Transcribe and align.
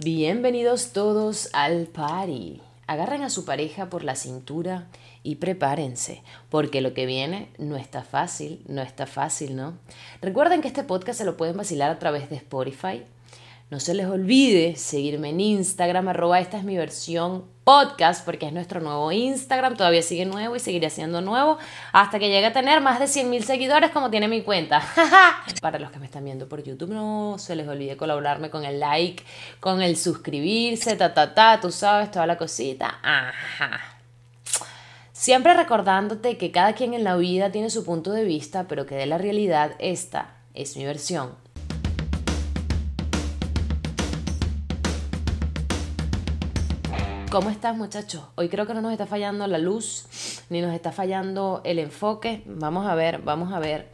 Bienvenidos 0.00 0.92
todos 0.92 1.48
al 1.52 1.88
party. 1.88 2.62
Agarren 2.86 3.22
a 3.24 3.30
su 3.30 3.44
pareja 3.44 3.90
por 3.90 4.04
la 4.04 4.14
cintura 4.14 4.86
y 5.24 5.34
prepárense, 5.34 6.22
porque 6.50 6.80
lo 6.80 6.94
que 6.94 7.04
viene 7.04 7.48
no 7.58 7.76
está 7.76 8.04
fácil, 8.04 8.62
no 8.68 8.80
está 8.80 9.06
fácil, 9.06 9.56
¿no? 9.56 9.76
Recuerden 10.22 10.60
que 10.60 10.68
este 10.68 10.84
podcast 10.84 11.18
se 11.18 11.24
lo 11.24 11.36
pueden 11.36 11.56
vacilar 11.56 11.90
a 11.90 11.98
través 11.98 12.30
de 12.30 12.36
Spotify, 12.36 13.02
no 13.70 13.80
se 13.80 13.92
les 13.92 14.06
olvide 14.06 14.76
seguirme 14.76 15.28
en 15.28 15.40
Instagram, 15.40 16.08
arroba 16.08 16.40
esta 16.40 16.56
es 16.56 16.64
mi 16.64 16.78
versión 16.78 17.44
podcast, 17.64 18.24
porque 18.24 18.46
es 18.46 18.52
nuestro 18.54 18.80
nuevo 18.80 19.12
Instagram, 19.12 19.76
todavía 19.76 20.00
sigue 20.00 20.24
nuevo 20.24 20.56
y 20.56 20.60
seguiré 20.60 20.88
siendo 20.88 21.20
nuevo 21.20 21.58
hasta 21.92 22.18
que 22.18 22.30
llegue 22.30 22.46
a 22.46 22.52
tener 22.54 22.80
más 22.80 22.98
de 22.98 23.06
100 23.06 23.28
mil 23.28 23.44
seguidores 23.44 23.90
como 23.90 24.08
tiene 24.08 24.26
mi 24.26 24.40
cuenta. 24.40 24.82
Para 25.60 25.78
los 25.78 25.90
que 25.90 25.98
me 25.98 26.06
están 26.06 26.24
viendo 26.24 26.48
por 26.48 26.62
YouTube, 26.62 26.88
no 26.88 27.36
se 27.38 27.56
les 27.56 27.68
olvide 27.68 27.98
colaborarme 27.98 28.48
con 28.48 28.64
el 28.64 28.80
like, 28.80 29.22
con 29.60 29.82
el 29.82 29.98
suscribirse, 29.98 30.96
ta, 30.96 31.12
ta, 31.12 31.34
ta, 31.34 31.60
tú 31.60 31.70
sabes, 31.70 32.10
toda 32.10 32.26
la 32.26 32.38
cosita. 32.38 32.98
Ajá. 33.02 33.80
Siempre 35.12 35.52
recordándote 35.52 36.38
que 36.38 36.52
cada 36.52 36.72
quien 36.72 36.94
en 36.94 37.04
la 37.04 37.16
vida 37.16 37.52
tiene 37.52 37.68
su 37.68 37.84
punto 37.84 38.12
de 38.12 38.24
vista, 38.24 38.66
pero 38.66 38.86
que 38.86 38.94
de 38.94 39.04
la 39.04 39.18
realidad 39.18 39.72
esta 39.78 40.36
es 40.54 40.74
mi 40.78 40.86
versión. 40.86 41.34
¿Cómo 47.30 47.50
estás 47.50 47.76
muchachos? 47.76 48.22
Hoy 48.36 48.48
creo 48.48 48.66
que 48.66 48.72
no 48.72 48.80
nos 48.80 48.90
está 48.90 49.04
fallando 49.04 49.46
la 49.46 49.58
luz, 49.58 50.06
ni 50.48 50.62
nos 50.62 50.74
está 50.74 50.92
fallando 50.92 51.60
el 51.62 51.78
enfoque. 51.78 52.42
Vamos 52.46 52.86
a 52.86 52.94
ver, 52.94 53.18
vamos 53.18 53.52
a 53.52 53.58
ver. 53.58 53.90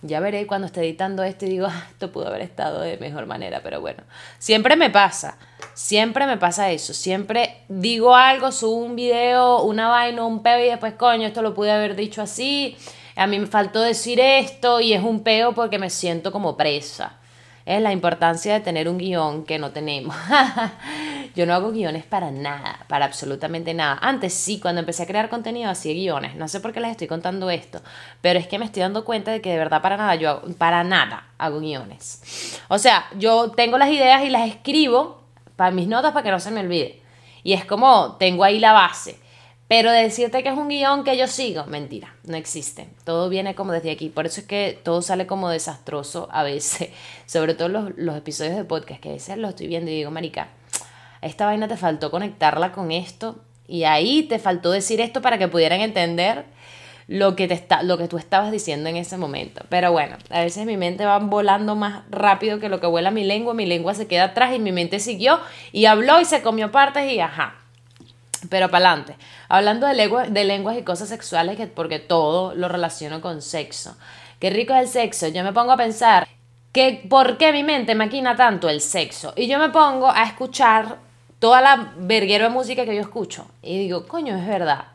Ya 0.00 0.20
veré 0.20 0.46
cuando 0.46 0.68
esté 0.68 0.80
editando 0.80 1.22
esto 1.22 1.44
y 1.44 1.50
digo, 1.50 1.66
ah, 1.68 1.86
esto 1.90 2.10
pudo 2.10 2.28
haber 2.28 2.40
estado 2.40 2.80
de 2.80 2.96
mejor 2.96 3.26
manera, 3.26 3.60
pero 3.62 3.82
bueno, 3.82 4.04
siempre 4.38 4.74
me 4.74 4.88
pasa, 4.88 5.36
siempre 5.74 6.26
me 6.26 6.38
pasa 6.38 6.70
eso. 6.70 6.94
Siempre 6.94 7.58
digo 7.68 8.16
algo, 8.16 8.52
subo 8.52 8.76
un 8.76 8.96
video, 8.96 9.62
una 9.64 9.88
vaina, 9.88 10.24
un 10.24 10.42
peo 10.42 10.64
y 10.64 10.68
después, 10.68 10.94
coño, 10.94 11.26
esto 11.26 11.42
lo 11.42 11.52
pude 11.52 11.70
haber 11.70 11.94
dicho 11.94 12.22
así. 12.22 12.74
A 13.16 13.26
mí 13.26 13.38
me 13.38 13.46
faltó 13.46 13.82
decir 13.82 14.18
esto 14.18 14.80
y 14.80 14.94
es 14.94 15.02
un 15.02 15.22
peo 15.22 15.52
porque 15.52 15.78
me 15.78 15.90
siento 15.90 16.32
como 16.32 16.56
presa. 16.56 17.18
Es 17.66 17.82
la 17.82 17.92
importancia 17.92 18.54
de 18.54 18.60
tener 18.60 18.88
un 18.88 18.96
guion 18.96 19.44
que 19.44 19.58
no 19.58 19.72
tenemos. 19.72 20.16
Yo 21.38 21.46
no 21.46 21.54
hago 21.54 21.70
guiones 21.70 22.04
para 22.04 22.32
nada, 22.32 22.84
para 22.88 23.04
absolutamente 23.04 23.72
nada. 23.72 23.96
Antes 24.02 24.34
sí, 24.34 24.58
cuando 24.58 24.80
empecé 24.80 25.04
a 25.04 25.06
crear 25.06 25.28
contenido 25.28 25.70
hacía 25.70 25.92
guiones. 25.92 26.34
No 26.34 26.48
sé 26.48 26.58
por 26.58 26.72
qué 26.72 26.80
les 26.80 26.90
estoy 26.90 27.06
contando 27.06 27.48
esto, 27.48 27.80
pero 28.20 28.40
es 28.40 28.48
que 28.48 28.58
me 28.58 28.64
estoy 28.64 28.82
dando 28.82 29.04
cuenta 29.04 29.30
de 29.30 29.40
que 29.40 29.52
de 29.52 29.56
verdad 29.56 29.80
para 29.80 29.96
nada 29.96 30.16
yo 30.16 30.30
hago, 30.30 30.48
para 30.58 30.82
nada 30.82 31.28
hago 31.38 31.60
guiones. 31.60 32.60
O 32.66 32.80
sea, 32.80 33.06
yo 33.16 33.52
tengo 33.52 33.78
las 33.78 33.88
ideas 33.90 34.24
y 34.24 34.30
las 34.30 34.48
escribo 34.48 35.22
para 35.54 35.70
mis 35.70 35.86
notas 35.86 36.10
para 36.10 36.24
que 36.24 36.32
no 36.32 36.40
se 36.40 36.50
me 36.50 36.58
olvide. 36.58 37.02
Y 37.44 37.52
es 37.52 37.64
como 37.64 38.16
tengo 38.16 38.42
ahí 38.42 38.58
la 38.58 38.72
base. 38.72 39.20
Pero 39.68 39.92
decirte 39.92 40.42
que 40.42 40.48
es 40.48 40.58
un 40.58 40.66
guion 40.66 41.04
que 41.04 41.16
yo 41.16 41.28
sigo, 41.28 41.66
mentira, 41.66 42.16
no 42.24 42.36
existe. 42.36 42.88
Todo 43.04 43.28
viene 43.28 43.54
como 43.54 43.70
desde 43.70 43.92
aquí. 43.92 44.08
Por 44.08 44.26
eso 44.26 44.40
es 44.40 44.46
que 44.48 44.80
todo 44.82 45.02
sale 45.02 45.28
como 45.28 45.50
desastroso 45.50 46.28
a 46.32 46.42
veces. 46.42 46.88
Sobre 47.26 47.54
todo 47.54 47.68
los, 47.68 47.96
los 47.96 48.16
episodios 48.16 48.56
de 48.56 48.64
podcast, 48.64 49.00
que 49.00 49.10
a 49.10 49.12
veces 49.12 49.38
lo 49.38 49.50
estoy 49.50 49.68
viendo 49.68 49.88
y 49.88 49.94
digo, 49.94 50.10
Marica, 50.10 50.48
esta 51.22 51.46
vaina 51.46 51.68
te 51.68 51.76
faltó 51.76 52.10
conectarla 52.10 52.72
con 52.72 52.92
esto 52.92 53.36
y 53.66 53.84
ahí 53.84 54.22
te 54.22 54.38
faltó 54.38 54.70
decir 54.70 55.00
esto 55.00 55.20
para 55.20 55.38
que 55.38 55.48
pudieran 55.48 55.80
entender 55.80 56.44
lo 57.08 57.36
que, 57.36 57.48
te 57.48 57.54
está, 57.54 57.82
lo 57.82 57.96
que 57.96 58.06
tú 58.06 58.18
estabas 58.18 58.52
diciendo 58.52 58.88
en 58.88 58.96
ese 58.96 59.16
momento. 59.16 59.64
Pero 59.70 59.92
bueno, 59.92 60.16
a 60.30 60.40
veces 60.40 60.66
mi 60.66 60.76
mente 60.76 61.06
va 61.06 61.18
volando 61.18 61.74
más 61.74 62.02
rápido 62.10 62.60
que 62.60 62.68
lo 62.68 62.80
que 62.80 62.86
vuela 62.86 63.10
mi 63.10 63.24
lengua, 63.24 63.54
mi 63.54 63.66
lengua 63.66 63.94
se 63.94 64.06
queda 64.06 64.24
atrás 64.24 64.54
y 64.54 64.58
mi 64.58 64.72
mente 64.72 65.00
siguió 65.00 65.40
y 65.72 65.86
habló 65.86 66.20
y 66.20 66.26
se 66.26 66.42
comió 66.42 66.70
partes 66.70 67.10
y 67.10 67.18
ajá. 67.20 67.54
Pero 68.50 68.70
para 68.70 68.90
adelante, 68.90 69.16
hablando 69.48 69.86
de, 69.86 70.28
de 70.30 70.44
lenguas 70.44 70.78
y 70.78 70.82
cosas 70.82 71.08
sexuales, 71.08 71.56
que, 71.56 71.66
porque 71.66 71.98
todo 71.98 72.54
lo 72.54 72.68
relaciono 72.68 73.20
con 73.20 73.42
sexo. 73.42 73.96
Qué 74.38 74.50
rico 74.50 74.74
es 74.74 74.82
el 74.82 74.88
sexo. 74.88 75.28
Yo 75.28 75.42
me 75.42 75.52
pongo 75.52 75.72
a 75.72 75.76
pensar 75.76 76.28
que 76.72 77.04
por 77.08 77.38
qué 77.38 77.52
mi 77.52 77.64
mente 77.64 77.94
maquina 77.94 78.36
tanto 78.36 78.68
el 78.68 78.80
sexo. 78.80 79.32
Y 79.34 79.48
yo 79.48 79.58
me 79.58 79.70
pongo 79.70 80.10
a 80.10 80.24
escuchar 80.24 80.98
toda 81.38 81.60
la 81.60 81.92
verguero 81.96 82.44
de 82.44 82.50
música 82.50 82.84
que 82.84 82.94
yo 82.94 83.00
escucho. 83.00 83.46
Y 83.62 83.78
digo, 83.78 84.06
coño, 84.06 84.36
es 84.36 84.46
verdad. 84.46 84.86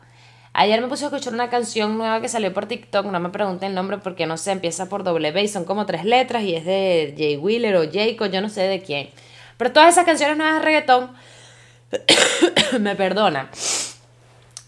Ayer 0.56 0.80
me 0.80 0.86
puse 0.86 1.04
a 1.04 1.08
escuchar 1.08 1.34
una 1.34 1.50
canción 1.50 1.98
nueva 1.98 2.20
que 2.20 2.28
salió 2.28 2.54
por 2.54 2.66
TikTok, 2.66 3.06
no 3.06 3.18
me 3.18 3.30
pregunten 3.30 3.70
el 3.70 3.74
nombre 3.74 3.98
porque 3.98 4.24
no 4.24 4.36
sé, 4.36 4.52
empieza 4.52 4.88
por 4.88 5.02
W 5.02 5.42
y 5.42 5.48
son 5.48 5.64
como 5.64 5.84
tres 5.84 6.04
letras 6.04 6.44
y 6.44 6.54
es 6.54 6.64
de 6.64 7.12
Jay 7.18 7.36
Wheeler 7.36 7.74
o 7.74 7.90
Jacob, 7.90 8.30
yo 8.30 8.40
no 8.40 8.48
sé 8.48 8.62
de 8.62 8.80
quién. 8.80 9.10
Pero 9.56 9.72
todas 9.72 9.88
esas 9.92 10.04
canciones 10.04 10.36
nuevas 10.36 10.60
de 10.60 10.64
reggaetón, 10.64 11.10
me 12.80 12.94
perdona, 12.94 13.50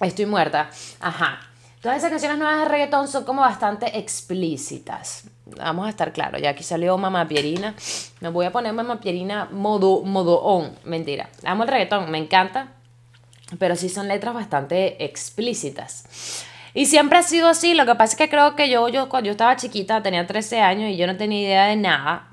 estoy 0.00 0.26
muerta, 0.26 0.70
ajá. 0.98 1.38
Todas 1.80 1.98
esas 1.98 2.10
canciones 2.10 2.38
nuevas 2.38 2.58
de 2.62 2.64
reggaetón 2.64 3.06
son 3.06 3.22
como 3.22 3.42
bastante 3.42 3.96
explícitas. 3.96 5.28
Vamos 5.46 5.86
a 5.86 5.90
estar 5.90 6.12
claros, 6.12 6.42
ya 6.42 6.50
aquí 6.50 6.64
salió 6.64 6.98
Mamá 6.98 7.28
Pierina. 7.28 7.74
Me 8.20 8.28
voy 8.30 8.46
a 8.46 8.52
poner 8.52 8.72
Mamá 8.72 9.00
Pierina 9.00 9.44
modo, 9.52 10.02
modo 10.02 10.42
on. 10.42 10.72
Mentira. 10.84 11.30
Amo 11.44 11.62
el 11.62 11.68
reggaetón, 11.68 12.10
me 12.10 12.18
encanta. 12.18 12.72
Pero 13.58 13.76
sí 13.76 13.88
son 13.88 14.08
letras 14.08 14.34
bastante 14.34 15.04
explícitas. 15.04 16.44
Y 16.74 16.86
siempre 16.86 17.18
ha 17.18 17.22
sido 17.22 17.48
así. 17.48 17.74
Lo 17.74 17.86
que 17.86 17.94
pasa 17.94 18.12
es 18.12 18.18
que 18.18 18.28
creo 18.28 18.56
que 18.56 18.68
yo, 18.68 18.88
yo 18.88 19.08
cuando 19.08 19.28
yo 19.28 19.30
estaba 19.30 19.54
chiquita, 19.54 20.02
tenía 20.02 20.26
13 20.26 20.60
años 20.60 20.90
y 20.90 20.96
yo 20.96 21.06
no 21.06 21.16
tenía 21.16 21.40
idea 21.40 21.66
de 21.66 21.76
nada. 21.76 22.28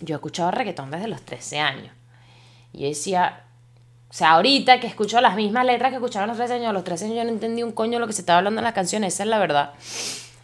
Yo 0.00 0.14
he 0.14 0.18
escuchado 0.18 0.50
reggaetón 0.50 0.90
desde 0.90 1.08
los 1.08 1.22
13 1.22 1.60
años. 1.60 1.92
Y 2.74 2.84
decía, 2.84 3.44
o 4.10 4.12
sea, 4.12 4.32
ahorita 4.32 4.80
que 4.80 4.86
escucho 4.86 5.18
las 5.22 5.34
mismas 5.34 5.64
letras 5.64 5.90
que 5.90 5.96
escuchaban 5.96 6.28
los 6.28 6.36
13 6.36 6.54
años, 6.54 6.68
a 6.68 6.72
los 6.74 6.84
13 6.84 7.06
años 7.06 7.16
yo 7.16 7.24
no 7.24 7.30
entendí 7.30 7.62
un 7.62 7.72
coño 7.72 7.98
lo 7.98 8.06
que 8.06 8.12
se 8.12 8.20
estaba 8.20 8.38
hablando 8.38 8.60
en 8.60 8.64
las 8.64 8.74
canciones, 8.74 9.14
esa 9.14 9.22
es 9.22 9.28
la 9.30 9.38
verdad. 9.38 9.72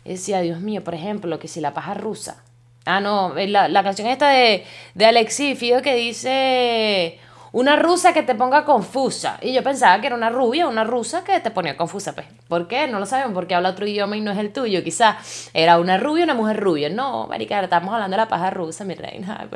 Decía, 0.04 0.40
Dios 0.40 0.60
mío, 0.60 0.84
por 0.84 0.94
ejemplo, 0.94 1.38
que 1.38 1.48
si 1.48 1.60
la 1.60 1.74
paja 1.74 1.94
rusa. 1.94 2.42
Ah, 2.84 3.00
no, 3.00 3.36
eh, 3.36 3.48
la, 3.48 3.68
la 3.68 3.82
canción 3.82 4.08
esta 4.08 4.28
de, 4.28 4.64
de 4.94 5.56
Fido 5.56 5.80
que 5.80 5.94
dice 5.94 7.18
una 7.54 7.76
rusa 7.76 8.12
que 8.12 8.24
te 8.24 8.34
ponga 8.34 8.64
confusa. 8.64 9.38
Y 9.40 9.52
yo 9.52 9.62
pensaba 9.62 10.00
que 10.00 10.08
era 10.08 10.16
una 10.16 10.28
rubia, 10.28 10.66
una 10.66 10.82
rusa 10.82 11.22
que 11.22 11.38
te 11.38 11.52
ponía 11.52 11.76
confusa. 11.76 12.12
Pues, 12.12 12.26
¿por 12.48 12.66
qué? 12.66 12.88
No 12.88 12.98
lo 12.98 13.06
sabemos, 13.06 13.32
porque 13.32 13.54
habla 13.54 13.70
otro 13.70 13.86
idioma 13.86 14.16
y 14.16 14.20
no 14.20 14.32
es 14.32 14.38
el 14.38 14.52
tuyo. 14.52 14.82
Quizás 14.82 15.50
era 15.54 15.78
una 15.78 15.96
rubia, 15.96 16.24
una 16.24 16.34
mujer 16.34 16.58
rubia. 16.58 16.90
No, 16.90 17.28
marica, 17.28 17.60
estamos 17.60 17.94
hablando 17.94 18.16
de 18.16 18.22
la 18.22 18.28
paja 18.28 18.50
rusa, 18.50 18.84
mi 18.84 18.94
reina. 18.94 19.48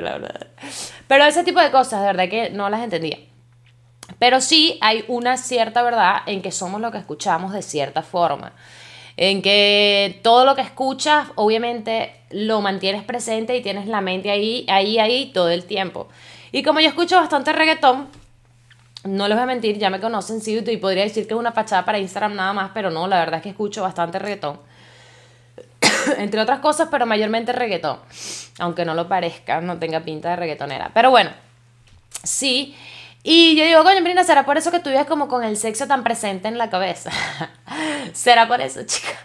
Pero 1.09 1.25
ese 1.25 1.43
tipo 1.43 1.61
de 1.61 1.73
cosas, 1.73 2.01
de 2.01 2.07
verdad 2.07 2.29
que 2.29 2.51
no 2.51 2.71
las 2.71 2.83
entendía. 2.83 3.19
Pero 4.21 4.41
sí 4.41 4.79
hay 4.81 5.05
una 5.09 5.37
cierta 5.37 5.83
verdad 5.83 6.19
en 6.27 6.41
que 6.41 6.53
somos 6.53 6.81
lo 6.81 6.93
que 6.93 6.99
escuchamos 6.99 7.53
de 7.53 7.63
cierta 7.63 8.03
forma. 8.03 8.53
En 9.21 9.43
que 9.43 10.21
todo 10.23 10.45
lo 10.45 10.55
que 10.55 10.61
escuchas, 10.63 11.27
obviamente, 11.35 12.15
lo 12.31 12.61
mantienes 12.61 13.03
presente 13.03 13.57
y 13.57 13.61
tienes 13.61 13.89
la 13.89 14.01
mente 14.01 14.31
ahí, 14.31 14.65
ahí, 14.69 15.01
ahí 15.01 15.33
todo 15.35 15.51
el 15.51 15.65
tiempo. 15.65 16.07
Y 16.53 16.63
como 16.63 16.79
yo 16.79 16.87
escucho 16.87 17.17
bastante 17.17 17.53
reggaetón, 17.53 18.07
no 19.03 19.27
les 19.27 19.37
voy 19.37 19.43
a 19.43 19.47
mentir, 19.47 19.77
ya 19.77 19.91
me 19.91 19.99
conocen, 19.99 20.41
sí, 20.41 20.57
y 20.65 20.77
podría 20.77 21.03
decir 21.03 21.27
que 21.27 21.35
es 21.35 21.41
una 21.41 21.51
fachada 21.51 21.85
para 21.85 21.99
Instagram 21.99 22.37
nada 22.37 22.53
más, 22.53 22.71
pero 22.73 22.91
no, 22.93 23.09
la 23.09 23.19
verdad 23.19 23.39
es 23.39 23.43
que 23.43 23.49
escucho 23.49 23.83
bastante 23.83 24.21
reggaetón. 24.21 24.61
Entre 26.19 26.41
otras 26.41 26.61
cosas, 26.61 26.87
pero 26.89 27.05
mayormente 27.05 27.53
reggaetón. 27.53 27.99
Aunque 28.61 28.85
no 28.85 28.95
lo 28.95 29.09
parezca, 29.09 29.61
no 29.61 29.81
tenga 29.81 29.99
pinta 29.99 30.31
de 30.31 30.37
reggaetonera. 30.37 30.93
Pero 30.95 31.11
bueno, 31.11 31.31
sí. 32.23 32.77
Y 33.23 33.57
yo 33.57 33.65
digo, 33.65 33.83
coño, 33.83 34.03
Brina, 34.03 34.25
¿será 34.25 34.45
por 34.47 34.57
eso 34.57 34.71
que 34.71 34.81
tú 34.81 34.91
vives 34.91 35.07
como 35.07 35.29
con 35.29 35.45
el 35.45 35.57
sexo 35.57 35.87
tan 35.87 36.05
presente 36.05 36.49
en 36.49 36.57
la 36.57 36.71
cabeza? 36.71 37.11
¿Será 38.13 38.47
por 38.49 38.61
eso, 38.61 38.83
chica? 38.85 39.17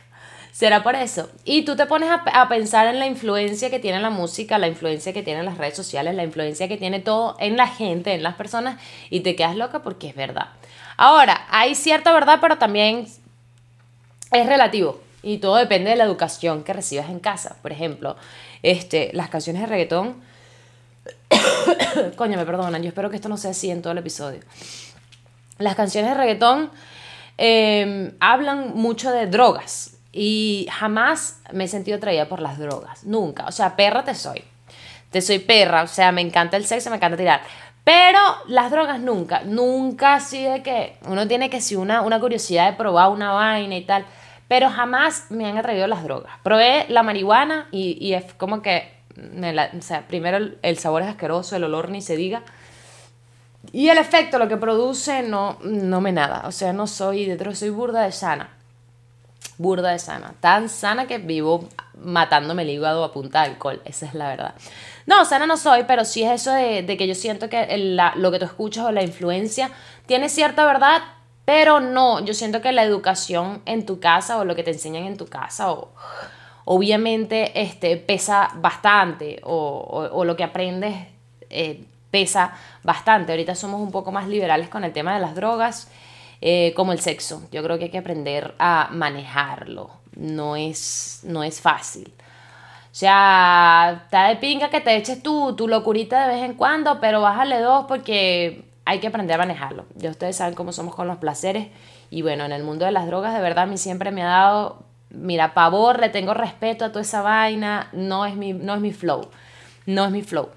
¿Será 0.51 0.83
por 0.83 0.95
eso? 0.95 1.29
Y 1.45 1.63
tú 1.63 1.75
te 1.75 1.85
pones 1.85 2.09
a, 2.09 2.23
a, 2.41 2.47
pensar 2.47 2.87
en 2.87 2.99
la 2.99 3.07
influencia 3.07 3.69
que 3.69 3.79
tiene 3.79 3.99
la 3.99 4.09
música, 4.09 4.57
la 4.59 4.67
influencia 4.67 5.13
que 5.13 5.23
tienen 5.23 5.45
las 5.45 5.57
redes 5.57 5.75
sociales, 5.75 6.13
la 6.15 6.23
influencia 6.23 6.67
que 6.67 6.77
tiene 6.77 6.99
todo 6.99 7.35
en 7.39 7.57
la 7.57 7.67
gente, 7.67 8.13
en 8.13 8.23
las 8.23 8.35
personas, 8.35 8.79
y 9.09 9.21
te 9.21 9.35
quedas 9.35 9.55
loca 9.55 9.81
porque 9.81 10.09
es 10.09 10.16
verdad. 10.16 10.49
Ahora, 10.97 11.47
hay 11.49 11.73
cierta 11.73 12.13
verdad, 12.13 12.37
pero 12.39 12.57
también 12.57 13.07
es 14.31 14.46
relativo. 14.46 15.01
Y 15.23 15.37
todo 15.37 15.55
depende 15.55 15.89
de 15.89 15.96
la 15.96 16.03
educación 16.03 16.63
que 16.63 16.73
recibas 16.73 17.09
en 17.09 17.19
casa. 17.19 17.55
Por 17.61 17.72
ejemplo, 17.72 18.17
este, 18.61 19.09
las 19.13 19.29
canciones 19.29 19.61
de 19.61 19.67
reggaetón 19.67 20.22
Coño, 22.15 22.37
me 22.37 22.45
perdonan, 22.45 22.81
yo 22.81 22.89
espero 22.89 23.09
que 23.09 23.15
esto 23.15 23.29
no 23.29 23.37
sea 23.37 23.51
así 23.51 23.69
en 23.69 23.81
todo 23.81 23.93
el 23.93 23.99
episodio. 23.99 24.39
Las 25.57 25.75
canciones 25.75 26.11
de 26.11 26.17
reggaetón 26.17 26.71
eh, 27.37 28.13
hablan 28.19 28.75
mucho 28.75 29.11
de 29.11 29.27
drogas 29.27 29.97
y 30.11 30.67
jamás 30.71 31.41
me 31.51 31.63
he 31.63 31.67
sentido 31.67 31.97
atraída 31.97 32.29
por 32.29 32.39
las 32.39 32.59
drogas, 32.59 33.03
nunca. 33.03 33.45
O 33.47 33.51
sea, 33.51 33.75
perra 33.75 34.03
te 34.03 34.15
soy. 34.15 34.43
Te 35.09 35.21
soy 35.21 35.39
perra, 35.39 35.83
o 35.83 35.87
sea, 35.87 36.11
me 36.11 36.21
encanta 36.21 36.57
el 36.57 36.65
sexo, 36.65 36.89
me 36.89 36.97
encanta 36.97 37.17
tirar. 37.17 37.41
Pero 37.83 38.19
las 38.47 38.71
drogas 38.71 38.99
nunca, 38.99 39.41
nunca 39.43 40.15
así 40.15 40.43
de 40.43 40.63
que 40.63 40.97
uno 41.05 41.27
tiene 41.27 41.49
que 41.49 41.59
si 41.59 41.75
una, 41.75 42.01
una 42.01 42.19
curiosidad 42.19 42.71
de 42.71 42.77
probar 42.77 43.09
una 43.09 43.33
vaina 43.33 43.75
y 43.75 43.83
tal, 43.83 44.05
pero 44.47 44.69
jamás 44.69 45.25
me 45.29 45.45
han 45.45 45.57
atraído 45.57 45.87
las 45.87 46.03
drogas. 46.03 46.33
Probé 46.43 46.85
la 46.89 47.03
marihuana 47.03 47.67
y, 47.71 47.97
y 47.99 48.13
es 48.13 48.33
como 48.35 48.61
que 48.61 48.92
o 49.17 49.81
sea, 49.81 50.07
primero 50.07 50.37
el, 50.61 50.77
sabor 50.77 51.03
es 51.03 51.09
asqueroso, 51.09 51.55
el 51.55 51.63
olor 51.63 51.89
ni 51.89 52.01
se 52.01 52.15
diga. 52.15 52.43
Y 53.71 53.89
el 53.89 53.97
efecto, 53.97 54.39
lo 54.39 54.47
que 54.47 54.57
produce, 54.57 55.23
no, 55.23 55.57
no 55.63 56.01
me 56.01 56.11
nada. 56.11 56.43
O 56.47 56.51
sea, 56.51 56.73
no 56.73 56.87
soy, 56.87 57.25
de 57.25 57.55
soy 57.55 57.69
burda 57.69 58.01
de 58.01 58.11
sana. 58.11 58.49
Burda 59.57 59.91
de 59.91 59.99
sana. 59.99 60.33
Tan 60.39 60.67
sana 60.67 61.07
que 61.07 61.17
vivo 61.19 61.69
matándome 61.95 62.63
el 62.63 62.71
hígado 62.71 63.03
a 63.03 63.13
punta 63.13 63.41
de 63.41 63.51
alcohol. 63.51 63.81
Esa 63.85 64.05
es 64.05 64.13
la 64.13 64.27
verdad. 64.27 64.55
No, 65.05 65.25
sana 65.25 65.45
no 65.45 65.57
soy, 65.57 65.83
pero 65.83 66.05
sí 66.05 66.23
es 66.23 66.41
eso 66.41 66.51
de, 66.51 66.85
que 66.97 67.07
yo 67.07 67.15
siento 67.15 67.49
que 67.49 67.77
lo 68.15 68.31
que 68.31 68.39
tú 68.39 68.45
escuchas 68.45 68.85
o 68.85 68.91
la 68.91 69.03
influencia 69.03 69.71
tiene 70.05 70.29
cierta 70.29 70.65
verdad, 70.65 71.01
pero 71.45 71.79
no. 71.79 72.23
Yo 72.23 72.33
siento 72.33 72.61
que 72.61 72.71
la 72.71 72.83
educación 72.83 73.61
en 73.65 73.85
tu 73.85 73.99
casa 73.99 74.37
o 74.37 74.45
lo 74.45 74.55
que 74.55 74.63
te 74.63 74.71
enseñan 74.71 75.03
en 75.03 75.17
tu 75.17 75.27
casa 75.27 75.71
o 75.71 75.93
obviamente 76.65 77.61
este, 77.61 77.97
pesa 77.97 78.49
bastante 78.55 79.39
o, 79.43 80.23
lo 80.25 80.35
que 80.35 80.43
aprendes 80.43 80.95
eh, 81.49 81.83
pesa 82.11 82.53
bastante. 82.83 83.31
Ahorita 83.31 83.55
somos 83.55 83.81
un 83.81 83.91
poco 83.91 84.11
más 84.11 84.27
liberales 84.27 84.69
con 84.69 84.83
el 84.83 84.93
tema 84.93 85.13
de 85.13 85.19
las 85.19 85.35
drogas, 85.35 85.89
eh, 86.41 86.73
como 86.75 86.91
el 86.91 86.99
sexo. 86.99 87.43
Yo 87.51 87.63
creo 87.63 87.77
que 87.77 87.85
hay 87.85 87.91
que 87.91 87.97
aprender 87.97 88.53
a 88.59 88.89
manejarlo. 88.91 89.89
No 90.15 90.55
es, 90.55 91.21
no 91.23 91.43
es 91.43 91.59
fácil. 91.59 92.13
O 92.93 92.95
sea, 92.95 94.01
está 94.03 94.27
de 94.27 94.35
pinga 94.35 94.69
que 94.69 94.79
te 94.79 94.95
eches 94.95 95.23
tu, 95.23 95.55
tu 95.55 95.67
locurita 95.67 96.27
de 96.27 96.35
vez 96.35 96.43
en 96.43 96.53
cuando, 96.53 96.99
pero 96.99 97.21
bájale 97.21 97.59
dos 97.59 97.85
porque 97.87 98.65
hay 98.85 98.99
que 98.99 99.07
aprender 99.07 99.35
a 99.35 99.39
manejarlo. 99.39 99.85
Ya 99.95 100.11
ustedes 100.11 100.35
saben 100.35 100.53
cómo 100.53 100.71
somos 100.71 100.93
con 100.93 101.07
los 101.07 101.17
placeres. 101.17 101.69
Y 102.09 102.21
bueno, 102.21 102.45
en 102.45 102.51
el 102.51 102.63
mundo 102.63 102.85
de 102.85 102.91
las 102.91 103.07
drogas, 103.07 103.33
de 103.33 103.41
verdad, 103.41 103.63
a 103.63 103.67
mí 103.67 103.77
siempre 103.77 104.11
me 104.11 104.21
ha 104.21 104.27
dado, 104.27 104.83
mira, 105.13 105.53
pavor, 105.53 105.99
le 105.99 106.09
tengo 106.09 106.33
respeto 106.33 106.83
a 106.83 106.89
toda 106.89 107.01
esa 107.01 107.21
vaina. 107.21 107.89
No 107.93 108.25
es 108.25 108.35
mi, 108.35 108.53
no 108.53 108.75
es 108.75 108.81
mi 108.81 108.91
flow. 108.91 109.29
No 109.85 110.05
es 110.05 110.11
mi 110.11 110.21
flow. 110.21 110.49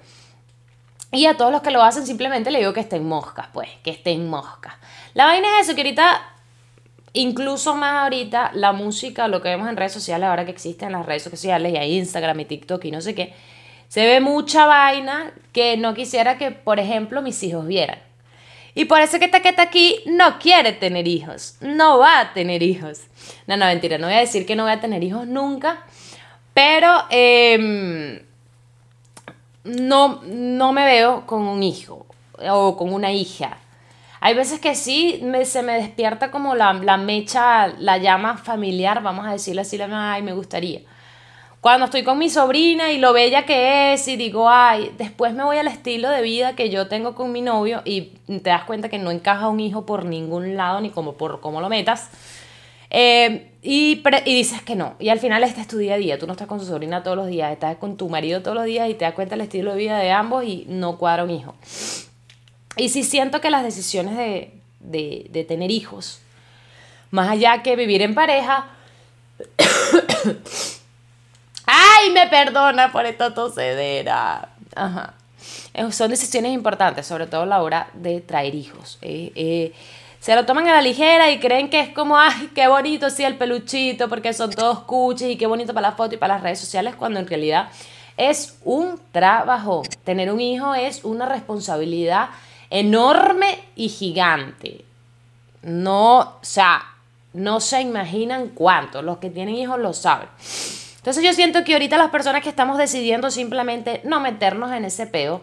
Y 1.11 1.25
a 1.25 1.37
todos 1.37 1.51
los 1.51 1.61
que 1.61 1.71
lo 1.71 1.83
hacen 1.83 2.05
simplemente 2.05 2.51
le 2.51 2.59
digo 2.59 2.73
que 2.73 2.81
estén 2.81 3.07
moscas, 3.07 3.47
pues, 3.53 3.69
que 3.83 3.91
estén 3.91 4.29
moscas. 4.29 4.73
La 5.13 5.25
vaina 5.25 5.47
es 5.59 5.67
eso, 5.67 5.75
que 5.75 5.81
ahorita, 5.81 6.21
incluso 7.13 7.75
más 7.75 8.03
ahorita, 8.03 8.51
la 8.53 8.73
música, 8.73 9.29
lo 9.29 9.41
que 9.41 9.49
vemos 9.49 9.69
en 9.69 9.77
redes 9.77 9.93
sociales, 9.93 10.27
ahora 10.27 10.43
que 10.43 10.51
existen 10.51 10.91
las 10.91 11.05
redes 11.05 11.23
sociales 11.23 11.73
y 11.73 11.77
hay 11.77 11.97
Instagram 11.97 12.41
y 12.41 12.45
TikTok 12.45 12.83
y 12.85 12.91
no 12.91 12.99
sé 12.99 13.15
qué, 13.15 13.33
se 13.87 14.05
ve 14.05 14.19
mucha 14.19 14.65
vaina 14.65 15.31
que 15.53 15.77
no 15.77 15.93
quisiera 15.93 16.37
que, 16.37 16.51
por 16.51 16.77
ejemplo, 16.77 17.21
mis 17.21 17.41
hijos 17.43 17.65
vieran. 17.65 17.99
Y 18.77 18.85
por 18.85 19.01
eso 19.01 19.17
que 19.17 19.25
esta 19.25 19.41
que 19.41 19.49
está 19.49 19.63
aquí 19.63 20.01
no 20.05 20.37
quiere 20.39 20.71
tener 20.71 21.07
hijos, 21.07 21.57
no 21.61 21.97
va 21.97 22.19
a 22.19 22.33
tener 22.33 22.61
hijos. 22.61 23.01
No, 23.47 23.57
no, 23.57 23.65
mentira, 23.65 23.97
no 23.97 24.05
voy 24.05 24.15
a 24.15 24.19
decir 24.19 24.45
que 24.45 24.55
no 24.55 24.63
voy 24.63 24.71
a 24.71 24.79
tener 24.79 25.03
hijos 25.03 25.27
nunca, 25.27 25.83
pero... 26.53 27.03
Eh, 27.09 28.23
no, 29.67 30.21
no 30.23 30.71
me 30.71 30.85
veo 30.85 31.25
con 31.25 31.41
un 31.41 31.61
hijo 31.61 32.05
o 32.49 32.77
con 32.77 32.93
una 32.93 33.11
hija. 33.11 33.57
Hay 34.19 34.33
veces 34.33 34.59
que 34.59 34.75
sí 34.75 35.21
se 35.43 35.63
me 35.63 35.73
despierta 35.73 36.31
como 36.31 36.55
la, 36.55 36.73
mecha, 36.73 37.67
la 37.67 37.97
llama 37.97 38.37
familiar, 38.37 39.03
vamos 39.03 39.27
a 39.27 39.31
decirle 39.31 39.61
así, 39.61 39.77
la, 39.77 40.13
ay, 40.13 40.21
me 40.21 40.33
gustaría. 40.33 40.81
Cuando 41.61 41.85
estoy 41.85 42.03
con 42.03 42.19
mi 42.19 42.29
sobrina 42.29 42.91
y 42.91 42.99
lo 42.99 43.13
bella 43.13 43.45
que 43.45 43.93
es 43.93 44.07
y 44.07 44.15
digo, 44.15 44.49
ay, 44.49 44.91
después 44.97 45.33
me 45.33 45.43
voy 45.43 45.57
al 45.57 45.67
estilo 45.67 46.09
de 46.09 46.21
vida 46.21 46.55
que 46.55 46.69
yo 46.69 46.87
tengo 46.87 47.15
con 47.15 47.31
mi 47.31 47.41
novio 47.41 47.81
y 47.83 48.13
te 48.27 48.49
das 48.49 48.63
cuenta 48.65 48.89
que 48.89 48.99
no 48.99 49.09
encaja 49.09 49.49
un 49.49 49.59
hijo 49.59 49.85
por 49.85 50.05
ningún 50.05 50.55
lado 50.55 50.79
ni 50.81 50.91
como 50.91 51.13
por 51.13 51.41
cómo 51.41 51.59
lo 51.59 51.67
metas. 51.67 52.09
Eh, 52.89 53.51
y, 53.63 54.01
y, 54.25 54.35
dices 54.35 54.61
que 54.61 54.75
no. 54.75 54.95
Y 54.99 55.09
al 55.09 55.19
final 55.19 55.43
este 55.43 55.59
es 55.59 55.67
tu 55.67 55.77
día 55.77 55.95
a 55.95 55.97
día. 55.97 56.19
Tú 56.19 56.27
no 56.27 56.33
estás 56.33 56.47
con 56.47 56.59
tu 56.59 56.65
sobrina 56.65 57.03
todos 57.03 57.17
los 57.17 57.27
días, 57.27 57.51
estás 57.51 57.75
con 57.77 57.97
tu 57.97 58.07
marido 58.07 58.41
todos 58.41 58.55
los 58.55 58.65
días 58.65 58.89
y 58.89 58.93
te 58.93 59.03
das 59.03 59.13
cuenta 59.13 59.35
el 59.35 59.41
estilo 59.41 59.71
de 59.71 59.77
vida 59.77 59.97
de 59.97 60.11
ambos 60.11 60.45
y 60.45 60.65
no 60.69 60.97
cuadra 60.97 61.23
un 61.23 61.31
hijo. 61.31 61.55
Y 62.77 62.89
sí 62.89 63.03
siento 63.03 63.41
que 63.41 63.49
las 63.49 63.63
decisiones 63.63 64.15
de, 64.15 64.53
de, 64.79 65.25
de 65.31 65.43
tener 65.43 65.71
hijos, 65.71 66.21
más 67.09 67.29
allá 67.29 67.63
que 67.63 67.75
vivir 67.75 68.03
en 68.03 68.13
pareja, 68.13 68.67
¡ay! 71.67 72.09
Me 72.11 72.25
perdona 72.27 72.91
por 72.91 73.05
esta 73.05 73.33
tosedera. 73.33 74.49
Ajá. 74.75 75.13
Eh, 75.73 75.91
son 75.91 76.09
decisiones 76.09 76.53
importantes, 76.53 77.05
sobre 77.05 77.27
todo 77.27 77.43
a 77.43 77.45
la 77.45 77.61
hora 77.61 77.89
de 77.93 78.21
traer 78.21 78.55
hijos. 78.55 78.97
Eh, 79.01 79.31
eh, 79.35 79.73
se 80.19 80.35
lo 80.35 80.45
toman 80.45 80.67
a 80.67 80.73
la 80.73 80.81
ligera 80.81 81.29
y 81.29 81.39
creen 81.39 81.69
que 81.69 81.79
es 81.79 81.89
como, 81.89 82.17
ay, 82.17 82.49
qué 82.55 82.67
bonito, 82.67 83.09
sí, 83.09 83.23
el 83.23 83.37
peluchito, 83.37 84.09
porque 84.09 84.33
son 84.33 84.49
todos 84.49 84.79
cuches 84.79 85.29
y 85.29 85.37
qué 85.37 85.45
bonito 85.45 85.73
para 85.73 85.89
la 85.89 85.95
foto 85.95 86.15
y 86.15 86.17
para 86.17 86.33
las 86.35 86.43
redes 86.43 86.59
sociales, 86.59 86.95
cuando 86.95 87.19
en 87.19 87.27
realidad 87.27 87.69
es 88.17 88.57
un 88.63 88.99
trabajo. 89.11 89.83
Tener 90.03 90.31
un 90.31 90.41
hijo 90.41 90.73
es 90.73 91.03
una 91.03 91.27
responsabilidad 91.27 92.29
enorme 92.69 93.59
y 93.75 93.89
gigante. 93.89 94.83
No, 95.61 96.19
o 96.19 96.39
sea, 96.41 96.81
no 97.33 97.59
se 97.59 97.81
imaginan 97.81 98.49
cuánto. 98.49 99.01
Los 99.01 99.19
que 99.19 99.29
tienen 99.29 99.55
hijos 99.55 99.79
lo 99.79 99.93
saben. 99.93 100.27
Entonces 101.07 101.23
yo 101.23 101.31
siento 101.31 101.63
que 101.63 101.71
ahorita 101.71 101.97
las 101.97 102.09
personas 102.09 102.43
que 102.43 102.49
estamos 102.49 102.77
decidiendo 102.77 103.31
simplemente 103.31 104.01
no 104.03 104.19
meternos 104.19 104.73
en 104.73 104.83
ese 104.83 105.07
peo, 105.07 105.39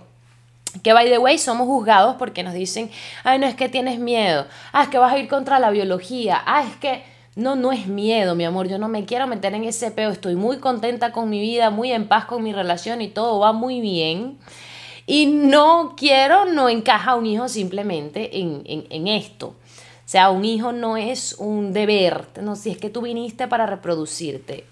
que 0.82 0.92
by 0.92 1.08
the 1.08 1.16
way 1.16 1.38
somos 1.38 1.66
juzgados 1.66 2.16
porque 2.16 2.42
nos 2.42 2.52
dicen, 2.52 2.90
ay, 3.22 3.38
no 3.38 3.46
es 3.46 3.54
que 3.54 3.70
tienes 3.70 3.98
miedo, 3.98 4.46
ah, 4.74 4.82
es 4.82 4.88
que 4.90 4.98
vas 4.98 5.14
a 5.14 5.18
ir 5.18 5.26
contra 5.26 5.58
la 5.58 5.70
biología, 5.70 6.42
ah, 6.44 6.64
es 6.64 6.76
que 6.76 7.02
no, 7.34 7.56
no 7.56 7.72
es 7.72 7.86
miedo, 7.86 8.34
mi 8.34 8.44
amor, 8.44 8.68
yo 8.68 8.76
no 8.76 8.88
me 8.88 9.06
quiero 9.06 9.26
meter 9.26 9.54
en 9.54 9.64
ese 9.64 9.90
peo, 9.90 10.10
estoy 10.10 10.34
muy 10.34 10.58
contenta 10.58 11.12
con 11.12 11.30
mi 11.30 11.40
vida, 11.40 11.70
muy 11.70 11.92
en 11.92 12.08
paz 12.08 12.26
con 12.26 12.42
mi 12.42 12.52
relación 12.52 13.00
y 13.00 13.08
todo 13.08 13.38
va 13.38 13.54
muy 13.54 13.80
bien. 13.80 14.36
Y 15.06 15.24
no 15.24 15.94
quiero, 15.96 16.44
no 16.44 16.68
encaja 16.68 17.14
un 17.14 17.24
hijo 17.24 17.48
simplemente 17.48 18.38
en, 18.38 18.64
en, 18.66 19.08
esto. 19.08 19.46
O 19.46 19.54
sea, 20.04 20.28
un 20.28 20.44
hijo 20.44 20.72
no 20.72 20.98
es 20.98 21.36
un 21.38 21.72
deber, 21.72 22.26
no, 22.42 22.54
si 22.54 22.70
es 22.70 22.76
que 22.76 22.90
tú 22.90 23.00
viniste 23.00 23.48
para 23.48 23.64
reproducirte, 23.64 24.66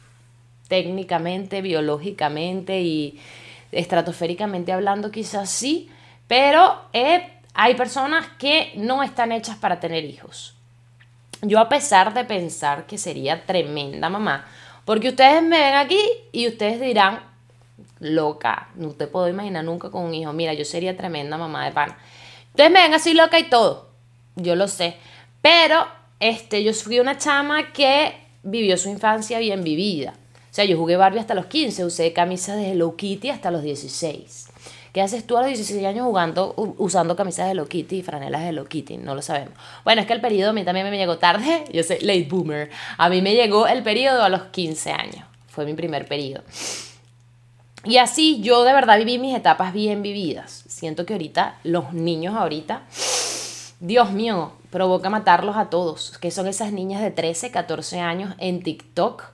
técnicamente, 0.72 1.60
biológicamente 1.60 2.80
y 2.80 3.20
estratosféricamente 3.72 4.72
hablando 4.72 5.10
quizás 5.10 5.50
sí, 5.50 5.90
pero 6.26 6.80
eh, 6.94 7.30
hay 7.52 7.74
personas 7.74 8.26
que 8.38 8.72
no 8.76 9.02
están 9.02 9.32
hechas 9.32 9.58
para 9.58 9.80
tener 9.80 10.02
hijos. 10.06 10.56
Yo 11.42 11.60
a 11.60 11.68
pesar 11.68 12.14
de 12.14 12.24
pensar 12.24 12.86
que 12.86 12.96
sería 12.96 13.44
tremenda 13.44 14.08
mamá, 14.08 14.46
porque 14.86 15.10
ustedes 15.10 15.42
me 15.42 15.58
ven 15.58 15.74
aquí 15.74 16.00
y 16.32 16.48
ustedes 16.48 16.80
dirán, 16.80 17.20
loca, 18.00 18.70
no 18.74 18.92
te 18.92 19.06
puedo 19.06 19.28
imaginar 19.28 19.64
nunca 19.64 19.90
con 19.90 20.04
un 20.04 20.14
hijo, 20.14 20.32
mira, 20.32 20.54
yo 20.54 20.64
sería 20.64 20.96
tremenda 20.96 21.36
mamá 21.36 21.66
de 21.66 21.72
pan. 21.72 21.94
Ustedes 22.48 22.70
me 22.70 22.80
ven 22.80 22.94
así 22.94 23.12
loca 23.12 23.38
y 23.38 23.50
todo, 23.50 23.90
yo 24.36 24.56
lo 24.56 24.68
sé, 24.68 24.96
pero 25.42 25.86
este, 26.18 26.64
yo 26.64 26.72
fui 26.72 26.98
una 26.98 27.18
chama 27.18 27.74
que 27.74 28.14
vivió 28.42 28.78
su 28.78 28.88
infancia 28.88 29.38
bien 29.38 29.62
vivida. 29.62 30.14
O 30.52 30.54
sea, 30.54 30.66
yo 30.66 30.76
jugué 30.76 30.98
Barbie 30.98 31.18
hasta 31.18 31.34
los 31.34 31.46
15, 31.46 31.86
usé 31.86 32.12
camisas 32.12 32.58
de 32.58 32.72
Hello 32.72 32.94
Kitty 32.94 33.30
hasta 33.30 33.50
los 33.50 33.62
16. 33.62 34.50
¿Qué 34.92 35.00
haces 35.00 35.26
tú 35.26 35.38
a 35.38 35.40
los 35.40 35.48
16 35.48 35.82
años 35.86 36.04
jugando, 36.04 36.52
usando 36.76 37.16
camisas 37.16 37.46
de 37.46 37.52
Hello 37.52 37.66
Kitty 37.66 38.00
y 38.00 38.02
franelas 38.02 38.42
de 38.42 38.48
Hello 38.50 38.66
Kitty? 38.66 38.98
No 38.98 39.14
lo 39.14 39.22
sabemos. 39.22 39.54
Bueno, 39.82 40.02
es 40.02 40.06
que 40.06 40.12
el 40.12 40.20
periodo 40.20 40.50
a 40.50 40.52
mí 40.52 40.62
también 40.62 40.90
me 40.90 40.98
llegó 40.98 41.16
tarde. 41.16 41.64
Yo 41.72 41.82
soy 41.82 42.00
late 42.00 42.28
boomer. 42.28 42.68
A 42.98 43.08
mí 43.08 43.22
me 43.22 43.34
llegó 43.34 43.66
el 43.66 43.82
periodo 43.82 44.22
a 44.22 44.28
los 44.28 44.42
15 44.42 44.92
años. 44.92 45.24
Fue 45.48 45.64
mi 45.64 45.72
primer 45.72 46.06
periodo. 46.06 46.42
Y 47.84 47.96
así 47.96 48.42
yo 48.42 48.62
de 48.62 48.74
verdad 48.74 48.98
viví 48.98 49.18
mis 49.18 49.34
etapas 49.34 49.72
bien 49.72 50.02
vividas. 50.02 50.64
Siento 50.68 51.06
que 51.06 51.14
ahorita, 51.14 51.58
los 51.64 51.94
niños 51.94 52.36
ahorita, 52.36 52.82
Dios 53.80 54.12
mío, 54.12 54.52
provoca 54.70 55.08
matarlos 55.08 55.56
a 55.56 55.70
todos. 55.70 56.18
Que 56.18 56.30
son 56.30 56.46
esas 56.46 56.72
niñas 56.72 57.00
de 57.00 57.10
13, 57.10 57.50
14 57.50 58.00
años 58.00 58.34
en 58.38 58.62
TikTok 58.62 59.31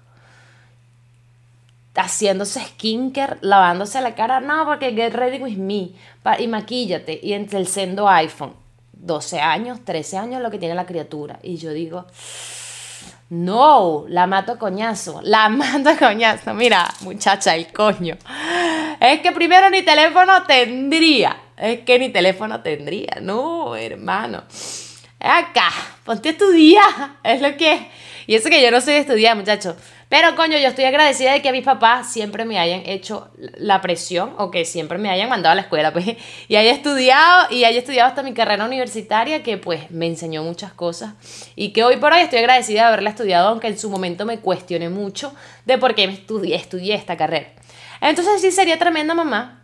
haciéndose 1.98 2.60
skincare, 2.60 3.36
lavándose 3.40 4.00
la 4.00 4.14
cara, 4.14 4.40
no, 4.40 4.64
porque 4.64 4.92
get 4.92 5.14
ready 5.14 5.38
with 5.42 5.56
me, 5.56 5.90
y 6.38 6.46
maquíllate, 6.46 7.18
y 7.22 7.32
entre 7.32 7.58
el 7.58 7.66
sendo 7.66 8.08
iPhone, 8.08 8.54
12 8.92 9.40
años, 9.40 9.84
13 9.84 10.18
años 10.18 10.42
lo 10.42 10.50
que 10.50 10.58
tiene 10.58 10.74
la 10.74 10.86
criatura, 10.86 11.38
y 11.42 11.56
yo 11.56 11.72
digo, 11.72 12.06
no, 13.30 14.04
la 14.08 14.26
mato 14.26 14.58
coñazo, 14.58 15.20
la 15.22 15.48
mato 15.48 15.90
coñazo, 15.98 16.54
mira, 16.54 16.88
muchacha, 17.00 17.56
el 17.56 17.72
coño, 17.72 18.16
es 19.00 19.20
que 19.20 19.32
primero 19.32 19.68
ni 19.70 19.82
teléfono 19.82 20.44
tendría, 20.44 21.36
es 21.56 21.80
que 21.80 21.98
ni 21.98 22.10
teléfono 22.10 22.60
tendría, 22.60 23.18
no, 23.20 23.74
hermano, 23.74 24.44
acá, 25.18 25.70
ponte 26.04 26.28
a 26.28 26.32
estudiar, 26.32 27.18
es 27.24 27.42
lo 27.42 27.56
que, 27.56 27.90
y 28.26 28.36
eso 28.36 28.48
que 28.48 28.62
yo 28.62 28.70
no 28.70 28.80
soy 28.80 28.94
de 28.94 29.00
estudiar, 29.00 29.36
muchachos, 29.36 29.74
pero 30.08 30.34
coño, 30.36 30.56
yo 30.58 30.68
estoy 30.68 30.84
agradecida 30.84 31.32
de 31.32 31.42
que 31.42 31.52
mis 31.52 31.64
papás 31.64 32.10
siempre 32.10 32.44
me 32.44 32.58
hayan 32.58 32.82
hecho 32.86 33.30
la 33.36 33.80
presión 33.82 34.34
o 34.38 34.50
que 34.50 34.64
siempre 34.64 34.96
me 34.96 35.10
hayan 35.10 35.28
mandado 35.28 35.52
a 35.52 35.54
la 35.56 35.62
escuela, 35.62 35.92
pues, 35.92 36.06
y 36.48 36.56
haya 36.56 36.72
estudiado 36.72 37.48
y 37.50 37.64
haya 37.64 37.78
estudiado 37.78 38.08
hasta 38.08 38.22
mi 38.22 38.32
carrera 38.32 38.64
universitaria 38.64 39.42
que 39.42 39.58
pues 39.58 39.90
me 39.90 40.06
enseñó 40.06 40.42
muchas 40.42 40.72
cosas 40.72 41.14
y 41.56 41.72
que 41.72 41.84
hoy 41.84 41.98
por 41.98 42.12
hoy 42.12 42.20
estoy 42.20 42.38
agradecida 42.38 42.82
de 42.82 42.86
haberla 42.88 43.10
estudiado, 43.10 43.48
aunque 43.48 43.68
en 43.68 43.78
su 43.78 43.90
momento 43.90 44.24
me 44.24 44.38
cuestioné 44.38 44.88
mucho 44.88 45.34
de 45.66 45.76
por 45.76 45.94
qué 45.94 46.04
estudié, 46.04 46.56
estudié 46.56 46.94
esta 46.94 47.16
carrera. 47.16 47.48
Entonces 48.00 48.40
sí 48.40 48.50
sería 48.50 48.78
tremenda 48.78 49.14
mamá, 49.14 49.58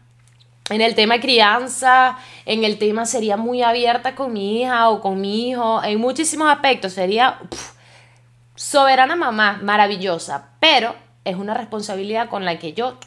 en 0.71 0.81
el 0.81 0.95
tema 0.95 1.21
crianza, 1.21 2.17
en 2.47 2.65
el 2.65 2.79
tema 2.79 3.05
sería 3.05 3.37
muy 3.37 3.63
abierta 3.63 4.15
con 4.15 4.33
mi 4.33 4.61
hija 4.63 4.89
o 4.89 5.01
con 5.01 5.21
mi 5.21 5.51
hijo, 5.51 5.83
en 5.85 6.01
muchísimos 6.01 6.51
aspectos 6.51 6.95
sería 6.95 7.39
soberana 8.55 9.17
mamá, 9.17 9.59
maravillosa, 9.63 10.51
pero 10.61 10.95
es 11.25 11.37
una 11.37 11.55
responsabilidad 11.55 12.29
con 12.29 12.45
la 12.45 12.59
que 12.59 12.73
yo 12.73 12.99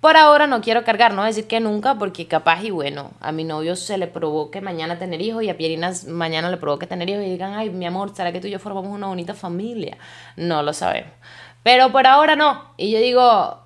por 0.00 0.16
ahora 0.16 0.46
no 0.46 0.62
quiero 0.62 0.82
cargar, 0.82 1.12
no 1.12 1.24
decir 1.24 1.46
que 1.46 1.60
nunca, 1.60 1.96
porque 1.96 2.26
capaz 2.26 2.62
y 2.64 2.70
bueno, 2.70 3.10
a 3.20 3.32
mi 3.32 3.44
novio 3.44 3.76
se 3.76 3.98
le 3.98 4.06
provoque 4.06 4.62
mañana 4.62 4.98
tener 4.98 5.20
hijos 5.20 5.42
y 5.42 5.50
a 5.50 5.58
Pierina 5.58 5.92
mañana 6.08 6.50
le 6.50 6.56
provoque 6.56 6.86
tener 6.86 7.10
hijos 7.10 7.22
y 7.24 7.30
digan, 7.30 7.52
ay, 7.52 7.68
mi 7.68 7.84
amor, 7.84 8.14
¿será 8.16 8.32
que 8.32 8.40
tú 8.40 8.46
y 8.46 8.50
yo 8.50 8.58
formamos 8.58 8.90
una 8.92 9.08
bonita 9.08 9.34
familia? 9.34 9.98
No 10.36 10.62
lo 10.62 10.72
sabemos. 10.72 11.12
Pero 11.62 11.92
por 11.92 12.06
ahora 12.06 12.34
no. 12.34 12.72
Y 12.78 12.90
yo 12.90 12.98
digo, 12.98 13.60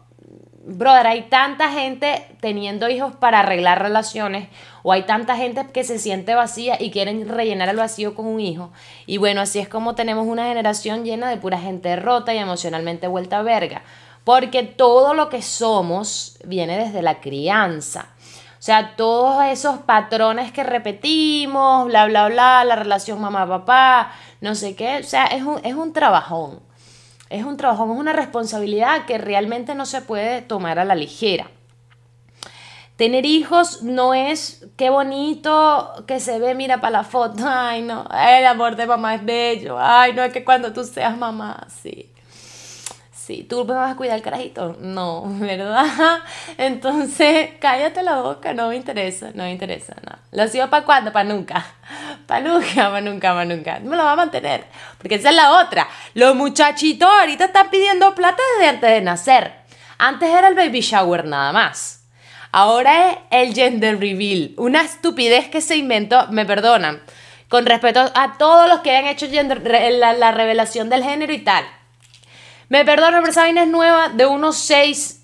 brother, 0.67 1.07
hay 1.07 1.23
tanta 1.23 1.71
gente 1.71 2.27
teniendo 2.41 2.89
hijos 2.89 3.15
para 3.15 3.41
arreglar 3.41 3.83
relaciones 3.83 4.49
o 4.83 4.93
hay 4.93 5.03
tanta 5.03 5.37
gente 5.37 5.67
que 5.73 5.85
se 5.85 5.99
siente 5.99 6.35
vacía 6.35 6.77
y 6.81 6.91
quieren 6.91 7.29
rellenar 7.29 7.69
el 7.69 7.77
vacío 7.77 8.15
con 8.15 8.27
un 8.27 8.41
hijo. 8.41 8.73
Y 9.07 9.19
bueno, 9.19 9.41
así 9.41 9.59
es 9.59 9.69
como 9.69 9.95
tenemos 9.95 10.27
una 10.27 10.49
generación 10.49 11.05
llena 11.05 11.29
de 11.29 11.37
pura 11.37 11.59
gente 11.59 11.97
rota 11.97 12.35
y 12.35 12.39
emocionalmente 12.39 13.07
vuelta 13.07 13.39
a 13.39 13.43
verga. 13.43 13.83
Porque 14.25 14.63
todo 14.63 15.13
lo 15.13 15.29
que 15.29 15.43
somos 15.43 16.39
viene 16.45 16.79
desde 16.79 17.03
la 17.03 17.21
crianza. 17.21 18.09
O 18.59 18.63
sea, 18.65 18.97
todos 18.97 19.45
esos 19.45 19.81
patrones 19.81 20.51
que 20.51 20.65
repetimos, 20.65 21.85
bla, 21.87 22.07
bla, 22.07 22.29
bla, 22.29 22.65
la 22.65 22.77
relación 22.77 23.21
mamá-papá, 23.21 24.13
no 24.41 24.55
sé 24.55 24.75
qué, 24.75 25.01
o 25.01 25.03
sea, 25.03 25.27
es 25.27 25.43
un, 25.43 25.61
es 25.65 25.75
un 25.75 25.93
trabajón. 25.93 26.61
Es 27.31 27.45
un 27.45 27.57
trabajo, 27.57 27.85
es 27.93 27.99
una 27.99 28.13
responsabilidad 28.13 29.07
que 29.07 29.19
realmente 29.19 29.75
no 29.75 29.87
se 29.87 30.03
puede 30.03 30.43
tomar 30.43 30.79
a 30.79 30.85
la 30.85 30.95
ligera. 30.95 31.51
Tener 32.97 33.27
hijos 33.27 33.83
no 33.83 34.15
es 34.15 34.67
qué 34.77 34.89
bonito 34.89 36.05
que 36.07 36.21
se 36.21 36.39
ve, 36.39 36.55
mira 36.55 36.81
para 36.81 36.99
la 36.99 37.05
foto, 37.05 37.43
ay 37.45 37.83
no, 37.83 38.07
el 38.13 38.47
amor 38.47 38.77
de 38.77 38.87
mamá 38.87 39.17
es 39.17 39.25
bello, 39.25 39.77
ay 39.81 40.13
no, 40.13 40.23
es 40.23 40.33
que 40.33 40.45
cuando 40.45 40.73
tú 40.73 40.85
seas 40.85 41.19
mamá, 41.19 41.67
sí. 41.83 42.14
Sí, 43.27 43.47
¿tú 43.49 43.65
me 43.65 43.73
vas 43.73 43.91
a 43.91 43.97
cuidar 43.97 44.17
el 44.17 44.23
carajito? 44.23 44.77
No, 44.81 45.23
¿verdad? 45.41 46.21
Entonces, 46.59 47.53
cállate 47.59 48.03
la 48.03 48.21
boca, 48.21 48.53
no 48.53 48.69
me 48.69 48.77
interesa, 48.77 49.31
no 49.33 49.45
me 49.45 49.53
interesa, 49.53 49.95
no. 50.05 50.13
¿Lo 50.33 50.47
sigo 50.47 50.69
para 50.69 50.85
cuándo? 50.85 51.11
Para 51.11 51.25
nunca. 51.25 51.65
Para 52.27 52.41
nunca, 52.41 52.75
para 52.75 53.01
nunca, 53.01 53.33
para 53.33 53.45
nunca. 53.45 53.81
Me 53.81 53.97
lo 53.97 54.05
va 54.05 54.13
a 54.13 54.17
mantener, 54.17 54.65
porque 54.99 55.17
esa 55.17 55.29
es 55.29 55.37
la 55.37 55.59
otra. 55.63 55.87
Los 56.15 56.35
muchachitos 56.35 57.09
ahorita 57.09 57.47
están 57.47 57.69
pidiendo 57.71 58.15
plata 58.15 58.43
desde 58.57 58.71
antes 58.71 58.91
de 58.91 59.01
nacer. 59.03 59.53
Antes 59.99 60.31
era 60.31 60.49
el 60.49 60.55
baby 60.55 60.81
shower 60.81 61.27
nada 61.27 61.53
más. 61.53 62.05
Ahora 62.51 63.11
es 63.11 63.19
el 63.31 63.55
gender 63.55 64.01
reveal. 64.01 64.55
Una 64.57 64.83
estupidez 64.83 65.49
que 65.49 65.61
se 65.61 65.77
inventó, 65.77 66.29
me 66.29 66.47
perdonan, 66.47 67.03
con 67.49 67.67
respeto 67.67 68.11
a 68.15 68.37
todos 68.39 68.69
los 68.69 68.81
que 68.81 68.97
han 68.97 69.07
hecho 69.07 69.27
la, 69.31 70.13
la 70.15 70.33
revelación 70.33 70.89
del 70.89 71.05
género 71.05 71.33
y 71.33 71.39
tal. 71.39 71.65
Me 72.69 72.85
perdono, 72.85 73.19
pero 73.19 73.31
esa 73.31 73.43
vaina 73.43 73.63
es 73.63 73.69
nueva 73.69 74.09
de 74.09 74.27
unos 74.27 74.57
6, 74.57 75.23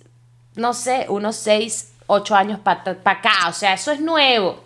no 0.57 0.75
sé, 0.75 1.07
unos 1.09 1.37
6, 1.37 1.93
8 2.07 2.35
años 2.35 2.61
para 2.61 2.99
acá. 3.05 3.49
O 3.49 3.53
sea, 3.53 3.75
eso 3.75 3.93
es 3.93 4.01
nuevo. 4.01 4.63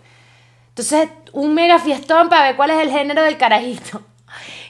Entonces, 0.68 1.08
un 1.32 1.54
mega 1.54 1.78
fiestón 1.78 2.28
para 2.28 2.44
ver 2.44 2.56
cuál 2.56 2.70
es 2.70 2.78
el 2.80 2.90
género 2.90 3.22
del 3.22 3.36
carajito. 3.38 4.02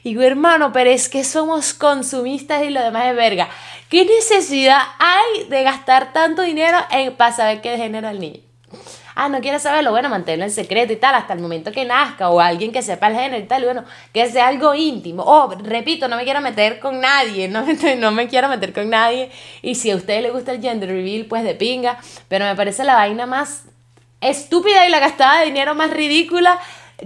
Y 0.02 0.10
digo, 0.10 0.20
hermano, 0.20 0.70
pero 0.70 0.90
es 0.90 1.08
que 1.08 1.24
somos 1.24 1.72
consumistas 1.72 2.62
y 2.62 2.68
lo 2.68 2.82
demás 2.82 3.06
es 3.06 3.16
verga. 3.16 3.48
¿Qué 3.88 4.04
necesidad 4.04 4.82
hay 4.98 5.44
de 5.48 5.62
gastar 5.62 6.12
tanto 6.12 6.42
dinero 6.42 6.76
en, 6.90 7.16
para 7.16 7.32
saber 7.34 7.62
qué 7.62 7.78
género 7.78 8.10
el 8.10 8.20
niño? 8.20 8.40
Ah, 9.14 9.28
no 9.28 9.40
quieres 9.40 9.62
saberlo, 9.62 9.90
bueno, 9.90 10.08
manténlo 10.08 10.44
en 10.44 10.50
secreto 10.50 10.92
y 10.92 10.96
tal, 10.96 11.14
hasta 11.14 11.32
el 11.32 11.40
momento 11.40 11.72
que 11.72 11.84
nazca, 11.84 12.30
o 12.30 12.40
alguien 12.40 12.72
que 12.72 12.82
sepa 12.82 13.08
el 13.08 13.14
género 13.14 13.42
y 13.42 13.46
tal, 13.46 13.64
bueno, 13.64 13.84
que 14.12 14.28
sea 14.30 14.48
algo 14.48 14.74
íntimo. 14.74 15.22
O, 15.22 15.54
repito, 15.54 16.08
no 16.08 16.16
me 16.16 16.24
quiero 16.24 16.40
meter 16.40 16.80
con 16.80 17.00
nadie, 17.00 17.48
no, 17.98 18.10
me 18.12 18.28
quiero 18.28 18.48
meter 18.48 18.72
con 18.72 18.90
nadie. 18.90 19.30
Y 19.62 19.74
si 19.74 19.90
a 19.90 19.96
ustedes 19.96 20.22
les 20.22 20.32
gusta 20.32 20.52
el 20.52 20.60
gender 20.60 20.88
reveal, 20.88 21.26
pues 21.26 21.44
de 21.44 21.54
pinga, 21.54 21.98
pero 22.28 22.44
me 22.44 22.54
parece 22.56 22.84
la 22.84 22.94
vaina 22.94 23.26
más 23.26 23.64
estúpida 24.20 24.86
y 24.86 24.90
la 24.90 25.00
gastada 25.00 25.40
de 25.40 25.46
dinero 25.46 25.74
más 25.74 25.90
ridícula 25.90 26.58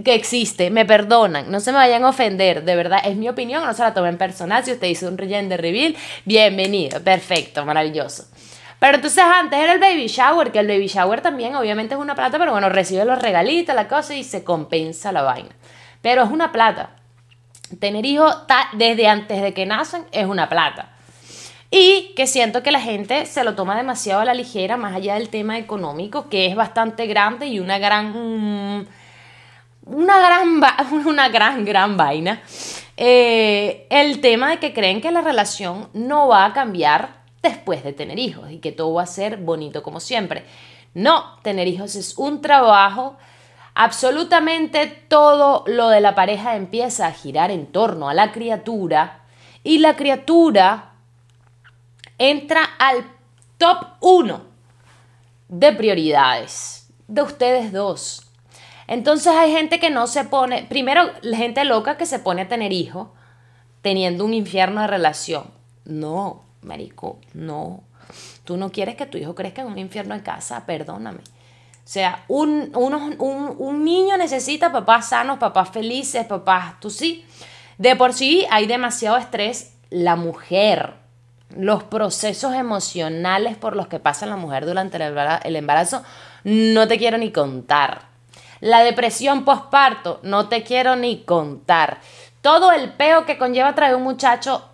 que 0.03 0.13
existe. 0.13 0.69
Me 0.69 0.85
perdonan, 0.85 1.51
no 1.51 1.59
se 1.59 1.71
me 1.71 1.77
vayan 1.77 2.03
a 2.03 2.09
ofender, 2.09 2.63
de 2.63 2.75
verdad, 2.75 3.01
es 3.03 3.15
mi 3.15 3.27
opinión, 3.27 3.65
no 3.65 3.73
se 3.73 3.81
la 3.81 3.93
tomen 3.93 4.17
personal. 4.17 4.63
Si 4.63 4.71
usted 4.71 4.87
dice 4.87 5.07
un 5.07 5.17
gender 5.17 5.61
reveal, 5.61 5.95
bienvenido, 6.25 7.01
perfecto, 7.01 7.65
maravilloso. 7.65 8.25
Pero 8.79 8.95
entonces 8.95 9.23
antes 9.23 9.59
era 9.59 9.73
el 9.73 9.79
baby 9.79 10.07
shower, 10.07 10.51
que 10.51 10.59
el 10.59 10.67
baby 10.67 10.87
shower 10.87 11.21
también 11.21 11.55
obviamente 11.55 11.95
es 11.95 11.99
una 11.99 12.15
plata, 12.15 12.39
pero 12.39 12.53
bueno, 12.53 12.69
recibe 12.69 13.03
los 13.03 13.21
regalitos, 13.21 13.75
la 13.75 13.87
cosa 13.87 14.15
y 14.15 14.23
se 14.23 14.43
compensa 14.43 15.11
la 15.11 15.21
vaina. 15.21 15.49
Pero 16.01 16.23
es 16.23 16.29
una 16.29 16.51
plata. 16.51 16.91
Tener 17.79 18.05
hijos 18.05 18.35
desde 18.73 19.07
antes 19.07 19.41
de 19.41 19.53
que 19.53 19.65
nacen 19.65 20.05
es 20.11 20.25
una 20.25 20.47
plata. 20.47 20.93
Y 21.71 22.13
que 22.15 22.25
siento 22.25 22.63
que 22.63 22.71
la 22.71 22.81
gente 22.81 23.25
se 23.27 23.43
lo 23.43 23.53
toma 23.53 23.75
demasiado 23.75 24.21
a 24.21 24.25
la 24.25 24.33
ligera, 24.33 24.75
más 24.75 24.95
allá 24.95 25.15
del 25.15 25.29
tema 25.29 25.57
económico, 25.59 26.27
que 26.29 26.47
es 26.47 26.55
bastante 26.55 27.05
grande 27.05 27.47
y 27.47 27.59
una 27.59 27.77
gran. 27.77 28.87
Una 29.85 30.19
gran, 30.19 30.61
una 31.05 31.29
gran, 31.29 31.65
gran 31.65 31.97
vaina. 31.97 32.41
Eh, 32.97 33.87
el 33.89 34.19
tema 34.19 34.49
de 34.49 34.59
que 34.59 34.73
creen 34.73 34.99
que 34.99 35.11
la 35.11 35.21
relación 35.21 35.89
no 35.93 36.27
va 36.27 36.45
a 36.45 36.53
cambiar 36.53 37.18
después 37.41 37.83
de 37.83 37.93
tener 37.93 38.19
hijos 38.19 38.51
y 38.51 38.59
que 38.59 38.71
todo 38.71 38.93
va 38.93 39.03
a 39.03 39.07
ser 39.07 39.37
bonito 39.37 39.83
como 39.83 39.99
siempre. 39.99 40.45
No, 40.93 41.37
tener 41.43 41.67
hijos 41.67 41.95
es 41.95 42.17
un 42.17 42.41
trabajo. 42.41 43.17
Absolutamente 43.75 44.87
todo 45.07 45.63
lo 45.67 45.89
de 45.89 46.01
la 46.01 46.15
pareja 46.15 46.55
empieza 46.55 47.07
a 47.07 47.11
girar 47.11 47.51
en 47.51 47.67
torno 47.67 48.09
a 48.09 48.13
la 48.13 48.31
criatura 48.31 49.21
y 49.63 49.79
la 49.79 49.95
criatura 49.95 50.93
entra 52.17 52.61
al 52.79 53.05
top 53.57 53.85
1 54.01 54.41
de 55.47 55.73
prioridades 55.73 56.91
de 57.07 57.21
ustedes 57.21 57.71
dos. 57.71 58.25
Entonces 58.87 59.33
hay 59.33 59.51
gente 59.51 59.79
que 59.79 59.89
no 59.89 60.07
se 60.07 60.23
pone, 60.25 60.63
primero 60.63 61.11
gente 61.21 61.63
loca 61.63 61.97
que 61.97 62.05
se 62.05 62.19
pone 62.19 62.43
a 62.43 62.47
tener 62.47 62.71
hijos 62.71 63.09
teniendo 63.81 64.25
un 64.25 64.33
infierno 64.33 64.81
de 64.81 64.87
relación. 64.87 65.51
No, 65.85 66.48
marico, 66.61 67.19
no. 67.33 67.83
Tú 68.43 68.57
no 68.57 68.71
quieres 68.71 68.95
que 68.95 69.05
tu 69.05 69.17
hijo 69.17 69.35
crezca 69.35 69.61
en 69.61 69.67
un 69.67 69.77
infierno 69.77 70.15
en 70.15 70.21
casa, 70.21 70.65
perdóname. 70.65 71.19
O 71.19 71.91
sea, 71.91 72.23
un, 72.27 72.71
un, 72.75 73.83
niño 73.83 74.15
necesita 74.17 74.71
papás 74.71 75.09
sanos, 75.09 75.39
papás 75.39 75.69
felices, 75.69 76.25
papás, 76.27 76.79
tú 76.79 76.91
sí. 76.91 77.25
De 77.79 77.95
por 77.95 78.13
sí 78.13 78.45
hay 78.51 78.67
demasiado 78.67 79.17
estrés. 79.17 79.73
La 79.89 80.15
mujer, 80.15 80.93
los 81.57 81.81
procesos 81.81 82.53
emocionales 82.53 83.57
por 83.57 83.75
los 83.75 83.87
que 83.87 83.99
pasa 83.99 84.27
la 84.27 84.35
mujer 84.35 84.67
durante 84.67 84.97
el 84.97 85.55
embarazo, 85.55 86.03
no 86.43 86.87
te 86.87 86.99
quiero 86.99 87.17
ni 87.17 87.31
contar. 87.31 88.03
La 88.59 88.83
depresión 88.83 89.43
postparto, 89.43 90.19
no 90.21 90.47
te 90.47 90.61
quiero 90.61 90.95
ni 90.95 91.23
contar. 91.23 92.01
Todo 92.41 92.71
el 92.71 92.93
peo 92.93 93.25
que 93.25 93.39
conlleva 93.39 93.73
traer 93.73 93.95
un 93.95 94.03
muchacho 94.03 94.68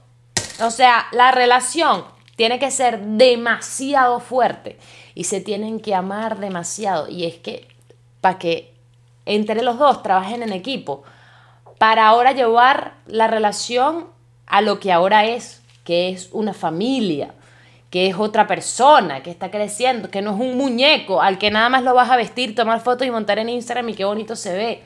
o 0.61 0.71
sea, 0.71 1.07
la 1.11 1.31
relación 1.31 2.05
tiene 2.35 2.59
que 2.59 2.71
ser 2.71 2.99
demasiado 3.01 4.19
fuerte 4.19 4.77
y 5.13 5.25
se 5.25 5.41
tienen 5.41 5.79
que 5.79 5.95
amar 5.95 6.39
demasiado. 6.39 7.09
Y 7.09 7.25
es 7.25 7.35
que 7.35 7.67
para 8.21 8.37
que 8.37 8.73
entre 9.25 9.63
los 9.63 9.77
dos 9.77 10.03
trabajen 10.03 10.43
en 10.43 10.53
equipo, 10.53 11.03
para 11.77 12.07
ahora 12.07 12.31
llevar 12.31 12.95
la 13.07 13.27
relación 13.27 14.07
a 14.45 14.61
lo 14.61 14.79
que 14.79 14.91
ahora 14.91 15.25
es, 15.25 15.61
que 15.83 16.09
es 16.09 16.29
una 16.31 16.53
familia, 16.53 17.33
que 17.89 18.07
es 18.07 18.15
otra 18.17 18.47
persona, 18.47 19.23
que 19.23 19.31
está 19.31 19.51
creciendo, 19.51 20.09
que 20.09 20.21
no 20.21 20.33
es 20.33 20.39
un 20.39 20.57
muñeco 20.57 21.21
al 21.21 21.37
que 21.37 21.51
nada 21.51 21.69
más 21.69 21.83
lo 21.83 21.93
vas 21.93 22.09
a 22.09 22.17
vestir, 22.17 22.55
tomar 22.55 22.81
fotos 22.81 23.07
y 23.07 23.11
montar 23.11 23.39
en 23.39 23.49
Instagram 23.49 23.89
y 23.89 23.93
qué 23.93 24.05
bonito 24.05 24.35
se 24.35 24.53
ve. 24.53 24.83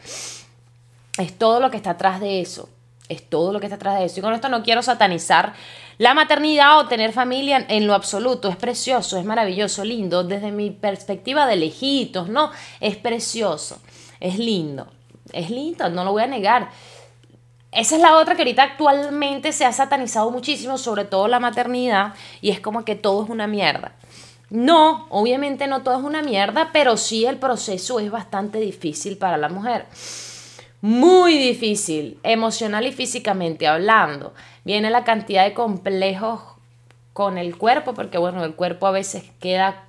Es 1.18 1.38
todo 1.38 1.60
lo 1.60 1.72
que 1.72 1.78
está 1.78 1.92
atrás 1.92 2.20
de 2.20 2.42
eso. 2.42 2.70
Es 3.10 3.28
todo 3.28 3.52
lo 3.52 3.60
que 3.60 3.66
está 3.66 3.76
atrás 3.76 3.98
de 4.00 4.06
eso. 4.06 4.20
Y 4.20 4.22
con 4.22 4.34
esto 4.34 4.50
no 4.50 4.62
quiero 4.62 4.84
satanizar 4.84 5.54
la 5.98 6.14
maternidad 6.14 6.78
o 6.78 6.88
tener 6.88 7.12
familia 7.12 7.66
en 7.68 7.88
lo 7.88 7.96
absoluto. 7.96 8.50
Es 8.50 8.56
precioso, 8.56 9.18
es 9.18 9.26
maravilloso, 9.26 9.84
lindo. 9.84 10.24
Desde 10.24 10.52
mi 10.52 10.70
perspectiva 10.70 11.48
de 11.48 11.56
lejitos, 11.56 12.30
¿no? 12.30 12.52
Es 12.80 12.98
precioso, 12.98 13.82
es 14.20 14.38
lindo. 14.38 14.88
Es 15.34 15.50
lindo, 15.50 15.90
no 15.90 16.04
lo 16.06 16.12
voy 16.12 16.24
a 16.24 16.28
negar. 16.28 16.70
Esa 17.72 17.96
es 17.96 18.02
la 18.02 18.18
otra 18.18 18.36
que 18.36 18.44
ahorita 18.44 18.64
actualmente 18.64 19.52
se 19.54 19.66
ha 19.66 19.74
satanizado 19.74 20.30
muchísimo, 20.30 20.78
sobre 20.78 21.06
todo 21.06 21.28
la 21.28 21.40
maternidad, 21.40 22.14
y 22.42 22.50
es 22.50 22.60
como 22.60 22.86
que 22.86 22.96
todo 22.96 23.24
es 23.24 23.30
una 23.30 23.48
mierda. 23.48 23.94
No, 24.50 25.08
obviamente 25.10 25.68
no 25.68 25.82
todo 25.82 26.00
es 26.00 26.04
una 26.04 26.24
mierda, 26.24 26.70
pero 26.74 26.98
sí 26.98 27.26
el 27.26 27.38
proceso 27.38 28.00
es 28.00 28.10
bastante 28.10 28.60
difícil 28.60 29.18
para 29.18 29.38
la 29.38 29.50
mujer 29.50 29.86
muy 30.82 31.38
difícil, 31.38 32.20
emocional 32.24 32.86
y 32.86 32.92
físicamente 32.92 33.68
hablando. 33.68 34.34
Viene 34.64 34.90
la 34.90 35.04
cantidad 35.04 35.44
de 35.44 35.54
complejos 35.54 36.42
con 37.14 37.38
el 37.38 37.58
cuerpo, 37.58 37.94
porque 37.94 38.18
bueno, 38.18 38.44
el 38.46 38.56
cuerpo 38.56 38.88
a 38.88 38.92
veces 38.92 39.24
queda 39.40 39.84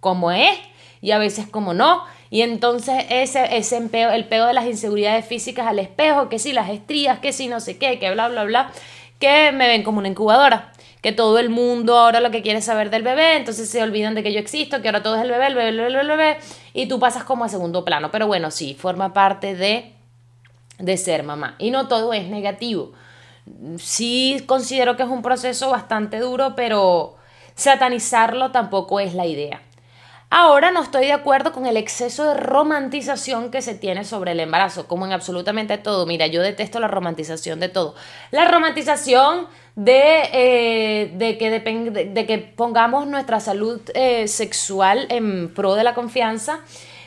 como 0.00 0.30
es 0.30 0.58
y 1.00 1.10
a 1.10 1.18
veces 1.18 1.46
como 1.46 1.74
no. 1.74 2.04
Y 2.30 2.42
entonces 2.42 3.04
ese, 3.10 3.56
ese 3.56 3.76
empeo, 3.76 4.10
el 4.10 4.26
peo 4.26 4.46
de 4.46 4.54
las 4.54 4.66
inseguridades 4.66 5.26
físicas 5.26 5.66
al 5.66 5.78
espejo, 5.78 6.28
que 6.28 6.38
si 6.38 6.52
las 6.52 6.70
estrías, 6.70 7.18
que 7.18 7.32
si 7.32 7.48
no 7.48 7.60
sé 7.60 7.78
qué, 7.78 7.98
que 7.98 8.10
bla, 8.10 8.28
bla, 8.28 8.44
bla, 8.44 8.70
que 9.18 9.52
me 9.52 9.66
ven 9.66 9.82
como 9.82 9.98
una 9.98 10.08
incubadora. 10.08 10.72
Que 11.00 11.12
todo 11.12 11.38
el 11.38 11.48
mundo 11.48 11.96
ahora 11.96 12.20
lo 12.20 12.30
que 12.30 12.42
quiere 12.42 12.60
saber 12.60 12.90
del 12.90 13.02
bebé, 13.02 13.36
entonces 13.36 13.70
se 13.70 13.82
olvidan 13.82 14.14
de 14.14 14.22
que 14.22 14.32
yo 14.32 14.40
existo, 14.40 14.82
que 14.82 14.88
ahora 14.88 15.02
todo 15.02 15.16
es 15.16 15.22
el 15.22 15.30
bebé, 15.30 15.46
el 15.46 15.54
bebé, 15.54 15.68
el 15.68 15.76
bebé, 15.76 16.00
el 16.00 16.08
bebé, 16.08 16.38
y 16.74 16.86
tú 16.86 16.98
pasas 16.98 17.22
como 17.22 17.44
a 17.44 17.48
segundo 17.48 17.84
plano. 17.84 18.10
Pero 18.10 18.26
bueno, 18.26 18.50
sí, 18.50 18.74
forma 18.74 19.12
parte 19.12 19.54
de, 19.54 19.92
de 20.78 20.96
ser 20.96 21.22
mamá. 21.22 21.56
Y 21.58 21.70
no 21.70 21.88
todo 21.88 22.12
es 22.12 22.28
negativo. 22.28 22.92
Sí 23.78 24.42
considero 24.46 24.96
que 24.96 25.02
es 25.02 25.08
un 25.08 25.22
proceso 25.22 25.70
bastante 25.70 26.18
duro, 26.18 26.54
pero 26.54 27.16
satanizarlo 27.54 28.50
tampoco 28.50 29.00
es 29.00 29.14
la 29.14 29.26
idea. 29.26 29.62
Ahora 30.30 30.70
no 30.70 30.82
estoy 30.82 31.06
de 31.06 31.14
acuerdo 31.14 31.52
con 31.52 31.64
el 31.64 31.78
exceso 31.78 32.24
de 32.24 32.34
romantización 32.34 33.50
que 33.50 33.62
se 33.62 33.74
tiene 33.74 34.04
sobre 34.04 34.32
el 34.32 34.40
embarazo, 34.40 34.86
como 34.86 35.06
en 35.06 35.12
absolutamente 35.12 35.78
todo. 35.78 36.04
Mira, 36.04 36.26
yo 36.26 36.42
detesto 36.42 36.80
la 36.80 36.88
romantización 36.88 37.60
de 37.60 37.70
todo. 37.70 37.94
La 38.30 38.46
romantización 38.46 39.46
de, 39.74 40.28
eh, 40.32 41.12
de, 41.14 42.26
que, 42.26 42.52
pongamos 42.54 43.06
nuestra 43.06 43.40
salud 43.40 43.80
eh, 43.94 44.28
sexual 44.28 45.06
en 45.08 45.54
pro 45.54 45.76
de 45.76 45.84
la 45.84 45.94
confianza. 45.94 46.60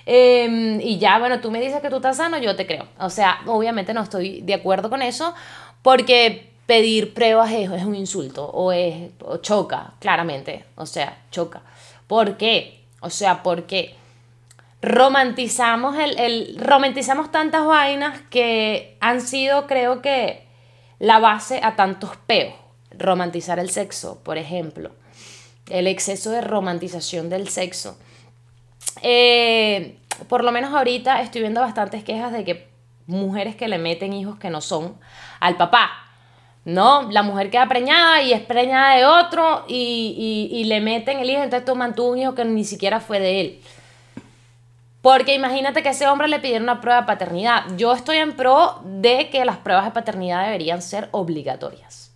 Em, 0.06 0.80
y 0.82 0.98
ya, 0.98 1.20
bueno, 1.20 1.40
tú 1.42 1.52
me 1.52 1.62
dices 1.62 1.82
que 1.82 1.90
tú 1.90 1.98
estás 1.98 2.18
sano, 2.18 2.38
yo 2.38 2.56
te 2.56 2.66
creo. 2.66 2.88
O 3.00 3.10
sea, 3.10 3.42
obviamente 3.46 3.94
no 3.94 4.02
estoy 4.02 4.42
de 4.42 4.54
acuerdo 4.54 4.90
con 4.90 5.02
eso, 5.02 5.34
porque 5.82 6.52
pedir 6.66 7.14
pruebas 7.14 7.52
es, 7.52 7.70
un 7.70 7.96
insulto 7.96 8.46
o, 8.46 8.72
es, 8.72 9.12
o 9.24 9.38
choca, 9.38 9.94
claramente. 10.00 10.66
O 10.76 10.86
sea, 10.86 11.18
choca. 11.32 11.62
¿Por 12.08 12.38
qué? 12.38 12.86
O 13.02 13.10
sea, 13.10 13.44
porque 13.44 13.96
romantizamos 14.82 15.98
el, 15.98 16.18
el, 16.20 16.58
romantizamos 16.60 17.32
tantas 17.32 17.66
vainas 17.66 18.22
que 18.30 18.98
han 19.00 19.22
sido, 19.22 19.68
creo 19.68 20.02
que, 20.02 20.46
la 21.02 21.20
base 21.20 21.60
a 21.64 21.76
tantos 21.76 22.12
peos. 22.28 22.54
Romantizar 22.92 23.58
el 23.58 23.72
sexo, 23.72 24.20
por 24.24 24.38
ejemplo. 24.38 24.92
El 25.70 25.88
exceso 25.88 26.30
de 26.30 26.42
romantización 26.42 27.30
del 27.30 27.50
sexo. 27.50 27.98
Eh, 29.02 29.98
por 30.28 30.44
lo 30.44 30.52
menos 30.52 30.74
ahorita 30.74 31.22
estoy 31.22 31.42
viendo 31.42 31.62
bastantes 31.62 32.04
quejas 32.04 32.32
de 32.32 32.44
que 32.44 32.70
mujeres 33.08 33.56
que 33.56 33.68
le 33.68 33.78
meten 33.78 34.14
hijos 34.14 34.38
que 34.38 34.50
no 34.50 34.62
son 34.62 34.96
al 35.40 35.58
papá. 35.58 35.90
¿no? 36.66 37.10
La 37.12 37.24
mujer 37.24 37.50
queda 37.50 37.68
preñada 37.68 38.22
y 38.22 38.34
es 38.34 38.42
preñada 38.42 38.96
de 38.96 39.06
otro 39.06 39.66
y, 39.68 40.50
y, 40.52 40.64
le 40.66 40.80
meten 40.80 41.20
el 41.20 41.30
hijo, 41.30 41.42
entonces 41.42 41.66
tú 41.66 41.76
mantuvo 41.76 42.12
un 42.12 42.20
hijo 42.20 42.36
que 42.36 42.46
ni 42.46 42.64
siquiera 42.64 43.00
fue 43.00 43.20
de 43.20 43.42
él. 43.42 43.62
Porque 45.02 45.34
imagínate 45.34 45.82
que 45.82 45.90
ese 45.90 46.08
hombre 46.08 46.28
le 46.28 46.40
pidiera 46.40 46.64
una 46.64 46.80
prueba 46.80 47.02
de 47.02 47.08
paternidad. 47.08 47.64
Yo 47.76 47.92
estoy 47.94 48.18
en 48.18 48.36
pro 48.36 48.80
de 48.84 49.30
que 49.32 49.44
las 49.46 49.58
pruebas 49.58 49.86
de 49.86 49.92
paternidad 49.92 50.46
deberían 50.46 50.84
ser 50.84 51.10
obligatorias. 51.12 52.12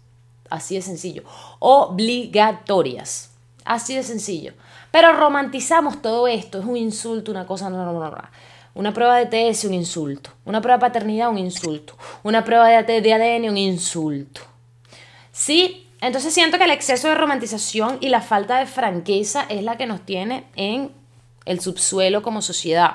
Así 0.52 0.76
de 0.76 0.84
sencillo. 0.84 1.24
Obligatorias. 1.58 3.32
Así 3.64 3.96
de 3.96 4.04
sencillo. 4.04 4.54
Pero 4.96 5.12
romantizamos 5.12 6.02
todo 6.02 6.26
esto. 6.26 6.60
Es 6.60 6.66
un 6.66 6.78
insulto, 6.78 7.30
una 7.30 7.46
cosa. 7.46 7.70
No. 7.70 8.16
Una 8.76 8.94
prueba 8.94 9.18
de 9.18 9.26
TS, 9.26 9.66
un 9.66 9.74
insulto. 9.74 10.30
Una 10.46 10.62
prueba 10.62 10.78
de 10.78 10.82
paternidad, 10.88 11.30
un 11.30 11.38
insulto. 11.38 11.98
Una 12.24 12.46
prueba 12.46 12.70
de, 12.70 13.14
ADN, 13.14 13.50
un 13.50 13.58
insulto. 13.58 14.40
Sí, 15.34 15.90
entonces 16.00 16.34
siento 16.34 16.58
que 16.58 16.64
el 16.64 16.72
exceso 16.72 17.10
de 17.10 17.16
romantización 17.16 17.98
y 18.00 18.08
la 18.08 18.22
falta 18.22 18.58
de 18.58 18.68
franqueza 18.68 19.46
es 19.50 19.64
la 19.64 19.76
que 19.76 19.86
nos 19.86 20.00
tiene 20.06 20.46
en 20.56 20.94
el 21.44 21.60
subsuelo 21.60 22.22
como 22.22 22.42
sociedad. 22.42 22.92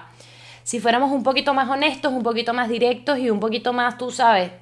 Si 0.62 0.80
fuéramos 0.80 1.12
un 1.12 1.23
poquito 1.23 1.52
más 1.52 1.69
honestos, 1.69 2.14
un 2.14 2.23
poquito 2.23 2.54
más 2.54 2.71
directos 2.71 3.19
y 3.19 3.28
un 3.28 3.40
poquito 3.40 3.75
más, 3.75 3.99
tú 3.99 4.11
sabes, 4.11 4.52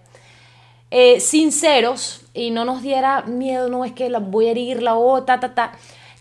eh, 0.91 1.21
sinceros 1.21 2.23
y 2.35 2.51
no 2.51 2.65
nos 2.65 2.83
diera 2.83 3.23
miedo, 3.23 3.69
no 3.69 3.85
es 3.85 3.93
que 3.93 4.11
la 4.11 4.19
voy 4.19 4.49
a 4.49 4.51
herir 4.51 4.83
la 4.83 4.97
o 4.97 5.23
ta, 5.23 5.39
ta, 5.39 5.55
ta 5.55 5.73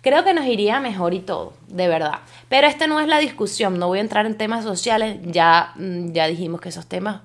creo 0.07 0.23
que 0.23 0.33
nos 0.33 0.45
iría 0.45 0.79
mejor 0.79 1.13
y 1.13 1.19
todo, 1.19 1.53
de 1.67 1.89
verdad. 1.89 2.19
Pero 2.47 2.65
esta 2.65 2.87
no 2.87 3.01
es 3.01 3.07
la 3.07 3.17
discusión, 3.17 3.77
no 3.77 3.87
voy 3.87 3.97
a 3.97 4.01
entrar 4.01 4.25
en 4.25 4.37
temas 4.37 4.63
sociales, 4.63 5.17
ya, 5.23 5.73
mm, 5.75 6.13
ya 6.13 6.27
dijimos 6.27 6.61
que 6.61 6.69
esos 6.69 6.85
temas 6.85 7.21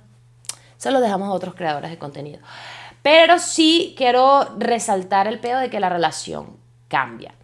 se 0.78 0.90
los 0.90 1.00
dejamos 1.00 1.28
a 1.28 1.32
otros 1.32 1.54
creadores 1.54 1.92
de 1.92 1.98
contenido. 1.98 2.40
Pero 3.02 3.38
sí 3.38 3.94
quiero 3.96 4.48
resaltar 4.58 5.28
el 5.28 5.38
pedo 5.38 5.60
de 5.60 5.70
que 5.70 5.78
la 5.78 5.90
relación 5.90 6.56
cambia. 6.88 7.34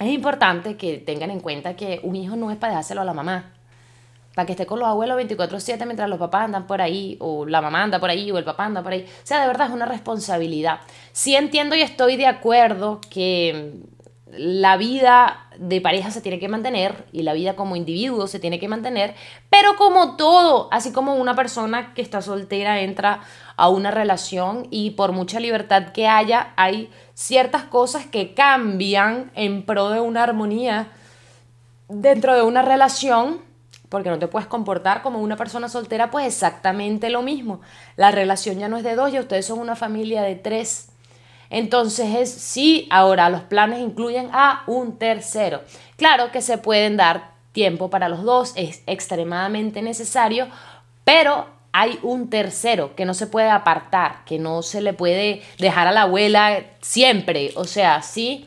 Es 0.00 0.08
importante 0.08 0.78
que 0.78 0.96
tengan 0.96 1.30
en 1.30 1.40
cuenta 1.40 1.76
que 1.76 2.00
un 2.02 2.16
hijo 2.16 2.34
no 2.34 2.50
es 2.50 2.56
para 2.56 2.72
dejárselo 2.72 3.02
a 3.02 3.04
la 3.04 3.12
mamá, 3.12 3.52
para 4.34 4.46
que 4.46 4.52
esté 4.52 4.64
con 4.64 4.80
los 4.80 4.88
abuelos 4.88 5.16
24/7 5.16 5.84
mientras 5.84 6.08
los 6.08 6.18
papás 6.18 6.46
andan 6.46 6.66
por 6.66 6.80
ahí, 6.80 7.18
o 7.20 7.44
la 7.44 7.60
mamá 7.60 7.82
anda 7.82 8.00
por 8.00 8.08
ahí, 8.08 8.30
o 8.30 8.38
el 8.38 8.44
papá 8.44 8.64
anda 8.64 8.82
por 8.82 8.92
ahí. 8.92 9.02
O 9.02 9.26
sea, 9.26 9.42
de 9.42 9.46
verdad 9.46 9.66
es 9.66 9.72
una 9.74 9.86
responsabilidad. 9.86 10.80
Sí 11.12 11.36
entiendo 11.36 11.76
y 11.76 11.82
estoy 11.82 12.16
de 12.16 12.26
acuerdo 12.26 13.00
que 13.10 13.74
la 14.36 14.76
vida 14.76 15.48
de 15.58 15.80
pareja 15.80 16.10
se 16.10 16.20
tiene 16.20 16.38
que 16.38 16.48
mantener 16.48 17.06
y 17.12 17.22
la 17.22 17.32
vida 17.32 17.56
como 17.56 17.76
individuo 17.76 18.26
se 18.26 18.38
tiene 18.38 18.58
que 18.58 18.68
mantener, 18.68 19.14
pero 19.50 19.76
como 19.76 20.16
todo, 20.16 20.68
así 20.72 20.92
como 20.92 21.14
una 21.14 21.34
persona 21.34 21.94
que 21.94 22.02
está 22.02 22.22
soltera 22.22 22.80
entra 22.80 23.20
a 23.56 23.68
una 23.68 23.90
relación 23.90 24.66
y 24.70 24.90
por 24.90 25.12
mucha 25.12 25.40
libertad 25.40 25.92
que 25.92 26.08
haya, 26.08 26.52
hay 26.56 26.90
ciertas 27.14 27.64
cosas 27.64 28.06
que 28.06 28.34
cambian 28.34 29.30
en 29.34 29.64
pro 29.64 29.90
de 29.90 30.00
una 30.00 30.22
armonía 30.22 30.88
dentro 31.88 32.34
de 32.34 32.42
una 32.42 32.62
relación, 32.62 33.40
porque 33.88 34.10
no 34.10 34.18
te 34.18 34.26
puedes 34.26 34.48
comportar 34.48 35.02
como 35.02 35.20
una 35.20 35.36
persona 35.36 35.68
soltera, 35.68 36.10
pues 36.10 36.26
exactamente 36.26 37.10
lo 37.10 37.22
mismo. 37.22 37.60
La 37.96 38.10
relación 38.10 38.58
ya 38.58 38.68
no 38.68 38.76
es 38.76 38.84
de 38.84 38.96
dos, 38.96 39.12
ya 39.12 39.20
ustedes 39.20 39.46
son 39.46 39.60
una 39.60 39.76
familia 39.76 40.22
de 40.22 40.34
tres 40.34 40.88
entonces 41.50 42.14
es 42.14 42.30
sí, 42.32 42.86
ahora 42.90 43.30
los 43.30 43.42
planes 43.42 43.80
incluyen 43.80 44.28
a 44.32 44.64
un 44.66 44.98
tercero. 44.98 45.62
Claro 45.96 46.30
que 46.32 46.42
se 46.42 46.58
pueden 46.58 46.96
dar 46.96 47.32
tiempo 47.52 47.88
para 47.90 48.08
los 48.08 48.24
dos, 48.24 48.52
es 48.56 48.82
extremadamente 48.86 49.80
necesario, 49.80 50.48
pero 51.04 51.46
hay 51.72 51.98
un 52.02 52.30
tercero 52.30 52.94
que 52.94 53.04
no 53.04 53.14
se 53.14 53.26
puede 53.26 53.50
apartar, 53.50 54.24
que 54.24 54.38
no 54.38 54.62
se 54.62 54.80
le 54.80 54.92
puede 54.92 55.42
dejar 55.58 55.88
a 55.88 55.92
la 55.92 56.02
abuela 56.02 56.62
siempre. 56.80 57.50
O 57.56 57.64
sea, 57.64 58.00
sí, 58.00 58.46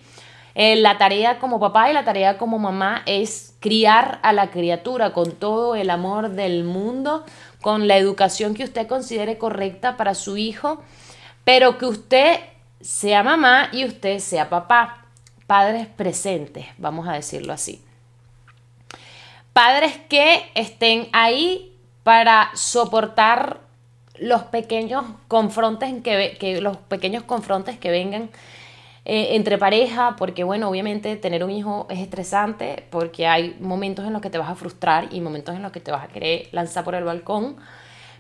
eh, 0.56 0.76
la 0.78 0.98
tarea 0.98 1.38
como 1.38 1.60
papá 1.60 1.90
y 1.92 1.94
la 1.94 2.04
tarea 2.04 2.38
como 2.38 2.58
mamá 2.58 3.04
es 3.06 3.54
criar 3.60 4.20
a 4.24 4.34
la 4.34 4.50
criatura 4.50 5.14
con 5.14 5.34
todo 5.34 5.76
el 5.76 5.90
amor 5.90 6.30
del 6.32 6.64
mundo, 6.64 7.26
con 7.62 7.88
la 7.88 7.98
educación 7.98 8.54
que 8.54 8.64
usted 8.64 8.88
considere 8.88 9.38
correcta 9.38 9.98
para 9.98 10.16
su 10.16 10.38
hijo, 10.38 10.82
pero 11.44 11.78
que 11.78 11.86
usted 11.86 12.40
sea 12.82 13.24
mamá 13.24 13.70
y 13.72 13.86
usted 13.86 14.20
sea 14.20 14.50
papá. 14.50 15.06
Padres 15.46 15.88
presentes, 15.88 16.66
vamos 16.78 17.08
a 17.08 17.14
decirlo 17.14 17.54
así. 17.54 17.82
Padres 19.54 19.98
que 20.10 20.52
estén 20.56 21.08
ahí 21.14 21.74
para 22.04 22.52
soportar 22.54 23.62
los 24.20 24.44
pequeños 24.44 25.06
confrontes 25.28 25.94
que, 26.04 26.62
los 26.62 26.78
pequeños 26.78 27.24
confrontes 27.24 27.78
que 27.78 27.92
vengan 27.92 28.30
eh, 29.06 29.36
entre 29.36 29.58
pareja, 29.58 30.16
porque 30.18 30.44
bueno, 30.44 30.70
obviamente 30.70 31.16
tener 31.16 31.44
un 31.44 31.52
hijo 31.52 31.88
es 31.90 32.00
estresante, 32.00 32.86
porque 32.90 33.26
hay 33.26 33.56
momentos 33.60 34.06
en 34.06 34.14
los 34.14 34.22
que 34.22 34.30
te 34.30 34.38
vas 34.38 34.50
a 34.50 34.56
frustrar 34.56 35.08
y 35.12 35.22
momentos 35.22 35.56
en 35.56 35.64
los 35.64 35.72
que 35.72 35.80
te 35.80 35.92
vas 35.92 36.04
a 36.04 36.08
querer 36.08 36.50
lanzar 36.52 36.84
por 36.84 36.96
el 36.96 37.04
balcón, 37.04 37.56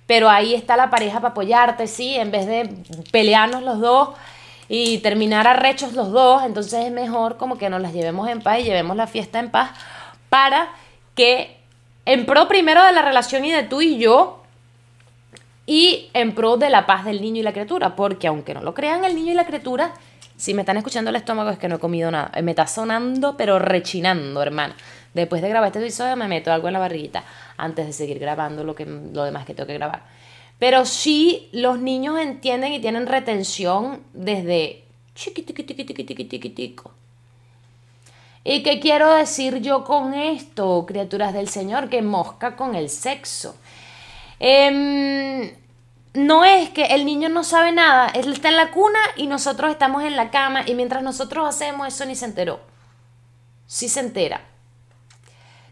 pero 0.05 0.29
ahí 0.29 0.53
está 0.53 0.77
la 0.77 0.89
pareja 0.89 1.19
para 1.19 1.31
apoyarte, 1.31 1.87
sí, 1.87 2.15
en 2.15 2.31
vez 2.31 2.45
de 2.45 2.69
pelearnos 3.11 3.63
los 3.63 3.79
dos, 3.79 4.09
y 4.69 4.99
terminar 4.99 5.47
arrechos 5.47 5.93
los 5.93 6.11
dos, 6.11 6.43
entonces 6.43 6.85
es 6.85 6.91
mejor 6.91 7.37
como 7.37 7.57
que 7.57 7.69
nos 7.69 7.81
las 7.81 7.93
llevemos 7.93 8.27
en 8.29 8.41
paz 8.41 8.59
y 8.59 8.63
llevemos 8.63 8.97
la 8.97 9.07
fiesta 9.07 9.39
en 9.39 9.49
paz 9.49 9.71
para 10.29 10.69
que 11.15 11.57
en 12.05 12.25
pro 12.25 12.47
primero 12.47 12.83
de 12.85 12.91
la 12.91 13.01
relación 13.01 13.45
y 13.45 13.51
de 13.51 13.63
tú 13.63 13.81
y 13.81 13.97
yo 13.97 14.43
y 15.65 16.09
en 16.13 16.33
pro 16.33 16.57
de 16.57 16.69
la 16.69 16.85
paz 16.85 17.05
del 17.05 17.21
niño 17.21 17.41
y 17.41 17.43
la 17.43 17.51
criatura, 17.51 17.95
porque 17.95 18.27
aunque 18.27 18.53
no 18.53 18.61
lo 18.61 18.73
crean 18.73 19.03
el 19.03 19.15
niño 19.15 19.31
y 19.31 19.35
la 19.35 19.45
criatura, 19.45 19.93
si 20.37 20.53
me 20.53 20.61
están 20.61 20.77
escuchando 20.77 21.09
el 21.09 21.15
estómago 21.15 21.49
es 21.49 21.57
que 21.57 21.67
no 21.67 21.75
he 21.75 21.79
comido 21.79 22.11
nada, 22.11 22.31
me 22.41 22.51
está 22.51 22.67
sonando 22.67 23.35
pero 23.35 23.59
rechinando, 23.59 24.41
hermana. 24.41 24.75
Después 25.13 25.41
de 25.41 25.49
grabar 25.49 25.67
este 25.67 25.79
episodio 25.79 26.15
me 26.15 26.27
meto 26.27 26.51
algo 26.51 26.67
en 26.67 26.73
la 26.73 26.79
barriguita 26.79 27.23
antes 27.57 27.87
de 27.87 27.93
seguir 27.93 28.19
grabando 28.19 28.63
lo, 28.63 28.75
que, 28.75 28.85
lo 28.85 29.23
demás 29.23 29.45
que 29.45 29.53
tengo 29.53 29.67
que 29.67 29.73
grabar. 29.73 30.16
Pero 30.59 30.85
sí 30.85 31.49
los 31.51 31.79
niños 31.79 32.19
entienden 32.19 32.73
y 32.73 32.79
tienen 32.79 33.05
retención 33.05 34.03
desde 34.13 34.83
chiquitico. 35.13 36.91
¿Y 38.43 38.63
qué 38.63 38.79
quiero 38.79 39.13
decir 39.13 39.57
yo 39.61 39.83
con 39.83 40.13
esto, 40.13 40.85
criaturas 40.87 41.33
del 41.33 41.49
Señor? 41.49 41.89
Que 41.89 42.01
mosca 42.01 42.55
con 42.55 42.75
el 42.75 42.89
sexo. 42.89 43.55
Em, 44.39 45.51
no 46.13 46.45
es 46.45 46.69
que 46.69 46.85
el 46.85 47.05
niño 47.05 47.29
no 47.29 47.43
sabe 47.43 47.71
nada, 47.71 48.07
él 48.07 48.31
está 48.31 48.49
en 48.49 48.57
la 48.57 48.71
cuna 48.71 48.99
y 49.15 49.27
nosotros 49.27 49.71
estamos 49.71 50.03
en 50.03 50.15
la 50.15 50.31
cama 50.31 50.63
y 50.65 50.75
mientras 50.75 51.03
nosotros 51.03 51.47
hacemos 51.47 51.87
eso 51.87 52.05
ni 52.05 52.15
se 52.15 52.25
enteró. 52.25 52.59
Sí 53.65 53.89
se 53.89 53.99
entera. 53.99 54.41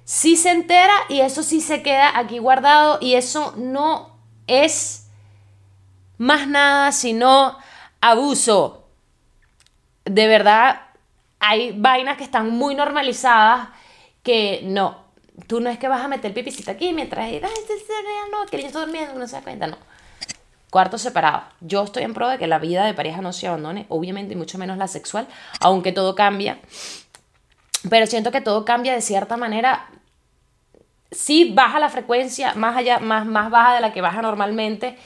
sí 0.04 0.36
se 0.36 0.52
entera 0.52 0.94
y 1.10 1.22
eso 1.22 1.42
sí 1.42 1.62
se 1.62 1.82
queda 1.82 2.18
aquí 2.18 2.38
guardado 2.38 3.00
y 3.02 3.16
eso 3.16 3.54
no 3.58 4.15
es 4.48 5.08
más 6.18 6.48
nada 6.48 6.92
sino 6.92 7.58
abuso. 8.02 8.88
De 10.06 10.28
verdad, 10.28 10.82
hay 11.40 11.74
vainas 11.78 12.18
que 12.18 12.24
están 12.24 12.50
muy 12.50 12.76
normalizadas 12.76 13.70
que 14.24 14.62
no. 14.64 15.04
Tú 15.48 15.60
no 15.60 15.70
es 15.70 15.78
que 15.78 15.88
vas 15.88 16.04
a 16.04 16.08
meter 16.08 16.38
el 16.38 16.70
aquí 16.70 16.94
mientras 16.94 17.26
ay, 17.26 17.42
no, 18.32 18.46
que 18.46 18.58
niño 18.58 18.68
está 18.68 18.80
durmiendo, 18.80 19.14
no 19.20 19.28
se 19.28 19.36
da 19.36 19.42
cuenta, 19.42 19.68
no. 19.68 19.78
Cuarto 20.70 20.98
separado. 20.98 21.44
Yo 21.62 21.84
estoy 21.84 22.04
en 22.04 22.14
pro 22.14 22.28
de 22.28 22.38
que 22.38 22.48
la 22.48 22.60
vida 22.60 22.86
de 22.86 22.94
pareja 22.94 23.22
no 23.22 23.34
se 23.34 23.48
abandone, 23.48 23.86
obviamente, 23.90 24.34
y 24.34 24.38
mucho 24.38 24.58
menos 24.58 24.78
la 24.78 24.88
sexual, 24.88 25.28
aunque 25.60 25.92
todo 25.92 26.16
cambia. 26.16 26.60
Pero 27.90 28.08
siento 28.08 28.32
que 28.32 28.42
todo 28.42 28.66
cambia 28.66 28.94
de 28.94 29.02
cierta 29.02 29.38
manera. 29.38 29.90
Sí 31.16 31.52
baja 31.54 31.80
la 31.80 31.90
frecuencia, 31.90 32.54
más 32.56 32.76
allá, 32.76 33.00
más, 33.00 33.26
más 33.26 33.50
baja 33.50 33.76
de 33.76 33.82
la 33.82 33.94
que 33.94 34.02
baja 34.02 34.22
normalmente, 34.22 34.98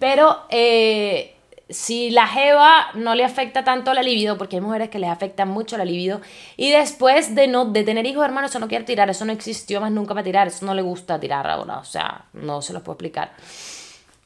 pero 0.00 0.44
eh, 0.48 1.36
si 1.68 2.10
la 2.10 2.26
jeva 2.26 2.88
no 2.94 3.14
le 3.14 3.24
afecta 3.24 3.64
tanto 3.64 3.92
la 3.92 4.02
libido, 4.02 4.38
porque 4.38 4.56
hay 4.56 4.62
mujeres 4.62 4.88
que 4.88 4.98
les 4.98 5.10
afecta 5.10 5.44
mucho 5.44 5.76
la 5.76 5.84
libido, 5.84 6.22
y 6.56 6.70
después 6.70 7.34
de 7.34 7.46
no 7.48 7.66
de 7.66 7.84
tener 7.84 8.06
hijos, 8.06 8.24
hermano, 8.24 8.46
eso 8.46 8.58
no 8.58 8.68
quiere 8.68 8.84
tirar, 8.84 9.10
eso 9.10 9.24
no 9.26 9.32
existió 9.32 9.80
más 9.80 9.92
nunca 9.92 10.14
para 10.14 10.24
tirar, 10.24 10.48
eso 10.48 10.64
no 10.64 10.72
le 10.72 10.82
gusta 10.82 11.20
tirar 11.20 11.46
ahora, 11.46 11.78
o 11.78 11.84
sea, 11.84 12.24
no 12.32 12.62
se 12.62 12.72
los 12.72 12.82
puedo 12.82 12.94
explicar. 12.94 13.32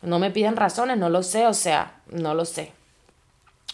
No 0.03 0.19
me 0.19 0.31
piden 0.31 0.57
razones, 0.57 0.97
no 0.97 1.11
lo 1.11 1.23
sé, 1.23 1.47
o 1.47 1.55
sea, 1.55 1.95
no 2.11 2.35
lo 2.35 2.45
sé. 2.45 2.73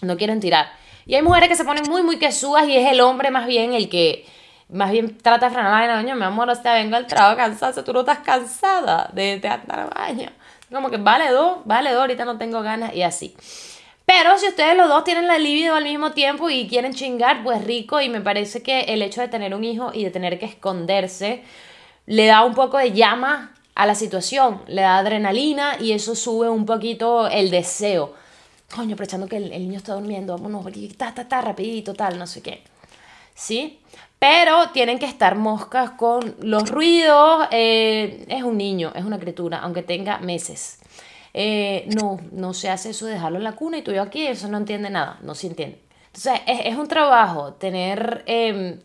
No 0.02 0.16
quieren 0.16 0.40
tirar. 0.40 0.70
Y 1.06 1.14
hay 1.14 1.22
mujeres 1.22 1.48
que 1.48 1.56
se 1.56 1.64
ponen 1.64 1.88
muy, 1.88 2.02
muy 2.02 2.18
quesudas 2.18 2.68
y 2.68 2.76
es 2.76 2.90
el 2.90 3.00
hombre 3.00 3.30
más 3.30 3.46
bien 3.46 3.72
el 3.72 3.88
que 3.88 4.26
más 4.68 4.90
bien 4.90 5.16
trata 5.18 5.46
de 5.46 5.54
frenar 5.54 5.86
la 5.86 5.94
vaina, 5.94 6.14
mi 6.14 6.22
amor, 6.22 6.50
o 6.50 6.54
sea, 6.54 6.74
vengo 6.74 6.96
al 6.96 7.06
trabajo 7.06 7.36
cansada, 7.36 7.84
tú 7.84 7.92
no 7.92 8.00
estás 8.00 8.18
cansada 8.18 9.10
de, 9.12 9.38
de 9.38 9.48
andar 9.48 9.92
baño. 9.94 10.30
Como 10.70 10.90
que 10.90 10.98
vale 10.98 11.30
dos, 11.30 11.58
vale 11.64 11.90
dos, 11.92 12.00
ahorita 12.00 12.24
no 12.24 12.36
tengo 12.36 12.60
ganas 12.62 12.94
y 12.94 13.02
así. 13.02 13.34
Pero 14.04 14.38
si 14.38 14.48
ustedes 14.48 14.74
los 14.76 14.88
dos 14.88 15.04
tienen 15.04 15.26
la 15.26 15.38
libido 15.38 15.74
al 15.74 15.84
mismo 15.84 16.12
tiempo 16.12 16.48
y 16.48 16.66
quieren 16.66 16.94
chingar, 16.94 17.42
pues 17.42 17.62
rico. 17.64 18.00
Y 18.00 18.08
me 18.08 18.22
parece 18.22 18.62
que 18.62 18.80
el 18.80 19.02
hecho 19.02 19.20
de 19.20 19.28
tener 19.28 19.54
un 19.54 19.64
hijo 19.64 19.90
y 19.92 20.02
de 20.02 20.10
tener 20.10 20.38
que 20.38 20.46
esconderse 20.46 21.42
le 22.06 22.24
da 22.24 22.42
un 22.42 22.54
poco 22.54 22.78
de 22.78 22.92
llama 22.92 23.52
a 23.74 23.84
la 23.84 23.94
situación, 23.94 24.62
le 24.66 24.80
da 24.80 24.96
adrenalina 24.96 25.76
y 25.78 25.92
eso 25.92 26.14
sube 26.16 26.48
un 26.48 26.64
poquito 26.64 27.28
el 27.28 27.50
deseo. 27.50 28.14
Coño, 28.74 28.94
aprovechando 28.94 29.28
que 29.28 29.36
el, 29.36 29.50
niño 29.50 29.76
está 29.76 29.92
durmiendo, 29.92 30.32
vámonos, 30.36 30.66
está, 30.66 31.08
está, 31.08 31.22
está, 31.22 31.40
rapidito, 31.42 31.92
tal, 31.92 32.18
no 32.18 32.26
sé 32.26 32.42
qué. 32.42 32.62
¿Sí? 33.34 33.77
Pero 34.18 34.70
tienen 34.70 34.98
que 34.98 35.06
estar 35.06 35.36
moscas 35.36 35.90
con 35.90 36.36
los 36.40 36.70
ruidos. 36.70 37.46
Eh, 37.50 38.24
es 38.28 38.42
un 38.42 38.56
niño, 38.56 38.92
es 38.94 39.04
una 39.04 39.18
criatura, 39.18 39.58
aunque 39.58 39.82
tenga 39.82 40.18
meses. 40.18 40.80
Eh, 41.34 41.88
no, 41.94 42.18
no 42.32 42.52
se 42.54 42.68
hace 42.68 42.90
eso 42.90 43.06
de 43.06 43.12
dejarlo 43.12 43.38
en 43.38 43.44
la 43.44 43.52
cuna 43.52 43.78
y 43.78 43.82
tú 43.82 43.92
y 43.92 43.94
yo 43.94 44.02
aquí, 44.02 44.26
eso 44.26 44.48
no 44.48 44.56
entiende 44.56 44.90
nada, 44.90 45.18
no 45.22 45.34
se 45.34 45.46
entiende. 45.46 45.80
Entonces, 46.06 46.40
es, 46.46 46.60
es 46.66 46.76
un 46.76 46.88
trabajo. 46.88 47.54
Tener 47.54 48.24
em, 48.26 48.80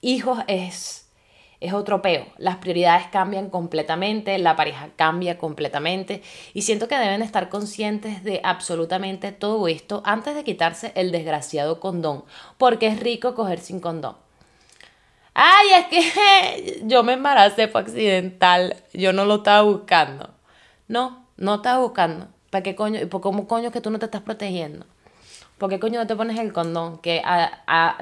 hijos 0.00 0.38
es 0.46 1.04
es 1.64 1.72
otro 1.72 2.02
peo. 2.02 2.26
Las 2.36 2.56
prioridades 2.56 3.06
cambian 3.06 3.48
completamente, 3.48 4.36
la 4.38 4.54
pareja 4.54 4.90
cambia 4.96 5.38
completamente 5.38 6.22
y 6.52 6.62
siento 6.62 6.88
que 6.88 6.98
deben 6.98 7.22
estar 7.22 7.48
conscientes 7.48 8.22
de 8.22 8.40
absolutamente 8.44 9.32
todo 9.32 9.66
esto 9.66 10.02
antes 10.04 10.34
de 10.34 10.44
quitarse 10.44 10.92
el 10.94 11.10
desgraciado 11.10 11.80
condón, 11.80 12.24
porque 12.58 12.88
es 12.88 13.00
rico 13.00 13.34
coger 13.34 13.60
sin 13.60 13.80
condón. 13.80 14.23
Ay, 15.34 15.66
es 15.80 15.86
que 15.86 16.80
yo 16.84 17.02
me 17.02 17.14
embaracé, 17.14 17.68
fue 17.68 17.80
accidental, 17.82 18.76
yo 18.92 19.12
no 19.12 19.24
lo 19.24 19.36
estaba 19.36 19.62
buscando. 19.62 20.30
No, 20.88 21.26
no 21.36 21.56
estaba 21.56 21.80
buscando. 21.80 22.28
¿Para 22.50 22.62
qué 22.62 22.76
coño? 22.76 23.00
¿Cómo 23.10 23.48
coño 23.48 23.72
que 23.72 23.80
tú 23.80 23.90
no 23.90 23.98
te 23.98 24.04
estás 24.06 24.22
protegiendo? 24.22 24.86
¿Por 25.58 25.70
qué 25.70 25.80
coño 25.80 26.00
no 26.00 26.06
te 26.06 26.16
pones 26.16 26.38
el 26.38 26.52
condón? 26.52 26.98
Que 26.98 27.22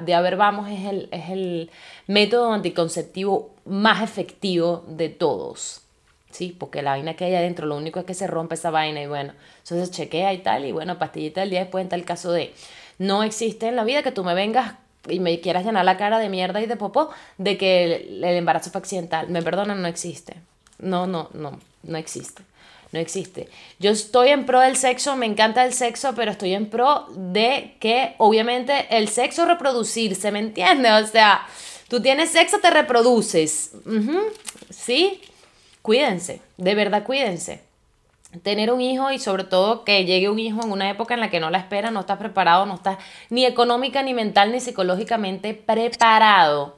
de 0.02 0.14
haber 0.14 0.36
vamos 0.36 0.70
es 0.70 0.84
el, 0.84 1.08
es 1.10 1.30
el 1.30 1.70
método 2.06 2.52
anticonceptivo 2.52 3.54
más 3.64 4.02
efectivo 4.02 4.84
de 4.88 5.08
todos. 5.08 5.82
¿Sí? 6.30 6.54
Porque 6.58 6.82
la 6.82 6.92
vaina 6.92 7.14
que 7.14 7.26
hay 7.26 7.34
adentro, 7.34 7.66
lo 7.66 7.76
único 7.76 8.00
es 8.00 8.06
que 8.06 8.14
se 8.14 8.26
rompe 8.26 8.54
esa 8.54 8.70
vaina 8.70 9.02
y 9.02 9.06
bueno, 9.06 9.34
entonces 9.58 9.90
chequea 9.90 10.32
y 10.32 10.38
tal, 10.38 10.64
y 10.64 10.72
bueno, 10.72 10.98
pastillita 10.98 11.42
del 11.42 11.50
día 11.50 11.60
después 11.60 11.82
en 11.82 11.90
tal 11.90 12.04
caso 12.06 12.32
de 12.32 12.54
no 12.98 13.22
existe 13.22 13.68
en 13.68 13.76
la 13.76 13.84
vida 13.84 14.02
que 14.02 14.12
tú 14.12 14.24
me 14.24 14.32
vengas 14.32 14.74
y 15.08 15.20
me 15.20 15.40
quieras 15.40 15.64
llenar 15.64 15.84
la 15.84 15.96
cara 15.96 16.18
de 16.18 16.28
mierda 16.28 16.60
y 16.60 16.66
de 16.66 16.76
popó 16.76 17.10
de 17.38 17.58
que 17.58 17.94
el, 18.08 18.24
embarazo 18.24 18.70
fue 18.70 18.80
accidental. 18.80 19.28
Me 19.28 19.42
perdonan, 19.42 19.82
no 19.82 19.88
existe. 19.88 20.36
No, 20.78 21.06
no, 21.06 21.28
no, 21.32 21.58
no 21.82 21.98
existe 21.98 22.42
no 22.92 22.98
existe. 23.00 23.48
Yo 23.78 23.90
estoy 23.90 24.28
en 24.28 24.44
pro 24.44 24.60
del 24.60 24.76
sexo, 24.76 25.16
me 25.16 25.26
encanta 25.26 25.64
el 25.64 25.72
sexo, 25.72 26.14
pero 26.14 26.30
estoy 26.30 26.52
en 26.52 26.68
pro 26.68 27.06
de 27.16 27.76
que 27.80 28.14
obviamente 28.18 28.86
el 28.90 29.08
sexo 29.08 29.46
reproducirse, 29.46 30.30
¿me 30.30 30.38
entiendes? 30.38 30.92
O 31.02 31.06
sea, 31.06 31.46
tú 31.88 32.02
tienes 32.02 32.30
sexo, 32.30 32.58
te 32.58 32.70
reproduces. 32.70 33.72
¿Sí? 34.68 35.22
Cuídense, 35.80 36.40
de 36.58 36.74
verdad 36.74 37.02
cuídense. 37.04 37.62
Tener 38.42 38.72
un 38.72 38.80
hijo 38.80 39.12
y 39.12 39.18
sobre 39.18 39.44
todo 39.44 39.84
que 39.84 40.04
llegue 40.06 40.30
un 40.30 40.38
hijo 40.38 40.62
en 40.62 40.72
una 40.72 40.88
época 40.88 41.14
en 41.14 41.20
la 41.20 41.28
que 41.28 41.40
no 41.40 41.50
la 41.50 41.58
espera, 41.58 41.90
no 41.90 42.00
estás 42.00 42.18
preparado, 42.18 42.64
no 42.64 42.74
estás 42.74 42.96
ni 43.28 43.44
económica, 43.44 44.02
ni 44.02 44.14
mental, 44.14 44.52
ni 44.52 44.60
psicológicamente 44.60 45.52
preparado. 45.52 46.76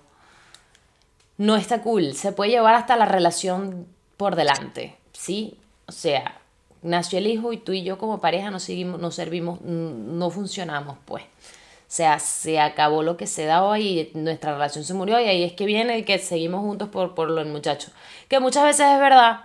No 1.37 1.57
está 1.57 1.83
cool. 1.83 2.15
Se 2.15 2.33
puede 2.33 2.51
llevar 2.51 2.75
hasta 2.75 2.97
la 2.97 3.07
relación 3.07 3.87
por 4.17 4.35
delante. 4.35 4.97
¿Sí? 5.13 5.57
O 5.87 5.93
sea, 5.93 6.41
nació 6.83 7.19
el 7.19 7.27
hijo 7.27 7.53
y 7.53 7.57
tú 7.57 7.73
y 7.73 7.83
yo 7.83 7.99
como 7.99 8.21
pareja 8.21 8.51
no 8.51 8.61
seguimos, 8.61 9.01
no 9.01 9.11
servimos, 9.11 9.61
no 9.61 10.31
funcionamos, 10.31 10.99
pues. 11.05 11.25
O 11.25 11.97
sea, 11.97 12.19
se 12.19 12.59
acabó 12.59 13.03
lo 13.03 13.17
que 13.17 13.27
se 13.27 13.45
daba 13.45 13.79
y 13.79 14.11
nuestra 14.15 14.53
relación 14.53 14.85
se 14.85 14.95
murió 14.95 15.21
y 15.21 15.25
ahí 15.25 15.45
es 15.45 15.53
que 15.53 15.67
viene 15.67 16.05
que 16.05 16.19
seguimos 16.19 16.61
juntos 16.63 16.89
por, 16.89 17.15
por 17.15 17.45
muchachos. 17.47 17.93
Que 18.29 18.41
muchas 18.41 18.65
veces 18.65 18.87
es 18.93 18.99
verdad. 18.99 19.43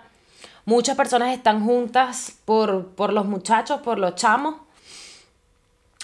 Muchas 0.64 0.96
personas 0.96 1.34
están 1.34 1.64
juntas 1.64 2.38
por, 2.44 2.88
por 2.94 3.12
los 3.12 3.26
muchachos, 3.26 3.80
por 3.80 3.98
los 3.98 4.14
chamos. 4.14 4.56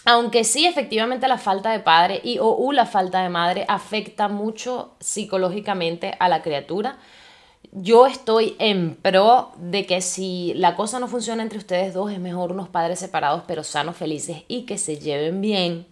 Aunque 0.05 0.45
sí, 0.45 0.67
efectivamente 0.67 1.29
la 1.29 1.39
falta 1.39 1.71
de 1.71 1.81
padre 1.81 2.21
y 2.23 2.39
o 2.41 2.73
la 2.73 2.87
falta 2.87 3.23
de 3.23 3.29
madre 3.29 3.65
afecta 3.69 4.29
mucho 4.29 4.95
psicológicamente 5.01 6.15
a 6.19 6.29
la 6.29 6.43
criatura 6.43 6.99
yo 7.73 8.07
estoy 8.07 8.57
en 8.59 8.95
pro 8.95 9.53
de 9.57 9.87
que 9.87 10.01
si 10.01 10.55
la 10.55 10.77
cosa 10.77 10.99
no 10.99 11.09
funciona 11.09 11.43
entre 11.43 11.59
ustedes 11.59 11.95
dos, 11.95 12.11
es 12.11 12.19
mejor 12.19 12.53
unos 12.53 12.69
padres 12.69 12.99
separados 12.99 13.43
pero 13.47 13.65
sanos, 13.65 13.97
felices 13.97 14.45
y 14.49 14.63
que 14.63 14.79
se 14.79 14.99
lleven 14.99 15.41
bien, 15.41 15.87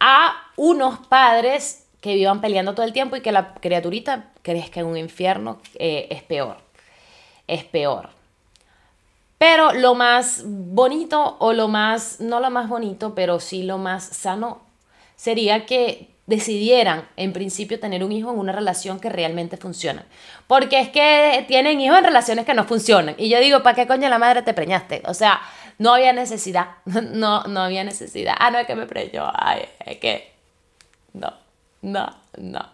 a 0.00 0.34
unos 0.56 0.98
padres 1.06 1.86
que 2.00 2.14
vivan 2.14 2.40
peleando 2.40 2.74
todo 2.74 2.86
el 2.86 2.92
tiempo 2.92 3.16
y 3.16 3.20
que 3.20 3.32
la 3.32 3.54
criaturita 3.54 4.32
crezca 4.42 4.80
en 4.80 4.86
un 4.86 4.96
infierno, 4.96 5.58
eh, 5.74 6.08
es 6.10 6.22
peor, 6.22 6.58
es 7.46 7.64
peor. 7.64 8.10
Pero 9.38 9.72
lo 9.72 9.94
más 9.94 10.42
bonito 10.46 11.36
o 11.38 11.52
lo 11.52 11.68
más, 11.68 12.20
no 12.20 12.40
lo 12.40 12.50
más 12.50 12.68
bonito, 12.68 13.14
pero 13.14 13.40
sí 13.40 13.62
lo 13.62 13.78
más 13.78 14.04
sano 14.04 14.62
sería 15.16 15.66
que 15.66 16.14
decidieran 16.26 17.06
en 17.16 17.32
principio 17.32 17.78
tener 17.78 18.02
un 18.02 18.12
hijo 18.12 18.30
en 18.30 18.38
una 18.38 18.52
relación 18.52 18.98
que 18.98 19.10
realmente 19.10 19.56
funciona. 19.56 20.06
Porque 20.46 20.80
es 20.80 20.88
que 20.88 21.44
tienen 21.48 21.80
hijos 21.80 21.98
en 21.98 22.04
relaciones 22.04 22.46
que 22.46 22.54
no 22.54 22.64
funcionan. 22.64 23.14
Y 23.18 23.28
yo 23.28 23.40
digo, 23.40 23.62
¿para 23.62 23.74
qué 23.74 23.86
coño 23.86 24.08
la 24.08 24.18
madre 24.18 24.42
te 24.42 24.54
preñaste? 24.54 25.02
O 25.06 25.14
sea, 25.14 25.40
no 25.78 25.94
había 25.94 26.12
necesidad. 26.12 26.68
No, 26.86 27.44
no 27.44 27.60
había 27.60 27.84
necesidad. 27.84 28.34
Ah, 28.38 28.50
no, 28.50 28.58
es 28.58 28.66
que 28.66 28.74
me 28.74 28.86
preñó. 28.86 29.30
Ay, 29.34 29.64
es 29.84 29.98
que... 29.98 30.32
No, 31.12 31.32
no, 31.82 32.08
no. 32.38 32.70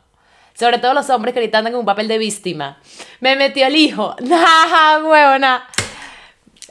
Sobre 0.61 0.77
todo 0.77 0.93
los 0.93 1.09
hombres 1.09 1.33
que 1.33 1.41
ahorita 1.41 1.63
con 1.63 1.75
un 1.75 1.87
papel 1.87 2.07
de 2.07 2.19
víctima. 2.19 2.77
Me 3.21 3.35
metió 3.35 3.67
el 3.67 3.77
hijo. 3.77 4.15
Nah, 4.21 4.99
huevona. 4.99 5.67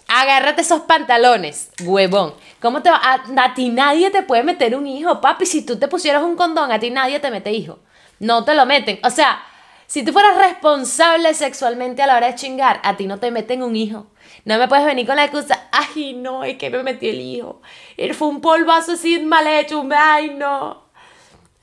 Agárrate 0.07 0.61
esos 0.61 0.81
pantalones, 0.81 1.71
huevón. 1.81 2.35
¿Cómo 2.61 2.83
te 2.83 2.91
va? 2.91 3.01
A, 3.03 3.53
ti 3.55 3.69
nadie 3.69 4.11
te 4.11 4.21
puede 4.21 4.43
meter 4.43 4.75
un 4.75 4.85
hijo, 4.85 5.19
papi. 5.21 5.47
Si 5.47 5.65
tú 5.65 5.79
te 5.79 5.87
pusieras 5.87 6.21
un 6.21 6.35
condón, 6.35 6.71
a 6.71 6.79
ti 6.79 6.91
nadie 6.91 7.19
te 7.19 7.31
mete 7.31 7.51
hijo. 7.51 7.79
No 8.19 8.45
te 8.45 8.53
lo 8.53 8.67
meten. 8.67 8.99
O 9.03 9.09
sea, 9.09 9.41
si 9.87 10.05
tú 10.05 10.13
fueras 10.13 10.37
responsable 10.37 11.33
sexualmente 11.33 12.03
a 12.03 12.07
la 12.07 12.17
hora 12.17 12.27
de 12.27 12.35
chingar, 12.35 12.79
a 12.83 12.95
ti 12.95 13.07
no 13.07 13.17
te 13.17 13.31
meten 13.31 13.63
un 13.63 13.75
hijo. 13.75 14.05
No 14.45 14.59
me 14.59 14.67
puedes 14.67 14.85
venir 14.85 15.07
con 15.07 15.15
la 15.15 15.25
excusa, 15.25 15.67
ay, 15.71 16.13
no, 16.13 16.43
es 16.43 16.59
que 16.59 16.69
me 16.69 16.83
metí 16.83 17.09
el 17.09 17.21
hijo. 17.21 17.59
Él 17.97 18.13
fue 18.13 18.27
un 18.27 18.39
polvazo 18.39 18.91
así 18.91 19.19
mal 19.19 19.47
hecho, 19.47 19.83
ay, 19.91 20.29
no. 20.29 20.83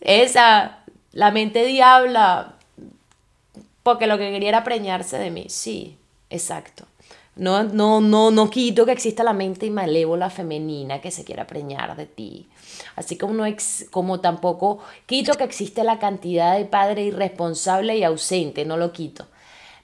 Esa, 0.01 0.76
la 1.17 1.31
mente 1.31 1.65
diabla, 1.65 2.57
porque 3.83 4.07
lo 4.07 4.19
que 4.19 4.31
quería 4.31 4.51
era 4.51 4.65
preñarse 4.65 5.19
de 5.19 5.31
mí. 5.31 5.47
Sí, 5.49 5.97
exacto. 6.29 6.85
No, 7.37 7.63
no, 7.63 8.03
no, 8.03 8.31
no 8.31 8.51
quito 8.51 8.85
que 8.85 8.93
exista 8.93 9.25
la 9.25 9.33
mente 9.33 9.71
malévola 9.71 10.29
femenina 10.29 11.01
que 11.01 11.11
se 11.11 11.25
quiera 11.25 11.47
preñar 11.47 11.97
de 11.97 12.05
ti. 12.05 12.47
Así 12.97 13.17
como, 13.17 13.33
no 13.33 13.45
como 13.91 14.21
tampoco 14.21 14.81
quito 15.07 15.33
que 15.39 15.45
existe 15.45 15.85
la 15.85 15.99
cantidad 15.99 16.55
de 16.55 16.67
padre 16.67 17.05
irresponsable 17.05 17.97
y 17.97 18.05
ausente, 18.05 18.67
no 18.67 18.77
lo 18.77 18.93
quito. 18.93 19.27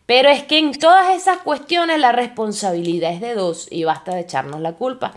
Pero 0.05 0.29
es 0.29 0.42
que 0.42 0.59
en 0.59 0.79
todas 0.79 1.16
esas 1.16 1.38
cuestiones 1.38 1.99
la 1.99 2.12
responsabilidad 2.12 3.12
es 3.12 3.23
de 3.23 3.35
dos 3.35 3.68
y 3.71 3.85
basta 3.85 4.14
de 4.14 4.21
echarnos 4.21 4.61
la 4.61 4.75
culpa. 4.75 5.14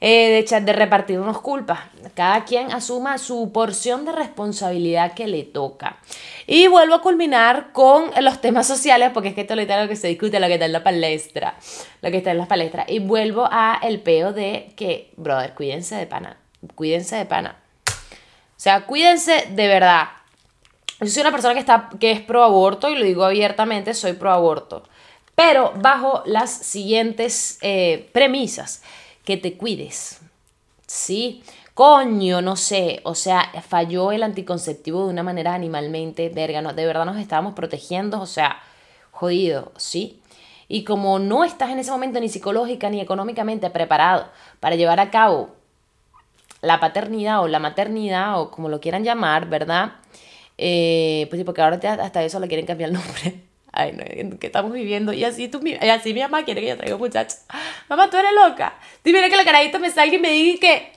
Eh, 0.00 0.28
de, 0.28 0.38
echar, 0.38 0.64
de 0.64 0.72
repartirnos 0.72 1.40
culpas. 1.40 1.80
Cada 2.14 2.44
quien 2.44 2.70
asuma 2.70 3.18
su 3.18 3.50
porción 3.50 4.04
de 4.04 4.12
responsabilidad 4.12 5.12
que 5.12 5.26
le 5.26 5.42
toca. 5.42 5.98
Y 6.46 6.68
vuelvo 6.68 6.94
a 6.94 7.02
culminar 7.02 7.72
con 7.72 8.12
los 8.20 8.40
temas 8.40 8.68
sociales, 8.68 9.10
porque 9.12 9.30
es 9.30 9.34
que 9.34 9.40
esto 9.40 9.54
es 9.54 9.68
lo 9.68 9.88
que 9.88 9.96
se 9.96 10.06
discute, 10.06 10.38
lo 10.38 10.46
que 10.46 10.54
está 10.54 10.66
en 10.66 10.72
la 10.72 10.84
palestra, 10.84 11.56
lo 12.00 12.10
que 12.12 12.18
está 12.18 12.30
en 12.30 12.38
las 12.38 12.46
palestras. 12.46 12.86
Y 12.88 13.00
vuelvo 13.00 13.48
a 13.50 13.80
el 13.82 14.00
peo 14.00 14.32
de 14.32 14.72
que, 14.76 15.12
brother, 15.16 15.54
cuídense 15.54 15.96
de 15.96 16.06
pana, 16.06 16.36
cuídense 16.76 17.16
de 17.16 17.26
pana. 17.26 17.56
O 17.88 18.60
sea, 18.60 18.86
cuídense 18.86 19.46
de 19.50 19.66
verdad. 19.66 20.04
Yo 21.00 21.08
soy 21.08 21.22
una 21.22 21.32
persona 21.32 21.54
que, 21.54 21.60
está, 21.60 21.90
que 21.98 22.12
es 22.12 22.20
pro 22.20 22.44
aborto 22.44 22.88
y 22.88 22.96
lo 22.96 23.04
digo 23.04 23.24
abiertamente, 23.24 23.94
soy 23.94 24.12
pro 24.12 24.30
aborto. 24.30 24.84
Pero 25.34 25.72
bajo 25.76 26.22
las 26.24 26.50
siguientes 26.50 27.58
eh, 27.62 28.08
premisas 28.12 28.82
que 29.28 29.36
te 29.36 29.58
cuides. 29.58 30.22
¿Sí? 30.86 31.42
Coño, 31.74 32.40
no 32.40 32.56
sé, 32.56 33.02
o 33.04 33.14
sea, 33.14 33.52
falló 33.68 34.10
el 34.10 34.22
anticonceptivo 34.22 35.04
de 35.04 35.10
una 35.10 35.22
manera 35.22 35.52
animalmente, 35.52 36.30
verga, 36.30 36.62
no, 36.62 36.72
de 36.72 36.86
verdad 36.86 37.04
nos 37.04 37.18
estábamos 37.18 37.52
protegiendo, 37.52 38.22
o 38.22 38.26
sea, 38.26 38.62
jodido, 39.10 39.70
¿sí? 39.76 40.22
Y 40.66 40.84
como 40.84 41.18
no 41.18 41.44
estás 41.44 41.68
en 41.68 41.78
ese 41.78 41.90
momento 41.90 42.18
ni 42.20 42.30
psicológica 42.30 42.88
ni 42.88 43.02
económicamente 43.02 43.68
preparado 43.68 44.30
para 44.60 44.76
llevar 44.76 44.98
a 44.98 45.10
cabo 45.10 45.50
la 46.62 46.80
paternidad 46.80 47.42
o 47.42 47.48
la 47.48 47.58
maternidad 47.58 48.40
o 48.40 48.50
como 48.50 48.70
lo 48.70 48.80
quieran 48.80 49.04
llamar, 49.04 49.46
¿verdad? 49.50 49.96
Eh, 50.56 51.26
pues 51.28 51.38
sí, 51.38 51.44
porque 51.44 51.60
ahora 51.60 51.78
hasta 52.02 52.24
eso 52.24 52.40
le 52.40 52.48
quieren 52.48 52.64
cambiar 52.64 52.88
el 52.88 52.94
nombre. 52.94 53.47
Ay, 53.78 53.92
no, 53.92 54.38
¿qué 54.40 54.48
estamos 54.48 54.72
viviendo? 54.72 55.12
Y 55.12 55.22
así, 55.22 55.46
tú, 55.46 55.60
y 55.64 55.74
así 55.88 56.12
mi 56.12 56.20
mamá 56.20 56.44
quiere 56.44 56.60
que 56.60 56.66
yo 56.66 56.76
traiga 56.76 56.96
muchachos. 56.96 57.42
Mamá, 57.88 58.10
tú 58.10 58.16
eres 58.16 58.32
loca. 58.34 58.74
Dime 59.04 59.30
que 59.30 59.36
la 59.36 59.44
carajita 59.44 59.78
me 59.78 59.88
salga 59.88 60.16
y 60.16 60.18
me 60.18 60.30
diga 60.30 60.58
que 60.58 60.92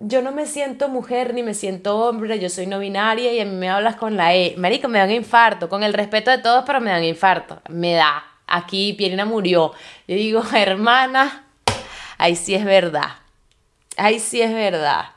yo 0.00 0.22
no 0.22 0.32
me 0.32 0.44
siento 0.44 0.88
mujer 0.88 1.34
ni 1.34 1.44
me 1.44 1.54
siento 1.54 1.96
hombre, 1.98 2.40
yo 2.40 2.50
soy 2.50 2.66
no 2.66 2.80
binaria 2.80 3.32
y 3.32 3.38
a 3.38 3.44
mí 3.44 3.54
me 3.54 3.70
hablas 3.70 3.94
con 3.94 4.16
la 4.16 4.34
E. 4.34 4.56
Marico, 4.56 4.88
me 4.88 4.98
dan 4.98 5.12
infarto, 5.12 5.68
con 5.68 5.84
el 5.84 5.94
respeto 5.94 6.32
de 6.32 6.38
todos, 6.38 6.64
pero 6.66 6.80
me 6.80 6.90
dan 6.90 7.04
infarto. 7.04 7.62
Me 7.68 7.92
da. 7.92 8.24
Aquí 8.48 8.94
Pierina 8.94 9.24
murió. 9.24 9.74
Yo 10.08 10.16
digo, 10.16 10.42
hermana, 10.52 11.46
ahí 12.16 12.34
sí 12.34 12.56
es 12.56 12.64
verdad. 12.64 13.18
Ahí 13.96 14.18
sí 14.18 14.42
es 14.42 14.52
verdad. 14.52 15.10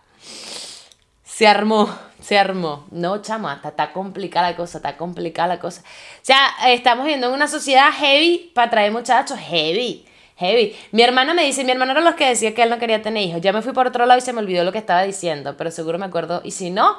Se 1.24 1.48
armó 1.48 1.90
se 2.22 2.38
armó. 2.38 2.86
No, 2.92 3.22
chama, 3.22 3.62
está, 3.64 3.92
complicada 3.92 4.52
la 4.52 4.56
cosa, 4.56 4.78
está 4.78 4.96
complicada 4.96 5.48
la 5.48 5.60
cosa. 5.60 5.82
O 5.82 6.24
sea, 6.24 6.48
estamos 6.68 7.06
viendo 7.06 7.28
en 7.28 7.34
una 7.34 7.48
sociedad 7.48 7.92
heavy 7.92 8.52
para 8.54 8.70
traer 8.70 8.92
muchachos, 8.92 9.38
heavy, 9.40 10.06
heavy. 10.38 10.76
Mi 10.92 11.02
hermano 11.02 11.34
me 11.34 11.44
dice, 11.44 11.64
mi 11.64 11.72
hermano 11.72 11.92
era 11.92 12.02
los 12.02 12.16
que 12.16 12.28
decía 12.28 12.54
que 12.54 12.64
él 12.64 12.70
no 12.70 12.80
quería 12.80 13.02
tener 13.02 13.24
hijos. 13.24 13.42
Ya 13.42 13.52
me 13.52 13.62
fui 13.62 13.74
por 13.74 13.88
otro 13.88 14.06
lado 14.06 14.20
y 14.20 14.22
se 14.22 14.34
me 14.34 14.40
olvidó 14.40 14.64
lo 14.64 14.72
que 14.72 14.78
estaba 14.78 15.04
diciendo, 15.04 15.58
pero 15.58 15.72
seguro 15.72 15.98
me 15.98 16.06
acuerdo. 16.06 16.42
Y 16.44 16.52
si 16.52 16.70
no, 16.70 16.98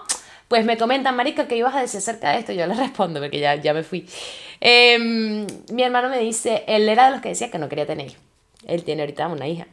pues 0.48 0.64
me 0.64 0.76
comentan, 0.76 1.16
Marica, 1.16 1.48
¿qué 1.48 1.56
ibas 1.56 1.74
a 1.74 1.80
decir 1.80 1.98
acerca 1.98 2.32
de 2.32 2.38
esto? 2.40 2.52
Yo 2.52 2.66
le 2.66 2.74
respondo 2.74 3.20
porque 3.20 3.40
ya, 3.40 3.54
ya 3.54 3.72
me 3.72 3.84
fui. 3.84 4.06
Em, 4.60 5.46
mi 5.70 5.82
hermano 5.82 6.08
me 6.08 6.18
dice, 6.18 6.64
él 6.66 6.88
era 6.88 7.06
de 7.06 7.12
los 7.12 7.20
que 7.20 7.30
decía 7.30 7.50
que 7.50 7.58
no 7.58 7.68
quería 7.68 7.86
tener 7.86 8.08
hijos. 8.08 8.20
Él 8.66 8.84
tiene 8.84 9.02
ahorita 9.02 9.28
una 9.28 9.48
hija. 9.48 9.66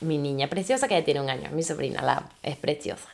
Mi 0.00 0.18
niña 0.18 0.48
preciosa 0.48 0.88
que 0.88 0.94
ya 0.94 1.04
tiene 1.04 1.20
un 1.20 1.30
año, 1.30 1.50
mi 1.52 1.62
sobrina, 1.62 2.02
la 2.02 2.28
es 2.42 2.56
preciosa. 2.56 3.13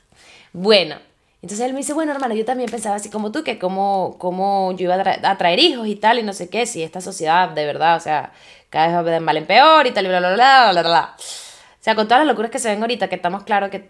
Bueno, 0.53 0.97
entonces 1.43 1.67
él 1.67 1.73
me 1.73 1.79
dice, 1.79 1.95
bueno, 1.95 2.13
hermano, 2.13 2.35
yo 2.35 2.45
también 2.45 2.71
pensaba 2.71 2.97
así 2.97 3.09
como 3.09 3.33
tú, 3.33 3.43
que 3.43 3.59
como, 3.59 4.17
como 4.19 4.73
yo 4.73 4.85
iba 4.85 4.95
a, 4.95 5.39
traer 5.39 5.59
hijos 5.59 5.87
y 5.87 5.97
tal, 5.97 6.19
y 6.19 6.23
no 6.23 6.33
sé 6.33 6.51
qué, 6.51 6.67
si 6.67 6.83
esta 6.83 7.01
sociedad 7.01 7.49
de 7.49 7.65
verdad, 7.65 7.97
o 7.97 8.01
sea, 8.01 8.33
cada 8.69 8.89
vez 8.89 9.07
va 9.07 9.11
de 9.11 9.21
mal 9.21 9.37
en 9.37 9.47
peor 9.47 9.87
y 9.87 9.93
tal, 9.93 10.05
y 10.05 10.09
bla, 10.09 10.19
bla, 10.19 10.35
bla, 10.35 10.71
bla, 10.71 10.83
bla, 10.83 10.83
bla. 10.83 11.17
O 11.17 11.83
sea, 11.83 11.95
con 11.95 12.07
todas 12.07 12.21
las 12.21 12.27
locuras 12.27 12.51
que 12.51 12.59
se 12.59 12.69
ven 12.69 12.83
ahorita, 12.83 13.09
que 13.09 13.15
estamos 13.15 13.45
claros 13.45 13.71
que 13.71 13.89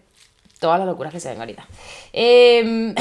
todas 0.60 0.78
las 0.78 0.86
locuras 0.86 1.12
que 1.12 1.18
se 1.18 1.30
ven 1.30 1.40
ahorita. 1.40 1.66
Em, 2.12 2.94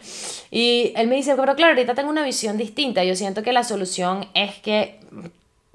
y 0.52 0.92
él 0.94 1.08
me 1.08 1.16
dice, 1.16 1.34
pero 1.34 1.56
claro, 1.56 1.72
ahorita 1.72 1.94
tengo 1.94 2.10
una 2.10 2.22
visión 2.22 2.56
distinta. 2.56 3.02
Yo 3.02 3.16
siento 3.16 3.42
que 3.42 3.52
la 3.52 3.64
solución 3.64 4.28
es 4.34 4.54
que 4.56 5.00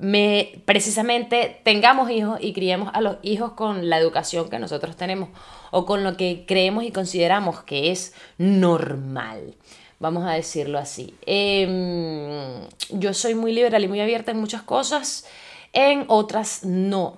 me 0.02 0.64
precisamente 0.66 1.62
tengamos 1.64 2.10
hijos 2.10 2.40
y 2.42 2.54
criemos 2.54 2.90
a 2.94 3.02
los 3.02 3.18
hijos 3.22 3.52
con 3.52 3.88
la 3.88 4.00
educación 4.00 4.50
que 4.50 4.58
nosotros 4.58 4.96
tenemos 4.98 5.30
o 5.70 5.86
con 5.86 6.04
lo 6.04 6.18
que 6.18 6.44
creemos 6.48 6.84
y 6.84 6.92
consideramos 6.92 7.62
que 7.62 7.92
es 7.92 8.14
normal. 8.40 9.56
Vamos 10.00 10.26
a 10.26 10.32
decirlo 10.32 10.80
así. 10.80 11.14
Em, 11.28 12.68
yo 12.90 13.14
soy 13.14 13.36
muy 13.36 13.54
liberal 13.54 13.84
y 13.84 13.88
muy 13.88 14.02
abierta 14.02 14.32
en 14.32 14.40
muchas 14.40 14.64
cosas, 14.64 15.28
en 15.72 16.06
otras 16.08 16.66
no. 16.66 17.18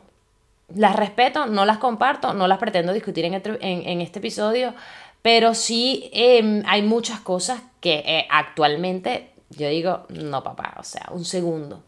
Las 0.76 0.96
respeto, 0.98 1.46
no 1.46 1.65
las 1.65 1.78
comparto, 1.78 2.34
no 2.34 2.48
las 2.48 2.58
pretendo 2.58 2.91
discutir 2.91 3.24
en, 3.24 3.34
en, 3.62 4.02
este 4.02 4.19
episodio, 4.19 4.74
pero 5.22 5.54
sí 5.54 6.10
em, 6.12 6.63
hay 6.65 6.82
muchas 6.82 7.22
cosas 7.22 7.62
que 7.80 8.04
eh, 8.06 8.28
actualmente 8.30 9.30
yo 9.52 9.69
digo, 9.69 10.06
no 10.10 10.43
papá, 10.43 10.76
o 10.80 10.84
sea, 10.84 11.08
un 11.12 11.24
segundo 11.24 11.84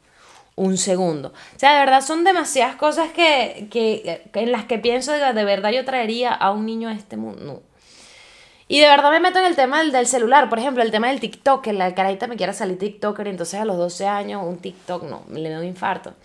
un 0.55 0.77
segundo. 0.77 1.29
O 1.29 1.59
sea, 1.59 1.73
de 1.73 1.79
verdad 1.79 2.01
son 2.01 2.23
demasiadas 2.23 2.75
cosas 2.75 3.11
que, 3.11 3.67
en 4.33 4.51
las 4.51 4.65
que 4.65 4.79
pienso 4.79 5.11
de, 5.11 5.33
de 5.33 5.43
verdad 5.45 5.71
yo 5.71 5.85
traería 5.85 6.33
a 6.33 6.51
un 6.51 6.65
niño 6.65 6.89
a 6.89 6.93
este 6.93 7.17
mundo. 7.17 7.61
Y 8.67 8.79
de 8.79 8.87
verdad 8.87 9.11
me 9.11 9.19
meto 9.19 9.37
en 9.37 9.45
el 9.45 9.55
tema 9.55 9.83
del, 9.83 10.07
celular, 10.07 10.49
por 10.49 10.57
ejemplo, 10.57 10.81
el 10.81 10.89
tema 10.89 11.09
del 11.09 11.19
TikTok, 11.19 11.61
que 11.63 11.71
la 11.71 11.93
carajita 11.93 12.25
me 12.25 12.35
quiera 12.35 12.51
salir 12.51 12.79
TikToker, 12.79 13.27
entonces 13.27 13.59
a 13.59 13.65
los 13.65 13.77
12 13.77 14.07
años 14.07 14.41
un 14.43 14.57
TikTok 14.57 15.03
no, 15.03 15.21
le 15.29 15.49
da 15.51 15.59
un 15.59 15.65
infarto. 15.65 16.15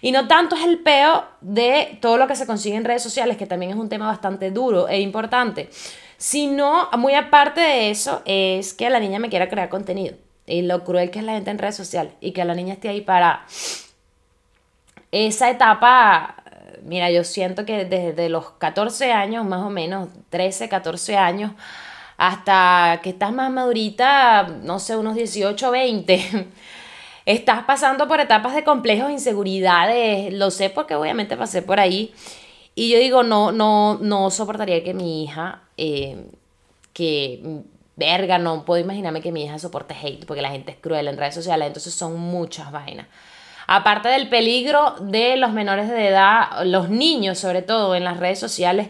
Y 0.00 0.10
no 0.10 0.26
tanto 0.26 0.56
es 0.56 0.64
el 0.64 0.78
peo 0.78 1.24
de 1.42 1.98
todo 2.00 2.16
lo 2.16 2.26
que 2.26 2.36
se 2.36 2.46
consigue 2.46 2.76
en 2.76 2.84
redes 2.84 3.02
sociales, 3.02 3.36
que 3.36 3.46
también 3.46 3.72
es 3.72 3.76
un 3.76 3.90
tema 3.90 4.06
bastante 4.06 4.50
duro 4.50 4.88
e 4.88 5.00
importante, 5.00 5.68
sino, 6.16 6.88
muy 6.96 7.14
aparte 7.14 7.60
de 7.60 7.90
eso, 7.90 8.22
es 8.24 8.72
que 8.72 8.88
la 8.88 8.98
niña 8.98 9.18
me 9.18 9.28
quiera 9.28 9.50
crear 9.50 9.68
contenido 9.68 10.16
y 10.50 10.62
lo 10.62 10.84
cruel 10.84 11.10
que 11.10 11.20
es 11.20 11.24
la 11.24 11.32
gente 11.32 11.50
en 11.50 11.58
redes 11.58 11.76
sociales 11.76 12.12
y 12.20 12.32
que 12.32 12.44
la 12.44 12.54
niña 12.54 12.74
esté 12.74 12.88
ahí 12.88 13.00
para 13.00 13.46
esa 15.12 15.50
etapa, 15.50 16.36
mira, 16.84 17.10
yo 17.10 17.24
siento 17.24 17.64
que 17.64 17.84
desde 17.84 18.28
los 18.28 18.50
14 18.52 19.12
años, 19.12 19.44
más 19.44 19.62
o 19.62 19.70
menos, 19.70 20.08
13, 20.30 20.68
14 20.68 21.16
años, 21.16 21.52
hasta 22.16 23.00
que 23.02 23.10
estás 23.10 23.32
más 23.32 23.50
madurita, 23.50 24.46
no 24.62 24.78
sé, 24.78 24.96
unos 24.96 25.14
18, 25.14 25.70
20, 25.70 26.48
estás 27.26 27.64
pasando 27.64 28.06
por 28.06 28.20
etapas 28.20 28.54
de 28.54 28.64
complejos, 28.64 29.10
inseguridades, 29.10 30.32
lo 30.32 30.50
sé 30.50 30.70
porque 30.70 30.94
obviamente 30.94 31.36
pasé 31.36 31.62
por 31.62 31.80
ahí. 31.80 32.12
Y 32.74 32.90
yo 32.90 32.98
digo, 32.98 33.22
no, 33.22 33.52
no, 33.52 33.98
no 34.00 34.30
soportaría 34.30 34.84
que 34.84 34.94
mi 34.94 35.24
hija, 35.24 35.62
eh, 35.76 36.24
que 36.92 37.62
verga, 38.00 38.38
no 38.38 38.64
puedo 38.64 38.82
imaginarme 38.82 39.20
que 39.20 39.30
mi 39.30 39.44
hija 39.44 39.60
soporte 39.60 39.94
hate, 39.94 40.24
porque 40.26 40.42
la 40.42 40.50
gente 40.50 40.72
es 40.72 40.78
cruel 40.78 41.06
en 41.06 41.16
redes 41.16 41.34
sociales, 41.34 41.68
entonces 41.68 41.94
son 41.94 42.18
muchas 42.18 42.72
vainas. 42.72 43.06
Aparte 43.68 44.08
del 44.08 44.28
peligro 44.28 44.96
de 44.98 45.36
los 45.36 45.52
menores 45.52 45.88
de 45.88 46.08
edad, 46.08 46.64
los 46.64 46.88
niños 46.88 47.38
sobre 47.38 47.62
todo 47.62 47.94
en 47.94 48.02
las 48.02 48.16
redes 48.16 48.40
sociales, 48.40 48.88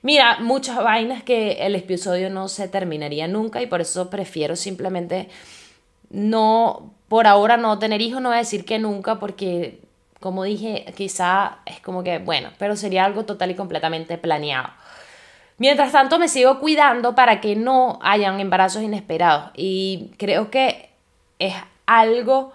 mira, 0.00 0.38
muchas 0.40 0.78
vainas 0.78 1.22
que 1.22 1.66
el 1.66 1.74
episodio 1.74 2.30
no 2.30 2.48
se 2.48 2.68
terminaría 2.68 3.28
nunca 3.28 3.60
y 3.60 3.66
por 3.66 3.82
eso 3.82 4.08
prefiero 4.08 4.56
simplemente 4.56 5.28
no, 6.08 6.94
por 7.08 7.26
ahora 7.26 7.58
no 7.58 7.78
tener 7.78 8.00
hijos, 8.00 8.22
no 8.22 8.30
voy 8.30 8.36
a 8.36 8.38
decir 8.38 8.64
que 8.64 8.78
nunca, 8.78 9.18
porque 9.18 9.82
como 10.20 10.44
dije, 10.44 10.86
quizá 10.96 11.58
es 11.66 11.80
como 11.80 12.02
que, 12.02 12.16
bueno, 12.16 12.48
pero 12.58 12.76
sería 12.76 13.04
algo 13.04 13.26
total 13.26 13.50
y 13.50 13.54
completamente 13.54 14.16
planeado. 14.16 14.70
Mientras 15.58 15.92
tanto, 15.92 16.18
me 16.18 16.28
sigo 16.28 16.58
cuidando 16.58 17.14
para 17.14 17.40
que 17.40 17.54
no 17.54 17.98
hayan 18.02 18.40
embarazos 18.40 18.82
inesperados. 18.82 19.50
Y 19.54 20.10
creo 20.18 20.50
que 20.50 20.90
es 21.38 21.54
algo 21.86 22.52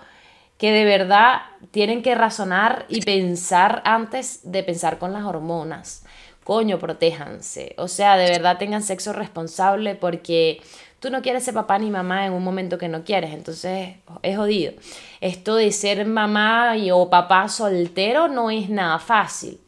que 0.57 0.71
de 0.71 0.83
verdad 0.83 1.41
tienen 1.71 2.01
que 2.01 2.15
razonar 2.15 2.85
y 2.89 3.01
pensar 3.01 3.81
antes 3.85 4.41
de 4.51 4.61
pensar 4.63 4.97
con 4.97 5.13
las 5.13 5.23
hormonas. 5.23 6.05
Coño, 6.43 6.79
protéjanse. 6.79 7.75
O 7.77 7.87
sea, 7.87 8.17
de 8.17 8.29
verdad 8.29 8.57
tengan 8.57 8.83
sexo 8.83 9.13
responsable 9.13 9.95
porque 9.95 10.61
tú 10.99 11.09
no 11.09 11.21
quieres 11.21 11.45
ser 11.45 11.53
papá 11.53 11.79
ni 11.79 11.89
mamá 11.89 12.25
en 12.25 12.33
un 12.33 12.43
momento 12.43 12.77
que 12.77 12.89
no 12.89 13.05
quieres. 13.05 13.33
Entonces 13.33 13.95
es 14.21 14.37
jodido. 14.37 14.73
Esto 15.21 15.55
de 15.55 15.71
ser 15.71 16.05
mamá 16.05 16.75
y, 16.75 16.91
o 16.91 17.09
papá 17.09 17.47
soltero 17.47 18.27
no 18.27 18.51
es 18.51 18.69
nada 18.69 18.99
fácil. 18.99 19.59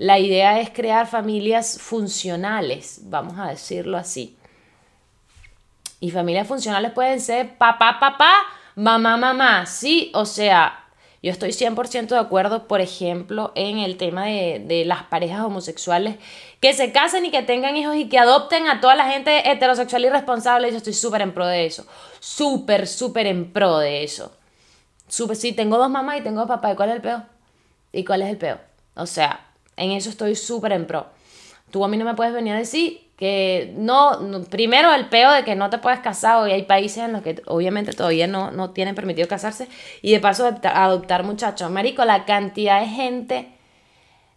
La 0.00 0.18
idea 0.18 0.58
es 0.60 0.70
crear 0.70 1.06
familias 1.06 1.78
funcionales, 1.78 3.00
vamos 3.02 3.38
a 3.38 3.48
decirlo 3.48 3.98
así. 3.98 4.34
Y 6.00 6.10
familias 6.10 6.48
funcionales 6.48 6.92
pueden 6.92 7.20
ser 7.20 7.58
papá, 7.58 7.98
papá, 8.00 8.32
mamá, 8.76 9.18
mamá, 9.18 9.66
sí, 9.66 10.10
o 10.14 10.24
sea, 10.24 10.86
Yo 11.22 11.30
estoy 11.30 11.50
100% 11.50 12.06
de 12.06 12.18
acuerdo, 12.18 12.66
por 12.66 12.80
ejemplo, 12.80 13.52
en 13.54 13.76
el 13.76 13.98
tema 13.98 14.24
de, 14.24 14.64
de, 14.66 14.86
las 14.86 15.02
parejas 15.02 15.42
homosexuales 15.42 16.16
que 16.60 16.72
se 16.72 16.92
casen 16.92 17.26
y 17.26 17.30
que 17.30 17.42
tengan 17.42 17.76
hijos 17.76 17.94
y 17.94 18.08
que 18.08 18.16
adopten 18.16 18.68
a 18.68 18.80
toda 18.80 18.94
la 18.94 19.04
gente 19.04 19.50
heterosexual 19.50 20.06
irresponsable. 20.06 20.70
Yo 20.70 20.78
estoy 20.78 20.94
súper 20.94 21.20
en 21.20 21.34
pro 21.34 21.44
de 21.44 21.66
eso. 21.66 21.86
Súper, 22.20 22.86
súper 22.86 23.26
en 23.26 23.52
pro 23.52 23.76
de 23.76 24.02
eso. 24.02 24.32
Súper, 25.08 25.36
sí, 25.36 25.52
tengo 25.52 25.76
dos 25.76 25.90
mamás 25.90 26.20
y 26.20 26.22
tengo 26.22 26.40
dos 26.40 26.48
papás. 26.48 26.72
¿Y 26.72 26.76
cuál 26.76 26.88
es 26.88 26.94
el 26.94 27.02
peor? 27.02 27.22
¿Y 27.92 28.02
cuál 28.06 28.22
es 28.22 28.30
el 28.30 28.38
peor? 28.38 28.60
O 28.94 29.04
sea, 29.04 29.49
en 29.80 29.92
eso 29.92 30.10
estoy 30.10 30.36
súper 30.36 30.72
en 30.72 30.86
pro. 30.86 31.06
Tú 31.70 31.84
a 31.84 31.88
mí 31.88 31.96
no 31.96 32.04
me 32.04 32.14
puedes 32.14 32.32
venir 32.32 32.52
a 32.52 32.58
decir 32.58 33.10
que 33.16 33.74
no, 33.76 34.18
primero 34.48 34.94
el 34.94 35.08
peo 35.08 35.30
de 35.30 35.44
que 35.44 35.54
no 35.54 35.68
te 35.68 35.78
puedes 35.78 36.00
casar, 36.00 36.48
y 36.48 36.52
hay 36.52 36.62
países 36.62 37.04
en 37.04 37.12
los 37.12 37.22
que 37.22 37.42
obviamente 37.46 37.92
todavía 37.92 38.26
no, 38.26 38.50
no 38.50 38.70
tienen 38.70 38.94
permitido 38.94 39.28
casarse, 39.28 39.68
y 40.00 40.12
de 40.12 40.20
paso 40.20 40.50
adoptar 40.62 41.22
muchachos. 41.24 41.70
Marico, 41.70 42.04
la 42.04 42.24
cantidad 42.24 42.80
de 42.80 42.86
gente 42.86 43.48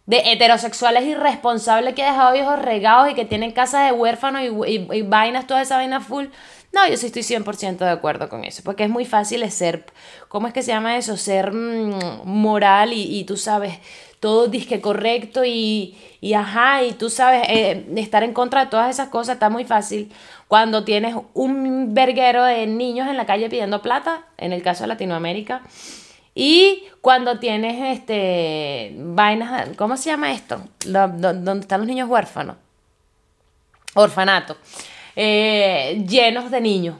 de 0.06 0.32
heterosexuales 0.32 1.04
irresponsables 1.04 1.94
que 1.94 2.02
ha 2.02 2.10
dejado 2.10 2.36
hijos 2.36 2.58
regados 2.58 3.10
y 3.10 3.14
que 3.14 3.24
tienen 3.24 3.52
casas 3.52 3.86
de 3.86 3.92
huérfanos 3.92 4.42
y, 4.42 5.02
vainas, 5.02 5.46
toda 5.46 5.62
esa 5.62 5.76
vaina 5.76 6.00
full. 6.00 6.26
No, 6.72 6.86
yo 6.88 6.96
sí 6.96 7.06
estoy 7.06 7.22
100% 7.22 7.78
de 7.78 7.90
acuerdo 7.90 8.28
con 8.28 8.44
eso, 8.44 8.62
porque 8.64 8.84
es 8.84 8.90
muy 8.90 9.06
fácil 9.06 9.48
ser, 9.50 9.86
¿cómo 10.28 10.46
es 10.46 10.52
que 10.52 10.62
se 10.62 10.72
llama 10.72 10.98
eso? 10.98 11.16
Ser 11.16 11.52
mm, 11.52 12.24
moral 12.24 12.92
y, 12.92 13.18
y, 13.18 13.24
tú 13.24 13.36
sabes, 13.36 13.78
todo 14.24 14.46
disque 14.46 14.80
correcto 14.80 15.44
y, 15.44 15.98
y 16.22 16.32
ajá, 16.32 16.82
y 16.82 16.92
tú 16.92 17.10
sabes, 17.10 17.42
eh, 17.46 17.84
estar 17.96 18.22
en 18.22 18.32
contra 18.32 18.64
de 18.64 18.70
todas 18.70 18.88
esas 18.88 19.10
cosas 19.10 19.34
está 19.34 19.50
muy 19.50 19.66
fácil 19.66 20.10
cuando 20.48 20.82
tienes 20.82 21.14
un 21.34 21.92
verguero 21.92 22.42
de 22.42 22.66
niños 22.66 23.06
en 23.06 23.18
la 23.18 23.26
calle 23.26 23.50
pidiendo 23.50 23.82
plata, 23.82 24.24
en 24.38 24.54
el 24.54 24.62
caso 24.62 24.84
de 24.84 24.88
Latinoamérica, 24.88 25.60
y 26.34 26.84
cuando 27.02 27.38
tienes 27.38 27.98
este 27.98 28.94
vainas, 28.96 29.76
¿cómo 29.76 29.98
se 29.98 30.08
llama 30.08 30.32
esto? 30.32 30.62
Donde 30.86 31.60
están 31.60 31.80
los 31.80 31.86
niños 31.86 32.08
huérfanos. 32.08 32.56
Orfanato. 33.92 34.56
Eh, 35.16 36.02
llenos 36.08 36.50
de 36.50 36.62
niños, 36.62 36.96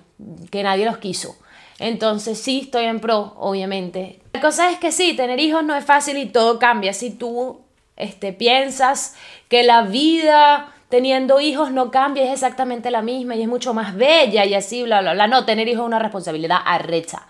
que 0.51 0.63
nadie 0.63 0.85
los 0.85 0.99
quiso. 0.99 1.39
Entonces 1.79 2.39
sí 2.39 2.63
estoy 2.65 2.85
en 2.85 3.01
pro, 3.01 3.35
obviamente. 3.39 4.21
La 4.33 4.41
cosa 4.41 4.71
es 4.71 4.79
que 4.79 4.93
sí, 4.93 5.15
tener 5.15 5.41
hijos 5.41 5.65
no 5.65 5.75
es 5.75 5.85
fácil 5.85 6.19
y 6.19 6.27
todo 6.27 6.59
cambia. 6.59 6.93
Si 6.93 7.11
tú 7.11 7.61
este, 7.97 8.33
piensas 8.33 9.15
que 9.49 9.63
la 9.63 9.83
vida 9.83 10.73
teniendo 10.89 11.41
hijos 11.41 11.73
no 11.73 11.91
cambia, 11.91 12.25
es 12.25 12.33
exactamente 12.33 12.91
la 12.91 13.03
misma 13.03 13.35
y 13.35 13.43
es 13.43 13.49
mucho 13.49 13.75
más 13.75 13.97
bella 13.97 14.45
y 14.45 14.55
así, 14.55 14.83
bla, 14.85 15.01
bla, 15.01 15.15
bla. 15.15 15.27
No, 15.27 15.45
tener 15.45 15.69
hijos 15.69 15.83
es 15.83 15.87
una 15.87 15.99
responsabilidad 15.99 16.59
arrecha. 16.65 17.27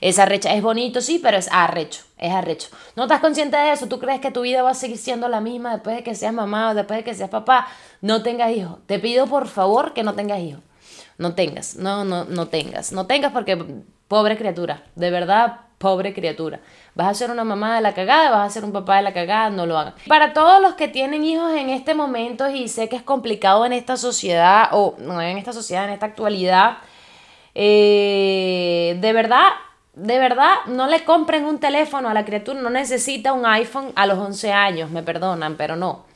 Es 0.00 0.20
arrecha, 0.20 0.54
es 0.54 0.62
bonito, 0.62 1.00
sí, 1.00 1.18
pero 1.20 1.36
es 1.36 1.48
arrecho, 1.50 2.04
es 2.18 2.32
arrecho. 2.32 2.68
¿No 2.94 3.04
estás 3.04 3.18
consciente 3.20 3.56
de 3.56 3.72
eso? 3.72 3.88
¿Tú 3.88 3.98
crees 3.98 4.20
que 4.20 4.30
tu 4.30 4.42
vida 4.42 4.62
va 4.62 4.70
a 4.70 4.74
seguir 4.74 4.98
siendo 4.98 5.28
la 5.28 5.40
misma 5.40 5.72
después 5.72 5.96
de 5.96 6.04
que 6.04 6.14
seas 6.14 6.32
mamá 6.32 6.70
o 6.70 6.74
después 6.74 6.98
de 6.98 7.04
que 7.04 7.14
seas 7.14 7.30
papá? 7.30 7.66
No 8.00 8.22
tengas 8.22 8.52
hijos. 8.52 8.78
Te 8.86 9.00
pido 9.00 9.26
por 9.26 9.48
favor 9.48 9.94
que 9.94 10.04
no 10.04 10.14
tengas 10.14 10.38
hijos. 10.38 10.62
No 11.18 11.34
tengas, 11.34 11.76
no, 11.76 12.04
no, 12.04 12.24
no 12.24 12.46
tengas. 12.46 12.92
No 12.92 13.06
tengas 13.06 13.32
porque, 13.32 13.58
pobre 14.06 14.38
criatura, 14.38 14.84
de 14.94 15.10
verdad, 15.10 15.60
pobre 15.78 16.14
criatura. 16.14 16.60
Vas 16.94 17.08
a 17.08 17.14
ser 17.14 17.30
una 17.30 17.44
mamá 17.44 17.76
de 17.76 17.80
la 17.80 17.94
cagada, 17.94 18.30
vas 18.30 18.46
a 18.46 18.50
ser 18.50 18.64
un 18.64 18.72
papá 18.72 18.96
de 18.96 19.02
la 19.02 19.12
cagada, 19.12 19.50
no 19.50 19.66
lo 19.66 19.78
hagan. 19.78 19.94
Para 20.06 20.32
todos 20.32 20.60
los 20.60 20.74
que 20.74 20.88
tienen 20.88 21.24
hijos 21.24 21.52
en 21.52 21.70
este 21.70 21.94
momento 21.94 22.48
y 22.48 22.68
sé 22.68 22.88
que 22.88 22.96
es 22.96 23.02
complicado 23.02 23.66
en 23.66 23.72
esta 23.72 23.96
sociedad, 23.96 24.68
o 24.72 24.96
no 24.98 25.20
en 25.20 25.38
esta 25.38 25.52
sociedad, 25.52 25.84
en 25.84 25.90
esta 25.90 26.06
actualidad, 26.06 26.78
eh, 27.54 28.96
de 29.00 29.12
verdad, 29.12 29.48
de 29.94 30.18
verdad, 30.20 30.54
no 30.66 30.86
le 30.86 31.04
compren 31.04 31.44
un 31.44 31.58
teléfono 31.58 32.08
a 32.08 32.14
la 32.14 32.24
criatura, 32.24 32.60
no 32.60 32.70
necesita 32.70 33.32
un 33.32 33.44
iPhone 33.44 33.90
a 33.96 34.06
los 34.06 34.18
11 34.18 34.52
años, 34.52 34.90
me 34.90 35.02
perdonan, 35.02 35.56
pero 35.56 35.74
no. 35.74 36.07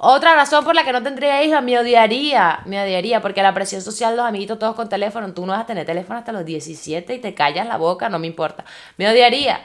Otra 0.00 0.36
razón 0.36 0.64
por 0.64 0.76
la 0.76 0.84
que 0.84 0.92
no 0.92 1.02
tendría 1.02 1.42
hijos, 1.42 1.60
me 1.60 1.76
odiaría, 1.76 2.60
me 2.66 2.80
odiaría, 2.80 3.20
porque 3.20 3.42
la 3.42 3.52
presión 3.52 3.82
social, 3.82 4.16
los 4.16 4.24
amiguitos 4.24 4.56
todos 4.56 4.76
con 4.76 4.88
teléfono, 4.88 5.34
tú 5.34 5.44
no 5.44 5.50
vas 5.50 5.62
a 5.62 5.66
tener 5.66 5.84
teléfono 5.86 6.20
hasta 6.20 6.30
los 6.30 6.44
17 6.44 7.16
y 7.16 7.18
te 7.18 7.34
callas 7.34 7.66
la 7.66 7.78
boca, 7.78 8.08
no 8.08 8.20
me 8.20 8.28
importa. 8.28 8.64
Me 8.96 9.08
odiaría, 9.08 9.60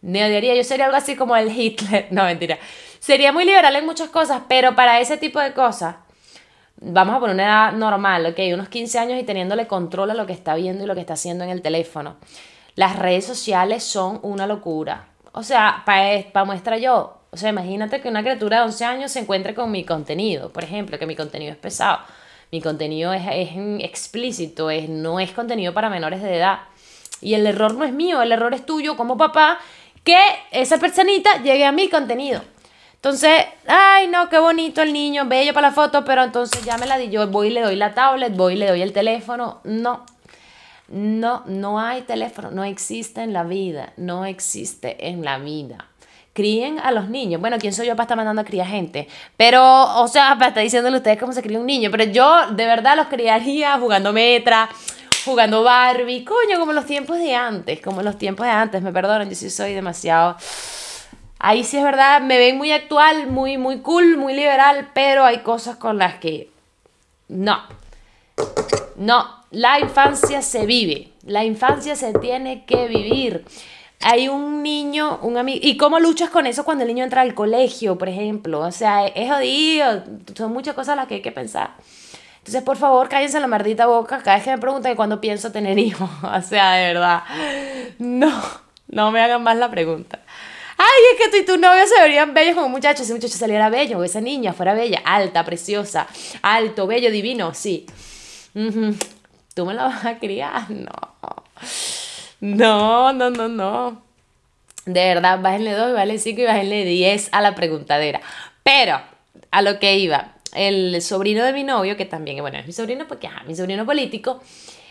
me 0.00 0.24
odiaría, 0.24 0.54
yo 0.54 0.64
sería 0.64 0.86
algo 0.86 0.96
así 0.96 1.16
como 1.16 1.36
el 1.36 1.50
Hitler, 1.54 2.08
no 2.12 2.24
mentira. 2.24 2.58
Sería 2.98 3.30
muy 3.30 3.44
liberal 3.44 3.76
en 3.76 3.84
muchas 3.84 4.08
cosas, 4.08 4.40
pero 4.48 4.74
para 4.74 5.00
ese 5.00 5.18
tipo 5.18 5.38
de 5.38 5.52
cosas, 5.52 5.96
vamos 6.76 7.14
a 7.14 7.20
poner 7.20 7.34
una 7.34 7.44
edad 7.44 7.72
normal, 7.74 8.24
ok, 8.24 8.38
unos 8.54 8.70
15 8.70 8.98
años 8.98 9.20
y 9.20 9.24
teniéndole 9.24 9.66
control 9.66 10.10
a 10.12 10.14
lo 10.14 10.24
que 10.24 10.32
está 10.32 10.54
viendo 10.54 10.84
y 10.84 10.86
lo 10.86 10.94
que 10.94 11.02
está 11.02 11.12
haciendo 11.12 11.44
en 11.44 11.50
el 11.50 11.60
teléfono. 11.60 12.16
Las 12.74 12.98
redes 12.98 13.26
sociales 13.26 13.84
son 13.84 14.18
una 14.22 14.46
locura. 14.46 15.08
O 15.32 15.42
sea, 15.42 15.82
para 15.84 16.44
muestra 16.46 16.78
yo, 16.78 17.18
o 17.34 17.36
sea, 17.36 17.50
imagínate 17.50 18.00
que 18.00 18.08
una 18.08 18.22
criatura 18.22 18.58
de 18.58 18.66
11 18.66 18.84
años 18.84 19.10
se 19.10 19.18
encuentre 19.18 19.56
con 19.56 19.68
mi 19.72 19.82
contenido, 19.82 20.52
por 20.52 20.62
ejemplo, 20.62 21.00
que 21.00 21.06
mi 21.06 21.16
contenido 21.16 21.50
es 21.50 21.58
pesado, 21.58 21.98
mi 22.52 22.60
contenido 22.60 23.12
es, 23.12 23.22
explícito, 23.80 24.70
es, 24.70 24.88
no 24.88 25.18
es 25.18 25.32
contenido 25.32 25.74
para 25.74 25.90
menores 25.90 26.22
de 26.22 26.36
edad. 26.36 26.60
Y 27.20 27.34
el 27.34 27.44
error 27.48 27.74
no 27.74 27.84
es 27.84 27.92
mío, 27.92 28.22
el 28.22 28.30
error 28.30 28.54
es 28.54 28.64
tuyo 28.64 28.96
como 28.96 29.16
papá, 29.16 29.58
que 30.04 30.16
esa 30.52 30.78
personita 30.78 31.42
llegue 31.42 31.64
a 31.64 31.72
mi 31.72 31.88
contenido. 31.88 32.40
Entonces, 32.94 33.46
ay, 33.66 34.06
no, 34.06 34.28
qué 34.28 34.38
bonito 34.38 34.80
el 34.82 34.92
niño, 34.92 35.24
bello 35.26 35.52
para 35.52 35.70
la 35.70 35.74
foto, 35.74 36.04
pero 36.04 36.22
entonces 36.22 36.64
ya 36.64 36.78
me 36.78 36.86
la 36.86 36.98
di, 36.98 37.10
yo 37.10 37.26
voy 37.26 37.48
y 37.48 37.50
le 37.50 37.62
doy 37.62 37.74
la 37.74 37.94
tablet, 37.94 38.36
voy 38.36 38.52
y 38.52 38.58
le 38.58 38.68
doy 38.68 38.80
el 38.80 38.92
teléfono. 38.92 39.60
No, 39.64 40.06
no, 40.86 41.42
no 41.46 41.80
hay 41.80 42.02
teléfono, 42.02 42.52
no 42.52 42.62
existe 42.62 43.22
en 43.22 43.32
la 43.32 43.42
vida, 43.42 43.92
no 43.96 44.24
existe 44.24 45.08
en 45.08 45.24
la 45.24 45.38
vida 45.38 45.88
críen 46.34 46.78
a 46.80 46.90
los 46.90 47.08
niños. 47.08 47.40
Bueno, 47.40 47.56
¿quién 47.58 47.72
soy 47.72 47.86
yo 47.86 47.94
para 47.96 48.04
estar 48.04 48.16
mandando 48.16 48.42
a 48.42 48.44
criar 48.44 48.66
gente? 48.66 49.08
Pero, 49.38 49.62
o 50.02 50.08
sea, 50.08 50.34
para 50.34 50.48
estar 50.48 50.62
diciéndole 50.62 50.96
a 50.96 50.98
ustedes 50.98 51.18
cómo 51.18 51.32
se 51.32 51.42
cría 51.42 51.58
un 51.58 51.66
niño. 51.66 51.90
Pero 51.90 52.04
yo 52.04 52.48
de 52.50 52.66
verdad 52.66 52.96
los 52.96 53.06
criaría 53.06 53.78
jugando 53.78 54.12
metra, 54.12 54.68
jugando 55.24 55.62
Barbie, 55.62 56.24
coño, 56.24 56.58
como 56.58 56.72
los 56.72 56.84
tiempos 56.84 57.18
de 57.18 57.34
antes, 57.34 57.80
como 57.80 58.02
los 58.02 58.18
tiempos 58.18 58.44
de 58.44 58.52
antes, 58.52 58.82
me 58.82 58.92
perdonan, 58.92 59.30
yo 59.30 59.34
sí 59.34 59.48
soy 59.48 59.72
demasiado... 59.72 60.36
Ahí 61.38 61.62
sí 61.62 61.76
es 61.76 61.84
verdad, 61.84 62.22
me 62.22 62.38
ven 62.38 62.56
muy 62.56 62.72
actual, 62.72 63.26
muy, 63.26 63.58
muy 63.58 63.80
cool, 63.80 64.16
muy 64.16 64.32
liberal, 64.32 64.88
pero 64.94 65.24
hay 65.24 65.38
cosas 65.38 65.76
con 65.76 65.98
las 65.98 66.14
que... 66.14 66.48
No. 67.28 67.62
No, 68.96 69.44
la 69.50 69.78
infancia 69.78 70.40
se 70.40 70.64
vive, 70.66 71.10
la 71.26 71.44
infancia 71.44 71.96
se 71.96 72.12
tiene 72.14 72.64
que 72.64 72.88
vivir 72.88 73.44
hay 74.04 74.28
un 74.28 74.62
niño, 74.62 75.18
un 75.22 75.38
amigo, 75.38 75.58
¿y 75.62 75.78
cómo 75.78 75.98
luchas 75.98 76.28
con 76.28 76.46
eso 76.46 76.62
cuando 76.62 76.84
el 76.84 76.88
niño 76.88 77.04
entra 77.04 77.22
al 77.22 77.34
colegio, 77.34 77.96
por 77.96 78.10
ejemplo? 78.10 78.60
O 78.60 78.70
sea, 78.70 79.06
es 79.06 79.30
jodido, 79.30 80.04
son 80.36 80.52
muchas 80.52 80.74
cosas 80.74 80.94
las 80.94 81.06
que 81.06 81.14
hay 81.14 81.22
que 81.22 81.32
pensar. 81.32 81.70
Entonces, 82.38 82.62
por 82.62 82.76
favor, 82.76 83.08
cállense 83.08 83.40
la 83.40 83.46
maldita 83.46 83.86
boca 83.86 84.18
cada 84.22 84.36
vez 84.36 84.44
que 84.44 84.50
me 84.50 84.58
preguntan 84.58 84.94
cuándo 84.94 85.22
pienso 85.22 85.50
tener 85.50 85.78
hijos. 85.78 86.10
O 86.22 86.42
sea, 86.42 86.74
de 86.74 86.92
verdad, 86.92 87.22
no, 87.98 88.30
no 88.88 89.10
me 89.10 89.22
hagan 89.22 89.42
más 89.42 89.56
la 89.56 89.70
pregunta. 89.70 90.20
Ay, 90.76 91.02
es 91.12 91.24
que 91.24 91.30
tú 91.30 91.36
y 91.42 91.46
tu 91.46 91.58
novio 91.58 91.86
se 91.86 91.98
verían 92.02 92.34
bellos 92.34 92.56
como 92.56 92.68
muchachos. 92.68 93.02
Ese 93.02 93.14
muchacho 93.14 93.38
saliera 93.38 93.70
bello, 93.70 93.98
o 93.98 94.04
esa 94.04 94.20
niña 94.20 94.52
fuera 94.52 94.74
bella, 94.74 95.00
alta, 95.06 95.46
preciosa, 95.46 96.06
alto, 96.42 96.86
bello, 96.86 97.10
divino, 97.10 97.54
sí. 97.54 97.86
¿Tú 98.52 99.64
me 99.64 99.72
la 99.72 99.84
vas 99.84 100.04
a 100.04 100.18
criar? 100.18 100.66
No. 100.70 100.90
No, 102.44 103.14
no, 103.14 103.30
no, 103.30 103.48
no. 103.48 104.02
De 104.84 105.00
verdad, 105.00 105.40
bájenle 105.40 105.72
2 105.72 105.88
y 105.88 105.92
bájenle 105.92 106.18
5 106.18 106.40
y 106.42 106.44
bájenle 106.44 106.84
10 106.84 107.30
a 107.32 107.40
la 107.40 107.54
preguntadera. 107.54 108.20
Pero, 108.62 109.00
a 109.50 109.62
lo 109.62 109.78
que 109.78 109.96
iba, 109.96 110.34
el 110.52 111.00
sobrino 111.00 111.42
de 111.42 111.54
mi 111.54 111.64
novio, 111.64 111.96
que 111.96 112.04
también, 112.04 112.42
bueno, 112.42 112.58
es 112.58 112.66
mi 112.66 112.74
sobrino 112.74 113.06
porque, 113.08 113.28
ajá, 113.28 113.44
mi 113.44 113.56
sobrino 113.56 113.86
político, 113.86 114.42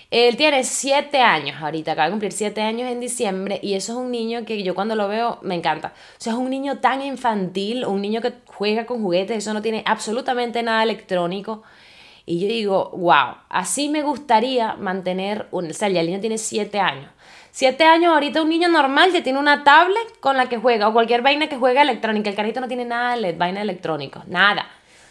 él 0.09 0.35
tiene 0.35 0.63
7 0.63 1.19
años 1.19 1.61
ahorita, 1.61 1.91
acaba 1.91 2.07
de 2.07 2.13
cumplir 2.13 2.31
7 2.31 2.59
años 2.63 2.89
en 2.89 2.99
diciembre 2.99 3.59
y 3.61 3.75
eso 3.75 3.91
es 3.91 3.99
un 3.99 4.09
niño 4.09 4.45
que 4.45 4.63
yo 4.63 4.73
cuando 4.73 4.95
lo 4.95 5.07
veo 5.07 5.37
me 5.43 5.53
encanta. 5.53 5.93
O 6.17 6.21
sea, 6.21 6.33
es 6.33 6.39
un 6.39 6.49
niño 6.49 6.79
tan 6.79 7.03
infantil, 7.03 7.85
un 7.85 8.01
niño 8.01 8.19
que 8.21 8.33
juega 8.47 8.87
con 8.87 8.99
juguetes, 8.99 9.37
eso 9.37 9.53
no 9.53 9.61
tiene 9.61 9.83
absolutamente 9.85 10.63
nada 10.63 10.81
electrónico. 10.81 11.61
Y 12.25 12.39
yo 12.39 12.47
digo, 12.47 12.89
wow, 12.95 13.35
así 13.49 13.89
me 13.89 14.01
gustaría 14.01 14.73
mantener, 14.73 15.47
un, 15.51 15.69
o 15.69 15.73
sea, 15.73 15.89
ya 15.89 16.01
el 16.01 16.07
niño 16.07 16.19
tiene 16.19 16.39
7 16.39 16.79
años. 16.79 17.12
Siete 17.55 17.83
años 17.83 18.11
ahorita 18.11 18.41
un 18.41 18.49
niño 18.49 18.67
normal 18.67 19.11
que 19.11 19.21
tiene 19.21 19.37
una 19.37 19.63
tablet 19.63 20.19
con 20.19 20.37
la 20.37 20.49
que 20.49 20.57
juega 20.57 20.87
o 20.87 20.93
cualquier 20.93 21.21
vaina 21.21 21.49
que 21.49 21.57
juega 21.57 21.83
electrónica. 21.83 22.31
El 22.31 22.35
carrito 22.35 22.59
no 22.59 22.67
tiene 22.67 22.83
nada 22.83 23.15
de 23.15 23.31
vaina 23.33 23.61
electrónico, 23.61 24.23
nada. 24.25 24.65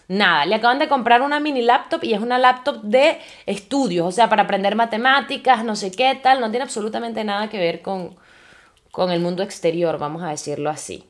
Nada, 0.08 0.44
le 0.44 0.56
acaban 0.56 0.80
de 0.80 0.88
comprar 0.88 1.22
una 1.22 1.38
mini 1.38 1.62
laptop 1.62 2.02
y 2.02 2.14
es 2.14 2.20
una 2.20 2.38
laptop 2.40 2.82
de 2.82 3.20
estudios, 3.46 4.08
o 4.08 4.10
sea, 4.10 4.28
para 4.28 4.42
aprender 4.42 4.74
matemáticas, 4.74 5.64
no 5.64 5.76
sé 5.76 5.92
qué 5.92 6.18
tal, 6.20 6.40
no 6.40 6.50
tiene 6.50 6.64
absolutamente 6.64 7.22
nada 7.22 7.48
que 7.48 7.58
ver 7.58 7.80
con, 7.80 8.16
con 8.90 9.12
el 9.12 9.20
mundo 9.20 9.44
exterior, 9.44 9.96
vamos 9.98 10.24
a 10.24 10.30
decirlo 10.30 10.68
así. 10.68 11.04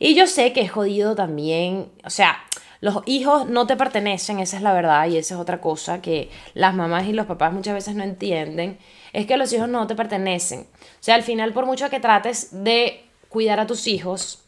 Y 0.00 0.16
yo 0.16 0.26
sé 0.26 0.52
que 0.52 0.62
es 0.62 0.72
jodido 0.72 1.14
también, 1.14 1.92
o 2.04 2.10
sea, 2.10 2.36
los 2.80 3.02
hijos 3.06 3.48
no 3.48 3.68
te 3.68 3.76
pertenecen, 3.76 4.40
esa 4.40 4.56
es 4.56 4.62
la 4.62 4.72
verdad 4.72 5.06
y 5.06 5.18
esa 5.18 5.34
es 5.34 5.40
otra 5.40 5.60
cosa 5.60 6.02
que 6.02 6.30
las 6.52 6.74
mamás 6.74 7.06
y 7.06 7.12
los 7.12 7.26
papás 7.26 7.52
muchas 7.52 7.74
veces 7.74 7.94
no 7.94 8.02
entienden 8.02 8.78
es 9.14 9.26
que 9.26 9.36
los 9.36 9.52
hijos 9.52 9.68
no 9.68 9.86
te 9.86 9.94
pertenecen. 9.94 10.60
O 10.60 11.00
sea, 11.00 11.14
al 11.14 11.22
final, 11.22 11.52
por 11.52 11.64
mucho 11.64 11.88
que 11.88 12.00
trates 12.00 12.48
de 12.50 13.04
cuidar 13.28 13.60
a 13.60 13.66
tus 13.66 13.86
hijos 13.86 14.42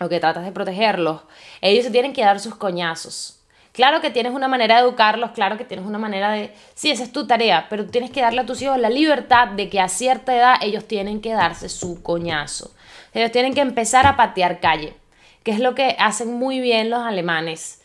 o 0.00 0.08
que 0.08 0.18
tratas 0.18 0.44
de 0.44 0.52
protegerlos, 0.52 1.20
ellos 1.60 1.84
se 1.84 1.90
tienen 1.90 2.14
que 2.14 2.22
dar 2.22 2.40
sus 2.40 2.56
coñazos. 2.56 3.38
Claro 3.72 4.00
que 4.00 4.10
tienes 4.10 4.32
una 4.32 4.48
manera 4.48 4.76
de 4.76 4.80
educarlos, 4.80 5.32
claro 5.32 5.58
que 5.58 5.66
tienes 5.66 5.84
una 5.84 5.98
manera 5.98 6.32
de... 6.32 6.54
Sí, 6.74 6.90
esa 6.90 7.02
es 7.02 7.12
tu 7.12 7.26
tarea, 7.26 7.66
pero 7.68 7.86
tienes 7.86 8.10
que 8.10 8.22
darle 8.22 8.40
a 8.40 8.46
tus 8.46 8.62
hijos 8.62 8.78
la 8.78 8.88
libertad 8.88 9.48
de 9.48 9.68
que 9.68 9.78
a 9.78 9.88
cierta 9.88 10.34
edad 10.34 10.54
ellos 10.62 10.88
tienen 10.88 11.20
que 11.20 11.34
darse 11.34 11.68
su 11.68 12.02
coñazo. 12.02 12.70
Ellos 13.12 13.30
tienen 13.30 13.52
que 13.52 13.60
empezar 13.60 14.06
a 14.06 14.16
patear 14.16 14.60
calle, 14.60 14.94
que 15.42 15.50
es 15.50 15.60
lo 15.60 15.74
que 15.74 15.96
hacen 15.98 16.32
muy 16.32 16.60
bien 16.60 16.88
los 16.88 17.02
alemanes. 17.02 17.82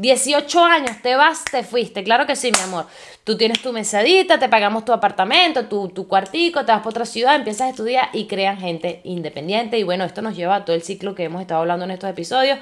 18 0.00 0.64
años, 0.64 0.96
te 1.02 1.14
vas, 1.14 1.44
te 1.44 1.62
fuiste. 1.62 2.02
Claro 2.02 2.26
que 2.26 2.34
sí, 2.34 2.50
mi 2.50 2.60
amor. 2.60 2.86
Tú 3.22 3.36
tienes 3.36 3.60
tu 3.60 3.70
mesadita, 3.70 4.38
te 4.38 4.48
pagamos 4.48 4.86
tu 4.86 4.94
apartamento, 4.94 5.66
tu, 5.66 5.90
tu 5.90 6.08
cuartico, 6.08 6.64
te 6.64 6.72
vas 6.72 6.80
para 6.80 6.88
otra 6.88 7.04
ciudad, 7.04 7.36
empiezas 7.36 7.66
a 7.66 7.68
estudiar 7.68 8.08
y 8.14 8.26
crean 8.26 8.56
gente 8.56 9.02
independiente. 9.04 9.78
Y 9.78 9.82
bueno, 9.82 10.04
esto 10.04 10.22
nos 10.22 10.34
lleva 10.34 10.54
a 10.54 10.64
todo 10.64 10.74
el 10.74 10.82
ciclo 10.82 11.14
que 11.14 11.24
hemos 11.24 11.42
estado 11.42 11.60
hablando 11.60 11.84
en 11.84 11.90
estos 11.90 12.08
episodios, 12.08 12.58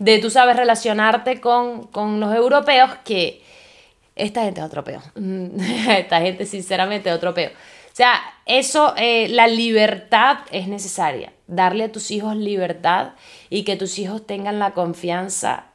de 0.00 0.18
tú 0.18 0.28
sabes 0.28 0.54
relacionarte 0.54 1.40
con, 1.40 1.88
los 2.20 2.34
europeos, 2.34 2.90
que 3.06 3.42
esta 4.14 4.42
gente 4.42 4.60
es 4.60 4.66
otro 4.66 4.84
peo. 4.84 5.02
esta 5.96 6.20
gente 6.20 6.44
sinceramente 6.44 7.08
es 7.08 7.16
otro 7.16 7.32
peo. 7.32 7.48
O 7.48 7.94
sea, 7.94 8.20
eso, 8.44 8.92
eh, 8.98 9.28
la 9.30 9.46
libertad 9.46 10.40
es 10.50 10.68
necesaria. 10.68 11.32
Darle 11.46 11.84
a 11.84 11.92
tus 11.92 12.10
hijos 12.10 12.36
libertad 12.36 13.12
y 13.48 13.64
que 13.64 13.76
tus 13.76 13.98
hijos 13.98 14.26
tengan 14.26 14.58
la 14.58 14.72
confianza 14.72 15.71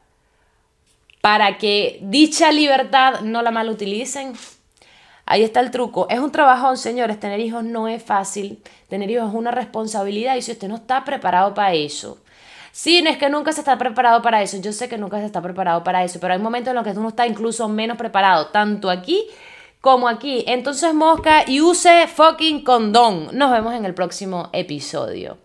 para 1.28 1.58
que 1.58 2.00
dicha 2.04 2.54
libertad 2.54 3.20
no 3.20 3.42
la 3.42 3.52
malutilicen. 3.52 4.32
Ahí 5.26 5.44
está 5.44 5.60
el 5.60 5.72
truco. 5.72 6.08
Es 6.10 6.20
un 6.20 6.32
trabajón, 6.32 6.78
señores. 6.78 7.20
Tener 7.20 7.42
hijos 7.42 7.66
no 7.66 7.90
es 7.90 8.02
fácil. 8.02 8.64
Tener 8.88 9.12
hijos 9.12 9.28
es 9.28 9.36
una 9.36 9.52
responsabilidad 9.52 10.38
y 10.38 10.42
si 10.42 10.54
usted 10.54 10.70
no 10.70 10.76
está 10.76 11.04
preparado 11.04 11.54
para 11.54 11.74
eso. 11.74 12.20
Sí, 12.72 13.02
no 13.02 13.10
es 13.10 13.18
que 13.18 13.30
nunca 13.30 13.52
se 13.52 13.60
está 13.60 13.78
preparado 13.78 14.22
para 14.22 14.42
eso. 14.42 14.56
Yo 14.62 14.72
sé 14.72 14.88
que 14.88 14.98
nunca 14.98 15.20
se 15.20 15.26
está 15.26 15.42
preparado 15.42 15.84
para 15.84 16.02
eso, 16.06 16.18
pero 16.22 16.32
hay 16.32 16.40
momentos 16.40 16.72
en 16.72 16.76
los 16.76 16.86
que 16.86 16.98
uno 16.98 17.10
está 17.10 17.28
incluso 17.28 17.68
menos 17.68 17.98
preparado, 17.98 18.48
tanto 18.48 18.90
aquí 18.90 19.28
como 19.82 20.08
aquí. 20.08 20.46
Entonces, 20.48 20.94
mosca 20.94 21.44
y 21.46 21.60
use 21.60 22.08
fucking 22.08 22.64
condón. 22.64 23.32
Nos 23.34 23.52
vemos 23.52 23.74
en 23.74 23.84
el 23.84 23.94
próximo 23.94 24.48
episodio. 24.54 25.38